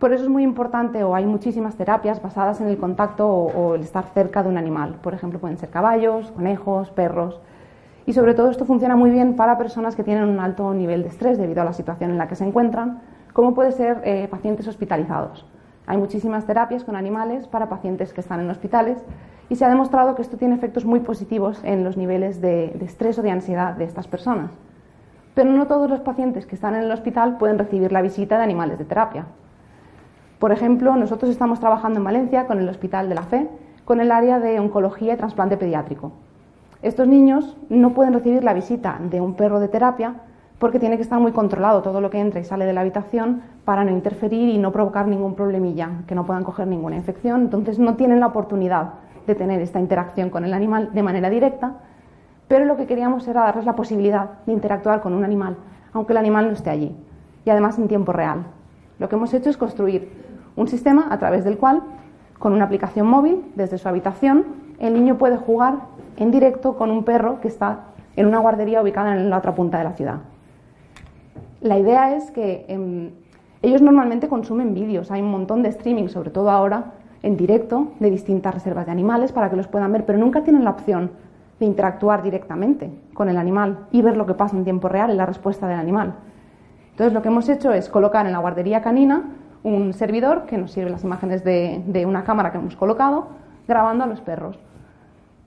Por 0.00 0.14
eso 0.14 0.24
es 0.24 0.30
muy 0.30 0.44
importante, 0.44 1.04
o 1.04 1.14
hay 1.14 1.26
muchísimas 1.26 1.74
terapias 1.74 2.22
basadas 2.22 2.58
en 2.62 2.68
el 2.68 2.78
contacto 2.78 3.28
o, 3.28 3.74
el 3.74 3.82
estar 3.82 4.06
cerca 4.14 4.42
de 4.42 4.48
un 4.48 4.56
animal. 4.56 4.94
Por 5.02 5.12
ejemplo, 5.12 5.38
pueden 5.38 5.58
ser 5.58 5.68
caballos, 5.68 6.30
conejos, 6.30 6.90
perros. 6.90 7.38
Y 8.06 8.14
sobre 8.14 8.32
todo 8.32 8.50
esto 8.50 8.64
funciona 8.64 8.96
muy 8.96 9.10
bien 9.10 9.36
para 9.36 9.58
personas 9.58 9.94
que 9.94 10.02
tienen 10.02 10.24
un 10.24 10.40
alto 10.40 10.72
nivel 10.72 11.02
de 11.02 11.10
estrés 11.10 11.36
debido 11.36 11.60
a 11.60 11.66
la 11.66 11.74
situación 11.74 12.10
en 12.10 12.16
la 12.16 12.28
que 12.28 12.34
se 12.34 12.46
encuentran, 12.46 13.02
como 13.34 13.52
puede 13.52 13.72
ser 13.72 14.00
eh, 14.04 14.26
pacientes 14.30 14.66
hospitalizados. 14.66 15.44
Hay 15.86 15.98
muchísimas 15.98 16.46
terapias 16.46 16.82
con 16.82 16.96
animales 16.96 17.46
para 17.46 17.68
pacientes 17.68 18.14
que 18.14 18.22
están 18.22 18.40
en 18.40 18.48
hospitales 18.48 19.04
y 19.50 19.56
se 19.56 19.66
ha 19.66 19.68
demostrado 19.68 20.14
que 20.14 20.22
esto 20.22 20.38
tiene 20.38 20.54
efectos 20.54 20.86
muy 20.86 21.00
positivos 21.00 21.60
en 21.62 21.84
los 21.84 21.98
niveles 21.98 22.40
de 22.40 22.74
estrés 22.80 23.18
o 23.18 23.22
de 23.22 23.32
ansiedad 23.32 23.74
de 23.74 23.84
estas 23.84 24.08
personas. 24.08 24.50
Pero 25.34 25.50
no 25.50 25.66
todos 25.66 25.88
los 25.88 26.00
pacientes 26.00 26.46
que 26.46 26.54
están 26.54 26.74
en 26.74 26.84
el 26.84 26.90
hospital 26.90 27.38
pueden 27.38 27.58
recibir 27.58 27.92
la 27.92 28.02
visita 28.02 28.36
de 28.36 28.44
animales 28.44 28.78
de 28.78 28.84
terapia. 28.84 29.26
Por 30.38 30.52
ejemplo, 30.52 30.96
nosotros 30.96 31.30
estamos 31.30 31.60
trabajando 31.60 31.98
en 31.98 32.04
Valencia 32.04 32.46
con 32.46 32.58
el 32.58 32.68
Hospital 32.68 33.08
de 33.08 33.14
la 33.14 33.22
Fe, 33.22 33.48
con 33.84 34.00
el 34.00 34.10
área 34.10 34.38
de 34.38 34.58
oncología 34.58 35.14
y 35.14 35.16
trasplante 35.16 35.56
pediátrico. 35.56 36.12
Estos 36.82 37.06
niños 37.06 37.56
no 37.68 37.90
pueden 37.90 38.14
recibir 38.14 38.42
la 38.42 38.54
visita 38.54 38.98
de 39.10 39.20
un 39.20 39.34
perro 39.34 39.60
de 39.60 39.68
terapia 39.68 40.14
porque 40.58 40.78
tiene 40.78 40.96
que 40.96 41.02
estar 41.02 41.20
muy 41.20 41.32
controlado 41.32 41.82
todo 41.82 42.00
lo 42.00 42.10
que 42.10 42.20
entra 42.20 42.40
y 42.40 42.44
sale 42.44 42.64
de 42.64 42.72
la 42.72 42.82
habitación 42.82 43.42
para 43.64 43.84
no 43.84 43.90
interferir 43.90 44.48
y 44.48 44.58
no 44.58 44.72
provocar 44.72 45.06
ningún 45.06 45.34
problemilla, 45.34 45.90
que 46.06 46.14
no 46.14 46.26
puedan 46.26 46.44
coger 46.44 46.66
ninguna 46.66 46.96
infección. 46.96 47.42
Entonces 47.42 47.78
no 47.78 47.96
tienen 47.96 48.20
la 48.20 48.26
oportunidad 48.26 48.94
de 49.26 49.34
tener 49.34 49.60
esta 49.60 49.80
interacción 49.80 50.30
con 50.30 50.44
el 50.44 50.54
animal 50.54 50.90
de 50.92 51.02
manera 51.02 51.30
directa, 51.30 51.74
pero 52.50 52.64
lo 52.64 52.76
que 52.76 52.86
queríamos 52.88 53.28
era 53.28 53.42
darles 53.44 53.64
la 53.64 53.76
posibilidad 53.76 54.30
de 54.44 54.52
interactuar 54.52 55.00
con 55.00 55.14
un 55.14 55.22
animal, 55.22 55.54
aunque 55.92 56.14
el 56.14 56.16
animal 56.16 56.48
no 56.48 56.52
esté 56.52 56.68
allí, 56.68 56.96
y 57.44 57.50
además 57.50 57.78
en 57.78 57.86
tiempo 57.86 58.12
real. 58.12 58.42
Lo 58.98 59.08
que 59.08 59.14
hemos 59.14 59.32
hecho 59.32 59.50
es 59.50 59.56
construir 59.56 60.10
un 60.56 60.66
sistema 60.66 61.06
a 61.10 61.18
través 61.20 61.44
del 61.44 61.58
cual, 61.58 61.80
con 62.40 62.52
una 62.52 62.64
aplicación 62.64 63.06
móvil, 63.06 63.44
desde 63.54 63.78
su 63.78 63.88
habitación, 63.88 64.46
el 64.80 64.94
niño 64.94 65.16
puede 65.16 65.36
jugar 65.36 65.74
en 66.16 66.32
directo 66.32 66.76
con 66.76 66.90
un 66.90 67.04
perro 67.04 67.40
que 67.40 67.46
está 67.46 67.84
en 68.16 68.26
una 68.26 68.40
guardería 68.40 68.82
ubicada 68.82 69.14
en 69.14 69.30
la 69.30 69.38
otra 69.38 69.54
punta 69.54 69.78
de 69.78 69.84
la 69.84 69.92
ciudad. 69.92 70.16
La 71.60 71.78
idea 71.78 72.16
es 72.16 72.32
que 72.32 72.64
em, 72.66 73.12
ellos 73.62 73.80
normalmente 73.80 74.26
consumen 74.26 74.74
vídeos, 74.74 75.12
hay 75.12 75.22
un 75.22 75.30
montón 75.30 75.62
de 75.62 75.68
streaming, 75.68 76.08
sobre 76.08 76.30
todo 76.30 76.50
ahora, 76.50 76.94
en 77.22 77.36
directo, 77.36 77.92
de 78.00 78.10
distintas 78.10 78.52
reservas 78.52 78.86
de 78.86 78.92
animales 78.92 79.30
para 79.30 79.50
que 79.50 79.56
los 79.56 79.68
puedan 79.68 79.92
ver, 79.92 80.04
pero 80.04 80.18
nunca 80.18 80.42
tienen 80.42 80.64
la 80.64 80.70
opción 80.70 81.12
de 81.60 81.66
interactuar 81.66 82.22
directamente 82.22 82.90
con 83.14 83.28
el 83.28 83.36
animal 83.36 83.86
y 83.92 84.02
ver 84.02 84.16
lo 84.16 84.26
que 84.26 84.34
pasa 84.34 84.56
en 84.56 84.64
tiempo 84.64 84.88
real 84.88 85.10
en 85.10 85.18
la 85.18 85.26
respuesta 85.26 85.68
del 85.68 85.78
animal. 85.78 86.14
Entonces 86.90 87.12
lo 87.12 87.22
que 87.22 87.28
hemos 87.28 87.48
hecho 87.48 87.72
es 87.72 87.88
colocar 87.88 88.26
en 88.26 88.32
la 88.32 88.38
guardería 88.38 88.82
canina 88.82 89.24
un 89.62 89.92
servidor 89.92 90.46
que 90.46 90.56
nos 90.56 90.72
sirve 90.72 90.90
las 90.90 91.04
imágenes 91.04 91.44
de, 91.44 92.04
una 92.06 92.24
cámara 92.24 92.50
que 92.50 92.58
hemos 92.58 92.76
colocado 92.76 93.28
grabando 93.68 94.04
a 94.04 94.06
los 94.06 94.22
perros. 94.22 94.58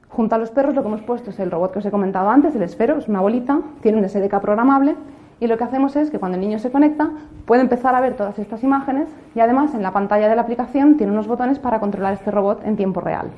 Junto 0.07 0.35
a 0.35 0.37
los 0.37 0.51
perros 0.51 0.75
lo 0.75 0.83
que 0.83 0.87
hemos 0.87 1.01
puesto 1.01 1.31
es 1.31 1.39
el 1.39 1.49
robot 1.49 1.73
que 1.73 1.79
os 1.79 1.85
he 1.85 1.91
comentado 1.91 2.29
antes, 2.29 2.55
el 2.55 2.61
esfero, 2.61 2.97
es 2.97 3.07
una 3.07 3.19
bolita, 3.19 3.59
tiene 3.81 3.97
un 3.97 4.07
SDK 4.07 4.39
programable 4.39 4.95
y 5.39 5.47
lo 5.47 5.57
que 5.57 5.63
hacemos 5.63 5.95
es 5.95 6.11
que 6.11 6.19
cuando 6.19 6.35
el 6.35 6.41
niño 6.41 6.59
se 6.59 6.71
conecta 6.71 7.09
puede 7.45 7.63
empezar 7.63 7.95
a 7.95 8.01
ver 8.01 8.15
todas 8.15 8.37
estas 8.37 8.63
imágenes 8.63 9.09
y 9.33 9.39
además 9.39 9.73
en 9.73 9.81
la 9.81 9.91
pantalla 9.91 10.29
de 10.29 10.35
la 10.35 10.43
aplicación 10.43 10.95
tiene 10.95 11.11
unos 11.11 11.27
botones 11.27 11.57
para 11.57 11.79
controlar 11.79 12.13
este 12.13 12.29
robot 12.29 12.63
en 12.63 12.77
tiempo 12.77 13.01
real. 13.01 13.31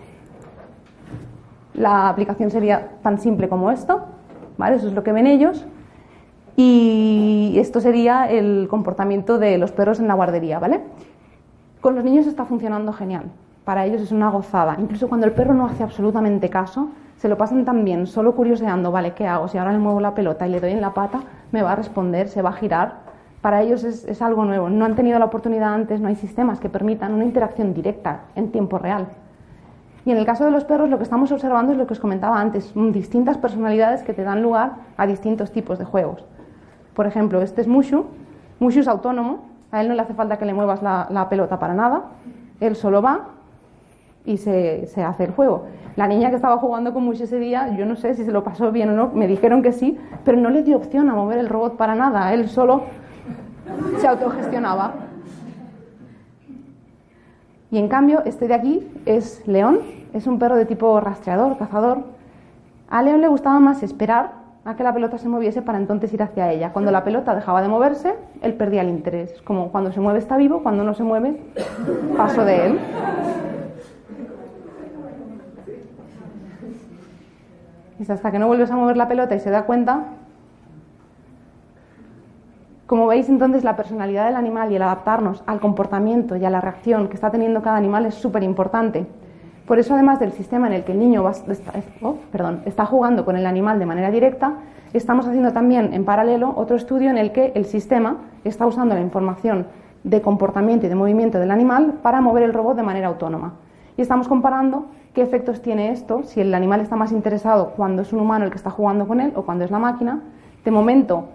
La 1.77 2.09
aplicación 2.09 2.51
sería 2.51 2.91
tan 3.01 3.19
simple 3.19 3.49
como 3.49 3.69
esto, 3.69 4.05
¿vale? 4.57 4.77
Eso 4.77 4.87
es 4.87 4.93
lo 4.93 5.03
que 5.03 5.11
ven 5.11 5.27
ellos. 5.27 5.65
Y 6.55 7.55
esto 7.57 7.81
sería 7.81 8.29
el 8.29 8.67
comportamiento 8.69 9.37
de 9.37 9.57
los 9.57 9.73
perros 9.73 9.99
en 9.99 10.07
la 10.07 10.13
guardería, 10.13 10.59
¿vale? 10.59 10.81
Con 11.81 11.95
los 11.95 12.03
niños 12.03 12.27
está 12.27 12.45
funcionando 12.45 12.93
genial. 12.93 13.25
Para 13.65 13.85
ellos 13.85 14.01
es 14.01 14.11
una 14.11 14.29
gozada. 14.29 14.77
Incluso 14.79 15.09
cuando 15.09 15.25
el 15.27 15.33
perro 15.33 15.53
no 15.53 15.65
hace 15.65 15.83
absolutamente 15.83 16.49
caso, 16.49 16.89
se 17.17 17.27
lo 17.27 17.37
pasan 17.37 17.65
tan 17.65 17.83
bien, 17.83 18.07
solo 18.07 18.35
curioseando, 18.35 18.91
¿vale? 18.91 19.13
¿Qué 19.13 19.27
hago? 19.27 19.49
Si 19.49 19.57
ahora 19.57 19.73
le 19.73 19.79
muevo 19.79 19.99
la 19.99 20.15
pelota 20.15 20.47
y 20.47 20.51
le 20.51 20.61
doy 20.61 20.71
en 20.71 20.81
la 20.81 20.93
pata, 20.93 21.23
me 21.51 21.61
va 21.61 21.73
a 21.73 21.75
responder, 21.75 22.29
se 22.29 22.41
va 22.41 22.49
a 22.49 22.53
girar. 22.53 23.05
Para 23.41 23.61
ellos 23.61 23.83
es, 23.83 24.05
es 24.05 24.21
algo 24.21 24.45
nuevo. 24.45 24.69
No 24.69 24.85
han 24.85 24.95
tenido 24.95 25.19
la 25.19 25.25
oportunidad 25.25 25.73
antes, 25.73 25.99
no 25.99 26.07
hay 26.07 26.15
sistemas 26.15 26.59
que 26.59 26.69
permitan 26.69 27.13
una 27.13 27.25
interacción 27.25 27.73
directa 27.73 28.21
en 28.35 28.51
tiempo 28.51 28.77
real. 28.77 29.07
Y 30.05 30.11
en 30.11 30.17
el 30.17 30.25
caso 30.25 30.45
de 30.45 30.51
los 30.51 30.63
perros, 30.65 30.89
lo 30.89 30.97
que 30.97 31.03
estamos 31.03 31.31
observando 31.31 31.71
es 31.71 31.79
lo 31.79 31.87
que 31.87 31.93
os 31.93 31.99
comentaba 31.99 32.39
antes, 32.39 32.71
distintas 32.75 33.39
personalidades 33.39 34.03
que 34.03 34.13
te 34.13 34.23
dan 34.23 34.43
lugar 34.43 34.73
a 34.97 35.07
distintos 35.07 35.51
tipos 35.51 35.79
de 35.79 35.85
juegos. 35.85 36.23
Por 36.93 37.07
ejemplo, 37.07 37.41
este 37.41 37.61
es 37.61 37.67
Mushu. 37.67 38.05
Mushu 38.59 38.81
es 38.81 38.87
autónomo, 38.87 39.45
a 39.71 39.81
él 39.81 39.87
no 39.87 39.95
le 39.95 40.01
hace 40.01 40.13
falta 40.13 40.37
que 40.37 40.45
le 40.45 40.53
muevas 40.53 40.83
la, 40.83 41.27
pelota 41.27 41.57
para 41.57 41.73
nada, 41.73 42.03
él 42.59 42.75
solo 42.75 43.01
va 43.01 43.29
y 44.25 44.37
se, 44.37 44.87
hace 45.05 45.23
el 45.23 45.31
juego. 45.31 45.65
La 45.95 46.07
niña 46.07 46.29
que 46.29 46.35
estaba 46.35 46.57
jugando 46.57 46.93
con 46.93 47.03
Mushu 47.03 47.23
ese 47.23 47.39
día, 47.39 47.75
yo 47.75 47.85
no 47.87 47.95
sé 47.95 48.13
si 48.13 48.23
se 48.23 48.31
lo 48.31 48.43
pasó 48.43 48.71
bien 48.71 48.89
o 48.89 48.93
no, 48.93 49.09
me 49.13 49.27
dijeron 49.27 49.63
que 49.63 49.71
sí, 49.71 49.97
pero 50.23 50.37
no 50.37 50.51
le 50.51 50.61
dio 50.61 50.77
opción 50.77 51.09
a 51.09 51.15
mover 51.15 51.39
el 51.39 51.49
robot 51.49 51.77
para 51.77 51.95
nada, 51.95 52.31
él 52.31 52.47
solo 52.47 52.83
se 53.97 54.07
autogestionaba. 54.07 55.04
Y 57.75 57.77
en 57.77 57.89
cambio, 57.89 58.21
este 58.23 58.47
de 58.47 58.53
aquí 58.53 58.87
es 59.05 59.45
León, 59.47 59.79
es 60.13 60.27
un 60.27 60.39
perro 60.39 60.55
de 60.55 60.65
tipo 60.65 60.97
rastreador, 61.01 61.57
cazador. 61.57 62.05
A 62.89 63.03
León 63.03 63.19
le 63.19 63.27
gustaba 63.27 63.59
más 63.59 63.83
esperar 63.83 64.31
a 64.63 64.77
que 64.77 64.83
la 64.83 64.93
pelota 64.93 65.17
se 65.17 65.27
moviese 65.27 65.61
para 65.61 65.77
entonces 65.77 66.13
ir 66.13 66.23
hacia 66.23 66.49
ella. 66.53 66.71
Cuando 66.71 66.89
la 66.91 67.03
pelota 67.03 67.35
dejaba 67.35 67.61
de 67.61 67.67
moverse, 67.67 68.15
él 68.41 68.53
perdía 68.53 68.79
el 68.79 68.87
interés. 68.87 69.41
Como 69.41 69.73
cuando 69.73 69.91
se 69.91 69.99
mueve 69.99 70.19
está 70.19 70.37
vivo, 70.37 70.63
cuando 70.63 70.85
no 70.85 70.93
se 70.93 71.03
mueve, 71.03 71.35
paso 72.15 72.45
de 72.45 72.65
él. 72.65 72.79
Y 77.99 78.09
hasta 78.09 78.31
que 78.31 78.39
no 78.39 78.47
vuelves 78.47 78.71
a 78.71 78.77
mover 78.77 78.95
la 78.95 79.09
pelota 79.09 79.35
y 79.35 79.41
se 79.41 79.49
da 79.49 79.63
cuenta. 79.63 80.05
Como 82.85 83.07
veis, 83.07 83.29
entonces 83.29 83.63
la 83.63 83.75
personalidad 83.75 84.27
del 84.27 84.35
animal 84.35 84.71
y 84.71 84.75
el 84.75 84.81
adaptarnos 84.83 85.43
al 85.47 85.59
comportamiento 85.59 86.35
y 86.35 86.45
a 86.45 86.51
la 86.51 86.61
reacción 86.61 87.07
que 87.07 87.15
está 87.15 87.31
teniendo 87.31 87.63
cada 87.63 87.77
animal 87.77 88.05
es 88.05 88.13
súper 88.13 88.43
importante. 88.43 89.07
Por 89.65 89.79
eso, 89.79 89.95
además 89.95 90.19
del 90.19 90.31
sistema 90.33 90.67
en 90.67 90.73
el 90.73 90.83
que 90.83 90.91
el 90.91 90.99
niño 90.99 91.23
oh, 91.23 92.17
está, 92.65 92.85
jugando 92.85 93.25
con 93.25 93.37
el 93.37 93.47
animal 93.47 93.79
de 93.79 93.87
manera 93.87 94.11
directa, 94.11 94.57
estamos 94.93 95.25
haciendo 95.25 95.51
también 95.51 95.95
en 95.95 96.05
paralelo 96.05 96.53
otro 96.55 96.75
estudio 96.75 97.09
en 97.09 97.17
el 97.17 97.31
que 97.31 97.51
el 97.55 97.65
sistema 97.65 98.17
está 98.43 98.67
usando 98.67 98.93
la 98.93 99.01
información 99.01 99.65
de 100.03 100.21
comportamiento 100.21 100.85
y 100.85 100.89
de 100.89 100.93
movimiento 100.93 101.39
del 101.39 101.49
animal 101.49 101.95
para 102.03 102.21
mover 102.21 102.43
el 102.43 102.53
robot 102.53 102.75
de 102.75 102.83
manera 102.83 103.07
autónoma. 103.07 103.55
Y 103.97 104.03
estamos 104.03 104.27
comparando 104.27 104.85
qué 105.15 105.23
efectos 105.23 105.63
tiene 105.63 105.89
esto, 105.89 106.21
si 106.21 106.41
el 106.41 106.53
animal 106.53 106.81
está 106.81 106.95
más 106.95 107.11
interesado 107.11 107.71
cuando 107.75 108.03
es 108.03 108.13
un 108.13 108.19
humano 108.19 108.45
el 108.45 108.51
que 108.51 108.57
está 108.57 108.69
jugando 108.69 109.07
con 109.07 109.19
él 109.21 109.33
o 109.35 109.41
cuando 109.41 109.65
es 109.65 109.71
la 109.71 109.79
máquina. 109.79 110.21
De 110.63 110.69
momento, 110.69 111.29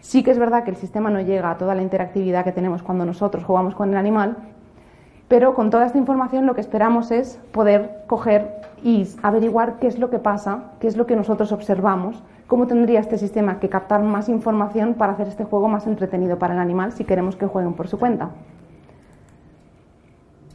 sí 0.00 0.22
que 0.22 0.30
es 0.30 0.38
verdad 0.38 0.64
que 0.64 0.70
el 0.70 0.76
sistema 0.76 1.10
no 1.10 1.20
llega 1.20 1.50
a 1.50 1.58
toda 1.58 1.74
la 1.74 1.82
interactividad 1.82 2.44
que 2.44 2.52
tenemos 2.52 2.82
cuando 2.82 3.04
nosotros 3.04 3.44
jugamos 3.44 3.74
con 3.74 3.90
el 3.90 3.96
animal, 3.96 4.36
pero 5.28 5.54
con 5.54 5.70
toda 5.70 5.86
esta 5.86 5.98
información 5.98 6.46
lo 6.46 6.54
que 6.54 6.60
esperamos 6.60 7.10
es 7.10 7.38
poder 7.52 8.02
coger 8.06 8.60
y 8.82 9.06
averiguar 9.22 9.78
qué 9.78 9.86
es 9.86 9.98
lo 9.98 10.10
que 10.10 10.18
pasa, 10.18 10.64
qué 10.80 10.88
es 10.88 10.96
lo 10.96 11.06
que 11.06 11.14
nosotros 11.14 11.52
observamos, 11.52 12.22
cómo 12.46 12.66
tendría 12.66 12.98
este 12.98 13.16
sistema 13.16 13.60
que 13.60 13.68
captar 13.68 14.02
más 14.02 14.28
información 14.28 14.94
para 14.94 15.12
hacer 15.12 15.28
este 15.28 15.44
juego 15.44 15.68
más 15.68 15.86
entretenido 15.86 16.38
para 16.38 16.54
el 16.54 16.60
animal 16.60 16.92
si 16.92 17.04
queremos 17.04 17.36
que 17.36 17.46
jueguen 17.46 17.74
por 17.74 17.86
su 17.86 17.98
cuenta. 17.98 18.30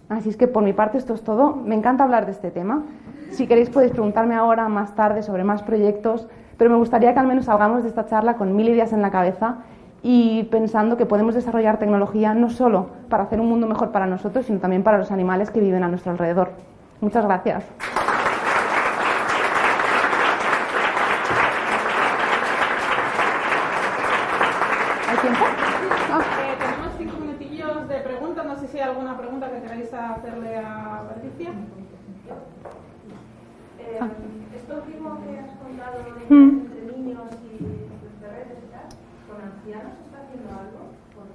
Así 0.10 0.30
es 0.30 0.38
que 0.38 0.48
por 0.48 0.64
mi 0.64 0.74
parte 0.74 0.98
esto 0.98 1.14
es 1.14 1.24
todo. 1.24 1.56
Me 1.56 1.74
encanta 1.74 2.04
hablar 2.04 2.26
de 2.26 2.34
este 2.34 2.52
tema. 2.52 2.84
Si 3.32 3.48
queréis 3.48 3.70
podéis 3.70 3.92
preguntarme 3.92 4.36
ahora, 4.36 4.68
más 4.70 4.94
tarde, 4.94 5.24
sobre 5.24 5.44
más 5.44 5.64
proyectos, 5.64 6.28
pero 6.58 6.70
me 6.70 6.78
gustaría 6.78 7.14
que 7.14 7.20
al 7.20 7.28
menos 7.28 7.46
salgamos 7.46 7.84
de 7.84 7.90
esta 7.90 8.06
charla 8.06 8.36
con 8.36 8.56
mil 8.56 8.70
ideas 8.70 8.94
en 8.94 9.02
la 9.02 9.12
cabeza 9.12 9.56
y 10.04 10.44
pensando 10.46 10.98
que 10.98 11.06
podemos 11.06 11.36
desarrollar 11.36 11.80
tecnología 11.80 12.34
no 12.34 12.50
solo 12.50 12.88
para 13.10 13.24
hacer 13.24 13.40
un 13.42 13.50
mundo 13.50 13.68
mejor 13.68 13.92
para 13.92 14.06
nosotros, 14.06 14.46
sino 14.46 14.60
también 14.60 14.84
para 14.84 14.98
los 14.98 15.12
animales 15.12 15.50
que 15.52 15.60
viven 15.60 15.84
a 15.84 15.88
nuestro 15.88 16.12
alrededor. 16.12 16.52
Muchas 17.02 17.26
gracias. 17.26 17.66
¿Hay 25.10 25.18
tiempo? 25.18 25.46
Ah. 26.12 26.22
Eh, 26.42 26.56
tenemos 26.58 26.92
cinco 26.98 27.18
minutillos 27.20 27.88
de 27.88 27.96
preguntas. 28.00 28.46
No 28.46 28.56
sé 28.58 28.68
si 28.68 28.78
hay 28.80 28.90
alguna 28.90 29.18
pregunta 29.18 29.50
que 29.52 29.62
queráis 29.62 29.94
hacerle 29.94 30.58
a 30.58 31.04
Patricia. 31.08 31.52
Ah. 34.02 34.08
Esto 34.56 34.74
último 34.84 35.18
que 35.22 35.40
has 35.40 35.52
contado 35.62 35.98
de 36.04 36.36
Mm. 36.36 36.50
entre 36.66 36.98
niños 36.98 37.30
y 37.46 37.62
los 37.62 38.18
redes 38.20 38.58
y 38.58 38.68
tal, 38.74 38.90
¿con 39.30 39.38
ancianos 39.46 39.94
se 39.94 40.04
está 40.10 40.18
haciendo 40.26 40.50
algo? 40.52 40.82
Porque 41.14 41.35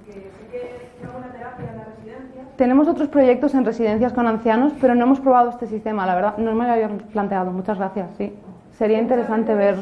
Tenemos 2.57 2.87
otros 2.87 3.07
proyectos 3.09 3.53
en 3.55 3.65
residencias 3.65 4.13
con 4.13 4.27
ancianos, 4.27 4.73
pero 4.79 4.93
no 4.95 5.05
hemos 5.05 5.19
probado 5.19 5.49
este 5.49 5.67
sistema, 5.67 6.05
la 6.05 6.15
verdad. 6.15 6.37
No 6.37 6.53
me 6.53 6.65
lo 6.67 6.73
había 6.73 6.89
planteado. 7.11 7.51
Muchas 7.51 7.77
gracias, 7.77 8.09
sí. 8.17 8.33
Sería 8.73 8.99
interesante 8.99 9.53
ver. 9.55 9.75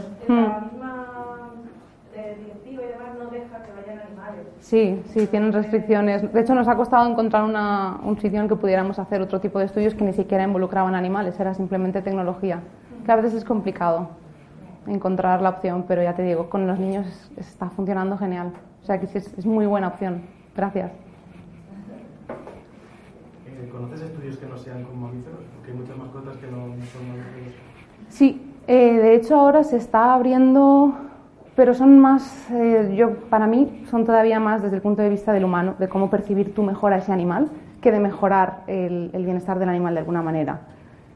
Sí, 4.60 5.02
sí, 5.08 5.28
tienen 5.28 5.52
restricciones. 5.54 6.32
De 6.34 6.42
hecho, 6.42 6.54
nos 6.54 6.68
ha 6.68 6.76
costado 6.76 7.10
encontrar 7.10 7.44
una- 7.44 7.98
un 8.04 8.18
sitio 8.20 8.40
en 8.42 8.48
que 8.48 8.56
pudiéramos 8.56 9.00
hacer 9.00 9.22
otro 9.22 9.40
tipo 9.40 9.58
de 9.60 9.66
estudios 9.66 9.96
que 9.96 10.04
ni 10.04 10.14
siquiera 10.14 10.44
involucraban 10.44 10.96
animales, 10.96 11.40
era 11.40 11.54
simplemente 11.54 12.02
tecnología. 12.02 12.60
Que 13.06 13.12
a 13.12 13.16
veces 13.16 13.34
es 13.34 13.46
complicado 13.46 14.10
encontrar 14.88 15.42
la 15.42 15.50
opción, 15.50 15.86
pero 15.88 16.04
ya 16.04 16.14
te 16.14 16.24
digo, 16.24 16.50
con 16.50 16.68
los 16.68 16.78
niños 16.80 17.08
es- 17.08 17.32
está 17.48 17.70
funcionando 17.70 18.18
genial. 18.18 18.52
O 18.82 18.86
sea 18.86 19.00
que 19.00 19.08
sí, 19.08 19.18
es, 19.18 19.38
es 19.38 19.46
muy 19.46 19.66
buena 19.66 19.88
opción. 19.88 20.22
Gracias. 20.56 20.92
Eh, 23.46 23.70
¿Conoces 23.72 24.02
estudios 24.02 24.38
que 24.38 24.46
no 24.46 24.58
sean 24.58 24.84
con 24.84 25.00
mamíferos? 25.02 25.40
Porque 25.56 25.72
hay 25.72 25.78
muchas 25.78 25.98
mascotas 25.98 26.38
que 26.38 26.48
no 26.48 26.58
son 26.58 27.08
mamíferos. 27.08 27.54
Sí, 28.10 28.42
eh, 28.68 28.98
de 28.98 29.16
hecho 29.16 29.40
ahora 29.40 29.64
se 29.64 29.78
está 29.78 30.14
abriendo, 30.14 30.94
pero 31.56 31.74
son 31.74 32.00
más, 32.00 32.50
eh, 32.52 32.94
yo 32.96 33.16
para 33.30 33.48
mí 33.48 33.84
son 33.90 34.06
todavía 34.06 34.40
más 34.40 34.64
desde 34.64 34.76
el 34.76 34.82
punto 34.82 35.02
de 35.02 35.10
vista 35.10 35.34
del 35.34 35.46
humano, 35.46 35.76
de 35.78 35.88
cómo 35.88 36.10
percibir 36.10 36.54
tú 36.54 36.64
mejor 36.64 36.94
a 36.94 36.98
ese 36.98 37.12
animal, 37.12 37.50
que 37.82 37.92
de 37.92 38.00
mejorar 38.00 38.64
el, 38.68 39.12
el 39.14 39.24
bienestar 39.26 39.60
del 39.60 39.70
animal 39.70 39.94
de 39.94 40.00
alguna 40.00 40.22
manera. 40.22 40.62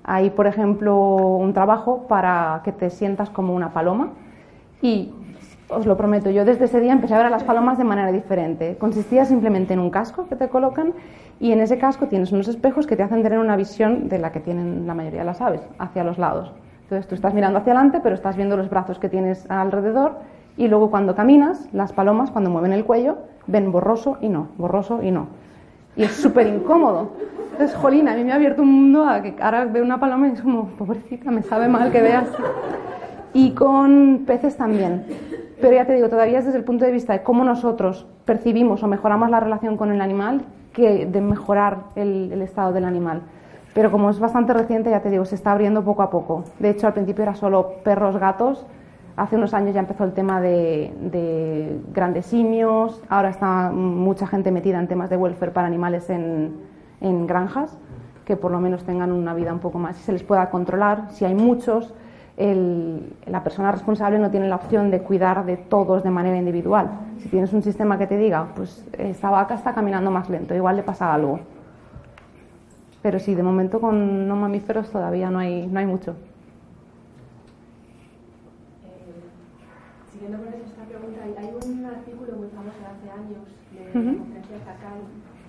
Hay, 0.03 0.29
por 0.31 0.47
ejemplo, 0.47 0.97
un 0.97 1.53
trabajo 1.53 2.07
para 2.07 2.61
que 2.63 2.71
te 2.71 2.89
sientas 2.89 3.29
como 3.29 3.55
una 3.55 3.73
paloma 3.73 4.09
y 4.81 5.13
os 5.75 5.85
lo 5.85 5.97
prometo, 5.97 6.29
yo 6.29 6.45
desde 6.45 6.65
ese 6.65 6.79
día 6.79 6.93
empecé 6.93 7.13
a 7.13 7.17
ver 7.17 7.25
a 7.27 7.29
las 7.29 7.43
palomas 7.43 7.77
de 7.77 7.83
manera 7.83 8.11
diferente. 8.11 8.77
Consistía 8.77 9.25
simplemente 9.25 9.73
en 9.73 9.79
un 9.79 9.89
casco 9.89 10.27
que 10.27 10.35
te 10.35 10.49
colocan 10.49 10.93
y 11.39 11.51
en 11.51 11.59
ese 11.59 11.77
casco 11.77 12.07
tienes 12.07 12.31
unos 12.31 12.47
espejos 12.47 12.87
que 12.87 12.95
te 12.95 13.03
hacen 13.03 13.23
tener 13.23 13.39
una 13.39 13.55
visión 13.55 14.09
de 14.09 14.19
la 14.19 14.31
que 14.31 14.39
tienen 14.39 14.87
la 14.87 14.93
mayoría 14.93 15.19
de 15.19 15.25
las 15.25 15.41
aves, 15.41 15.61
hacia 15.79 16.03
los 16.03 16.17
lados. 16.17 16.51
Entonces 16.83 17.07
tú 17.07 17.15
estás 17.15 17.33
mirando 17.33 17.59
hacia 17.59 17.73
adelante, 17.73 17.99
pero 18.01 18.15
estás 18.15 18.35
viendo 18.35 18.57
los 18.57 18.69
brazos 18.69 18.99
que 18.99 19.09
tienes 19.09 19.49
alrededor 19.49 20.13
y 20.57 20.67
luego 20.67 20.91
cuando 20.91 21.15
caminas, 21.15 21.67
las 21.73 21.93
palomas 21.93 22.29
cuando 22.31 22.49
mueven 22.49 22.73
el 22.73 22.85
cuello 22.85 23.17
ven 23.47 23.71
borroso 23.71 24.17
y 24.21 24.29
no, 24.29 24.49
borroso 24.57 25.01
y 25.01 25.11
no. 25.11 25.27
Y 25.95 26.03
es 26.03 26.11
súper 26.11 26.47
incómodo. 26.47 27.11
Entonces, 27.51 27.75
jolín, 27.75 28.07
a 28.07 28.15
mí 28.15 28.23
me 28.23 28.31
ha 28.31 28.35
abierto 28.35 28.63
un 28.63 28.71
mundo 28.71 29.05
a 29.05 29.21
que 29.21 29.35
ahora 29.39 29.65
veo 29.65 29.83
una 29.83 29.99
paloma 29.99 30.27
y 30.27 30.31
es 30.31 30.41
como, 30.41 30.65
pobrecita, 30.69 31.29
me 31.29 31.43
sabe 31.43 31.67
mal 31.67 31.91
que 31.91 32.01
veas. 32.01 32.27
Y 33.33 33.51
con 33.51 34.23
peces 34.25 34.57
también. 34.57 35.05
Pero 35.59 35.75
ya 35.75 35.85
te 35.85 35.93
digo, 35.93 36.09
todavía 36.09 36.39
es 36.39 36.45
desde 36.45 36.57
el 36.57 36.63
punto 36.63 36.85
de 36.85 36.91
vista 36.91 37.13
de 37.13 37.23
cómo 37.23 37.43
nosotros 37.43 38.05
percibimos 38.25 38.83
o 38.83 38.87
mejoramos 38.87 39.29
la 39.29 39.39
relación 39.39 39.77
con 39.77 39.91
el 39.91 40.01
animal 40.01 40.41
que 40.73 41.05
de 41.05 41.21
mejorar 41.21 41.85
el, 41.95 42.31
el 42.33 42.41
estado 42.41 42.73
del 42.73 42.85
animal. 42.85 43.21
Pero 43.73 43.91
como 43.91 44.09
es 44.09 44.19
bastante 44.19 44.53
reciente, 44.53 44.91
ya 44.91 45.01
te 45.01 45.09
digo, 45.09 45.25
se 45.25 45.35
está 45.35 45.51
abriendo 45.51 45.83
poco 45.83 46.03
a 46.03 46.09
poco. 46.09 46.43
De 46.59 46.69
hecho, 46.69 46.85
al 46.85 46.93
principio 46.93 47.23
era 47.23 47.35
solo 47.35 47.75
perros, 47.83 48.17
gatos. 48.17 48.65
Hace 49.15 49.35
unos 49.35 49.53
años 49.53 49.73
ya 49.73 49.79
empezó 49.79 50.03
el 50.03 50.13
tema 50.13 50.41
de, 50.41 50.93
de 50.99 51.79
grandes 51.93 52.27
simios. 52.27 53.01
Ahora 53.09 53.29
está 53.29 53.71
mucha 53.71 54.27
gente 54.27 54.51
metida 54.51 54.79
en 54.79 54.87
temas 54.87 55.09
de 55.09 55.17
welfare 55.17 55.51
para 55.51 55.67
animales 55.67 56.09
en, 56.09 56.53
en 57.01 57.27
granjas, 57.27 57.77
que 58.25 58.35
por 58.35 58.51
lo 58.51 58.59
menos 58.59 58.83
tengan 58.83 59.11
una 59.11 59.33
vida 59.33 59.53
un 59.53 59.59
poco 59.59 59.77
más 59.77 59.99
y 59.99 60.03
se 60.03 60.11
les 60.11 60.23
pueda 60.23 60.49
controlar. 60.49 61.11
Si 61.11 61.25
hay 61.25 61.35
muchos, 61.35 61.93
el- 62.37 63.13
la 63.27 63.43
persona 63.43 63.71
responsable 63.71 64.17
no 64.17 64.31
tiene 64.31 64.47
la 64.47 64.55
opción 64.55 64.89
de 64.89 65.01
cuidar 65.01 65.45
de 65.45 65.57
todos 65.57 66.03
de 66.03 66.09
manera 66.09 66.37
individual. 66.37 66.89
Si 67.19 67.29
tienes 67.29 67.53
un 67.53 67.61
sistema 67.61 67.97
que 67.97 68.07
te 68.07 68.17
diga, 68.17 68.47
pues 68.55 68.85
esta 68.97 69.29
vaca 69.29 69.55
está 69.55 69.73
caminando 69.73 70.09
más 70.11 70.29
lento, 70.29 70.55
igual 70.55 70.75
le 70.77 70.83
pasa 70.83 71.13
algo. 71.13 71.39
Pero 73.01 73.19
sí, 73.19 73.35
de 73.35 73.43
momento 73.43 73.79
con 73.81 74.27
no 74.27 74.35
mamíferos 74.35 74.89
todavía 74.89 75.29
no 75.29 75.39
hay, 75.39 75.67
no 75.67 75.79
hay 75.79 75.85
mucho. 75.85 76.15
Siguiendo 80.11 80.37
con 80.39 80.47
eso, 80.47 80.63
esta 80.65 80.83
pregunta, 80.85 81.21
hay 81.23 81.49
un 81.53 81.85
artículo 81.85 82.37
muy 82.37 82.47
famoso 82.49 82.79
de 82.79 82.85
hace 82.87 83.11
años 83.11 83.43
de 83.73 83.99
Ujú. 83.99 84.07
la 84.07 84.17
conferencia 84.23 84.75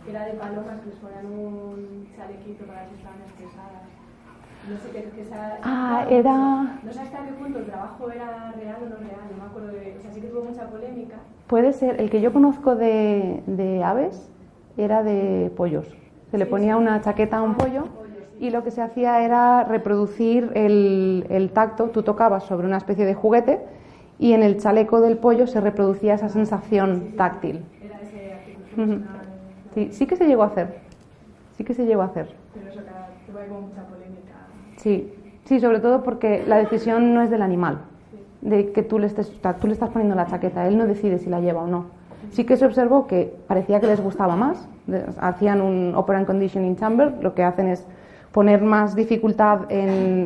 que 0.04 0.10
era 0.10 0.24
de 0.26 0.32
palomas 0.34 0.80
que 0.80 0.90
les 0.90 0.98
ponían 0.98 1.26
un 1.26 2.08
chalequito 2.16 2.64
para 2.66 2.84
que 2.88 2.94
estaban 2.96 3.20
estresadas. 3.24 3.93
No 4.70 4.78
sé 4.78 4.88
qué, 4.92 5.10
qué 5.16 5.24
sea- 5.24 5.58
Ah, 5.62 6.06
era- 6.08 6.80
No 6.84 6.92
sé 6.92 7.00
hasta 7.00 7.18
qué 7.24 7.32
punto 7.32 7.58
el 7.58 7.66
trabajo 7.66 8.10
era 8.10 8.52
real 8.52 8.76
o 8.82 8.88
no 8.88 8.96
real, 8.96 9.20
no 9.30 9.44
me 9.44 9.50
acuerdo 9.50 9.68
de... 9.68 9.96
O 9.98 10.02
sea, 10.02 10.10
sí 10.12 10.20
que 10.20 10.28
tuvo 10.28 10.44
mucha 10.44 10.66
polémica. 10.68 11.16
Puede 11.46 11.72
ser, 11.72 12.00
el 12.00 12.10
que 12.10 12.20
yo 12.20 12.32
conozco 12.32 12.74
de, 12.74 13.42
de 13.46 13.82
aves 13.84 14.28
era 14.76 15.02
de 15.02 15.52
pollos. 15.56 15.86
Se 16.30 16.38
le 16.38 16.46
ponía 16.46 16.76
una 16.76 17.00
chaqueta 17.00 17.38
a 17.38 17.42
un 17.42 17.54
pollo 17.54 17.84
y 18.40 18.50
lo 18.50 18.64
que 18.64 18.70
se 18.70 18.82
hacía 18.82 19.22
era 19.24 19.64
reproducir 19.64 20.50
el, 20.54 21.26
el 21.28 21.50
tacto. 21.50 21.90
Tú 21.90 22.02
tocabas 22.02 22.44
sobre 22.44 22.66
una 22.66 22.78
especie 22.78 23.04
de 23.04 23.14
juguete 23.14 23.60
y 24.18 24.32
en 24.32 24.42
el 24.42 24.58
chaleco 24.58 25.00
del 25.00 25.18
pollo 25.18 25.46
se 25.46 25.60
reproducía 25.60 26.14
esa 26.14 26.28
sensación 26.28 27.10
táctil. 27.16 27.60
Era 27.84 28.00
ese. 28.00 29.04
Sí, 29.74 29.88
sí 29.92 30.06
que 30.06 30.16
se 30.16 30.26
llegó 30.26 30.42
a 30.42 30.46
hacer. 30.46 30.74
Sí 31.56 31.64
que 31.64 31.74
se 31.74 31.84
llegó 31.84 32.02
a 32.02 32.06
hacer. 32.06 32.28
Pero 32.54 32.68
eso 32.68 32.80
que 32.80 33.32
tuvo 33.48 33.60
mucha 33.60 33.82
polémica. 33.82 34.23
Sí, 34.84 35.10
sí, 35.46 35.60
sobre 35.60 35.80
todo 35.80 36.02
porque 36.02 36.44
la 36.46 36.58
decisión 36.58 37.14
no 37.14 37.22
es 37.22 37.30
del 37.30 37.40
animal, 37.40 37.78
de 38.42 38.70
que 38.70 38.82
tú 38.82 38.98
le, 38.98 39.06
estés, 39.06 39.32
tú 39.58 39.66
le 39.66 39.72
estás 39.72 39.88
poniendo 39.88 40.14
la 40.14 40.26
chaqueta, 40.26 40.68
él 40.68 40.76
no 40.76 40.86
decide 40.86 41.16
si 41.16 41.30
la 41.30 41.40
lleva 41.40 41.62
o 41.62 41.66
no. 41.66 41.86
Sí 42.32 42.44
que 42.44 42.58
se 42.58 42.66
observó 42.66 43.06
que 43.06 43.34
parecía 43.48 43.80
que 43.80 43.86
les 43.86 44.02
gustaba 44.02 44.36
más, 44.36 44.68
hacían 45.18 45.62
un 45.62 45.94
operant 45.94 46.26
conditioning 46.26 46.76
chamber, 46.76 47.14
lo 47.22 47.34
que 47.34 47.42
hacen 47.42 47.68
es 47.68 47.86
poner 48.30 48.60
más 48.60 48.94
dificultad 48.94 49.60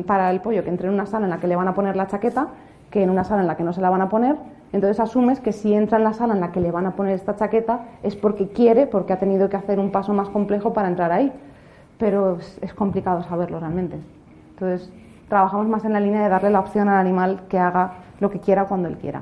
para 0.05 0.29
el 0.29 0.41
pollo 0.41 0.61
que 0.61 0.69
entre 0.69 0.89
en 0.89 0.93
una 0.93 1.05
sala 1.05 1.27
en 1.27 1.29
la 1.29 1.39
que 1.39 1.47
le 1.47 1.55
van 1.55 1.69
a 1.69 1.73
poner 1.73 1.95
la 1.95 2.07
chaqueta 2.07 2.49
que 2.91 3.01
en 3.01 3.09
una 3.09 3.23
sala 3.23 3.39
en 3.39 3.47
la 3.47 3.55
que 3.55 3.63
no 3.63 3.71
se 3.71 3.79
la 3.79 3.89
van 3.89 4.01
a 4.01 4.09
poner. 4.09 4.35
Entonces 4.73 4.99
asumes 4.99 5.39
que 5.39 5.53
si 5.53 5.73
entra 5.73 5.99
en 5.99 6.03
la 6.03 6.11
sala 6.11 6.33
en 6.33 6.41
la 6.41 6.51
que 6.51 6.59
le 6.59 6.71
van 6.71 6.85
a 6.85 6.97
poner 6.97 7.13
esta 7.13 7.37
chaqueta 7.37 7.85
es 8.03 8.17
porque 8.17 8.49
quiere, 8.49 8.87
porque 8.87 9.13
ha 9.13 9.19
tenido 9.19 9.47
que 9.47 9.55
hacer 9.55 9.79
un 9.79 9.91
paso 9.91 10.11
más 10.11 10.27
complejo 10.27 10.73
para 10.73 10.89
entrar 10.89 11.13
ahí. 11.13 11.31
Pero 11.97 12.39
es 12.61 12.73
complicado 12.73 13.23
saberlo 13.23 13.61
realmente. 13.61 13.97
Entonces 14.59 14.91
trabajamos 15.29 15.67
más 15.67 15.85
en 15.85 15.93
la 15.93 16.01
línea 16.01 16.23
de 16.23 16.29
darle 16.29 16.49
la 16.49 16.59
opción 16.59 16.89
al 16.89 16.97
animal 16.97 17.43
que 17.47 17.57
haga 17.57 17.93
lo 18.19 18.29
que 18.29 18.39
quiera 18.39 18.65
cuando 18.65 18.89
él 18.89 18.97
quiera. 18.97 19.21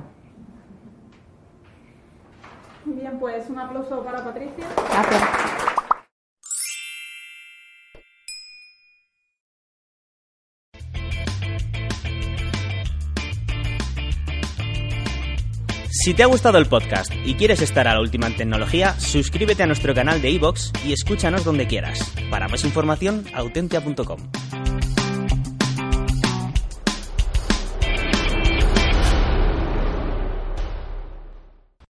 Bien, 2.85 3.19
pues 3.19 3.49
un 3.49 3.59
aplauso 3.59 4.03
para 4.03 4.23
Patricia. 4.23 4.65
Gracias. 4.89 5.23
Si 15.89 16.13
te 16.13 16.23
ha 16.23 16.27
gustado 16.27 16.57
el 16.57 16.67
podcast 16.67 17.11
y 17.25 17.35
quieres 17.35 17.61
estar 17.61 17.85
a 17.87 17.93
la 17.93 17.99
última 17.99 18.27
en 18.27 18.37
tecnología, 18.37 18.93
suscríbete 18.93 19.63
a 19.63 19.67
nuestro 19.67 19.93
canal 19.93 20.21
de 20.21 20.31
iVoox 20.31 20.71
y 20.85 20.93
escúchanos 20.93 21.43
donde 21.43 21.67
quieras. 21.67 21.99
Para 22.31 22.47
más 22.47 22.63
información, 22.63 23.25
autentia.com. 23.33 24.17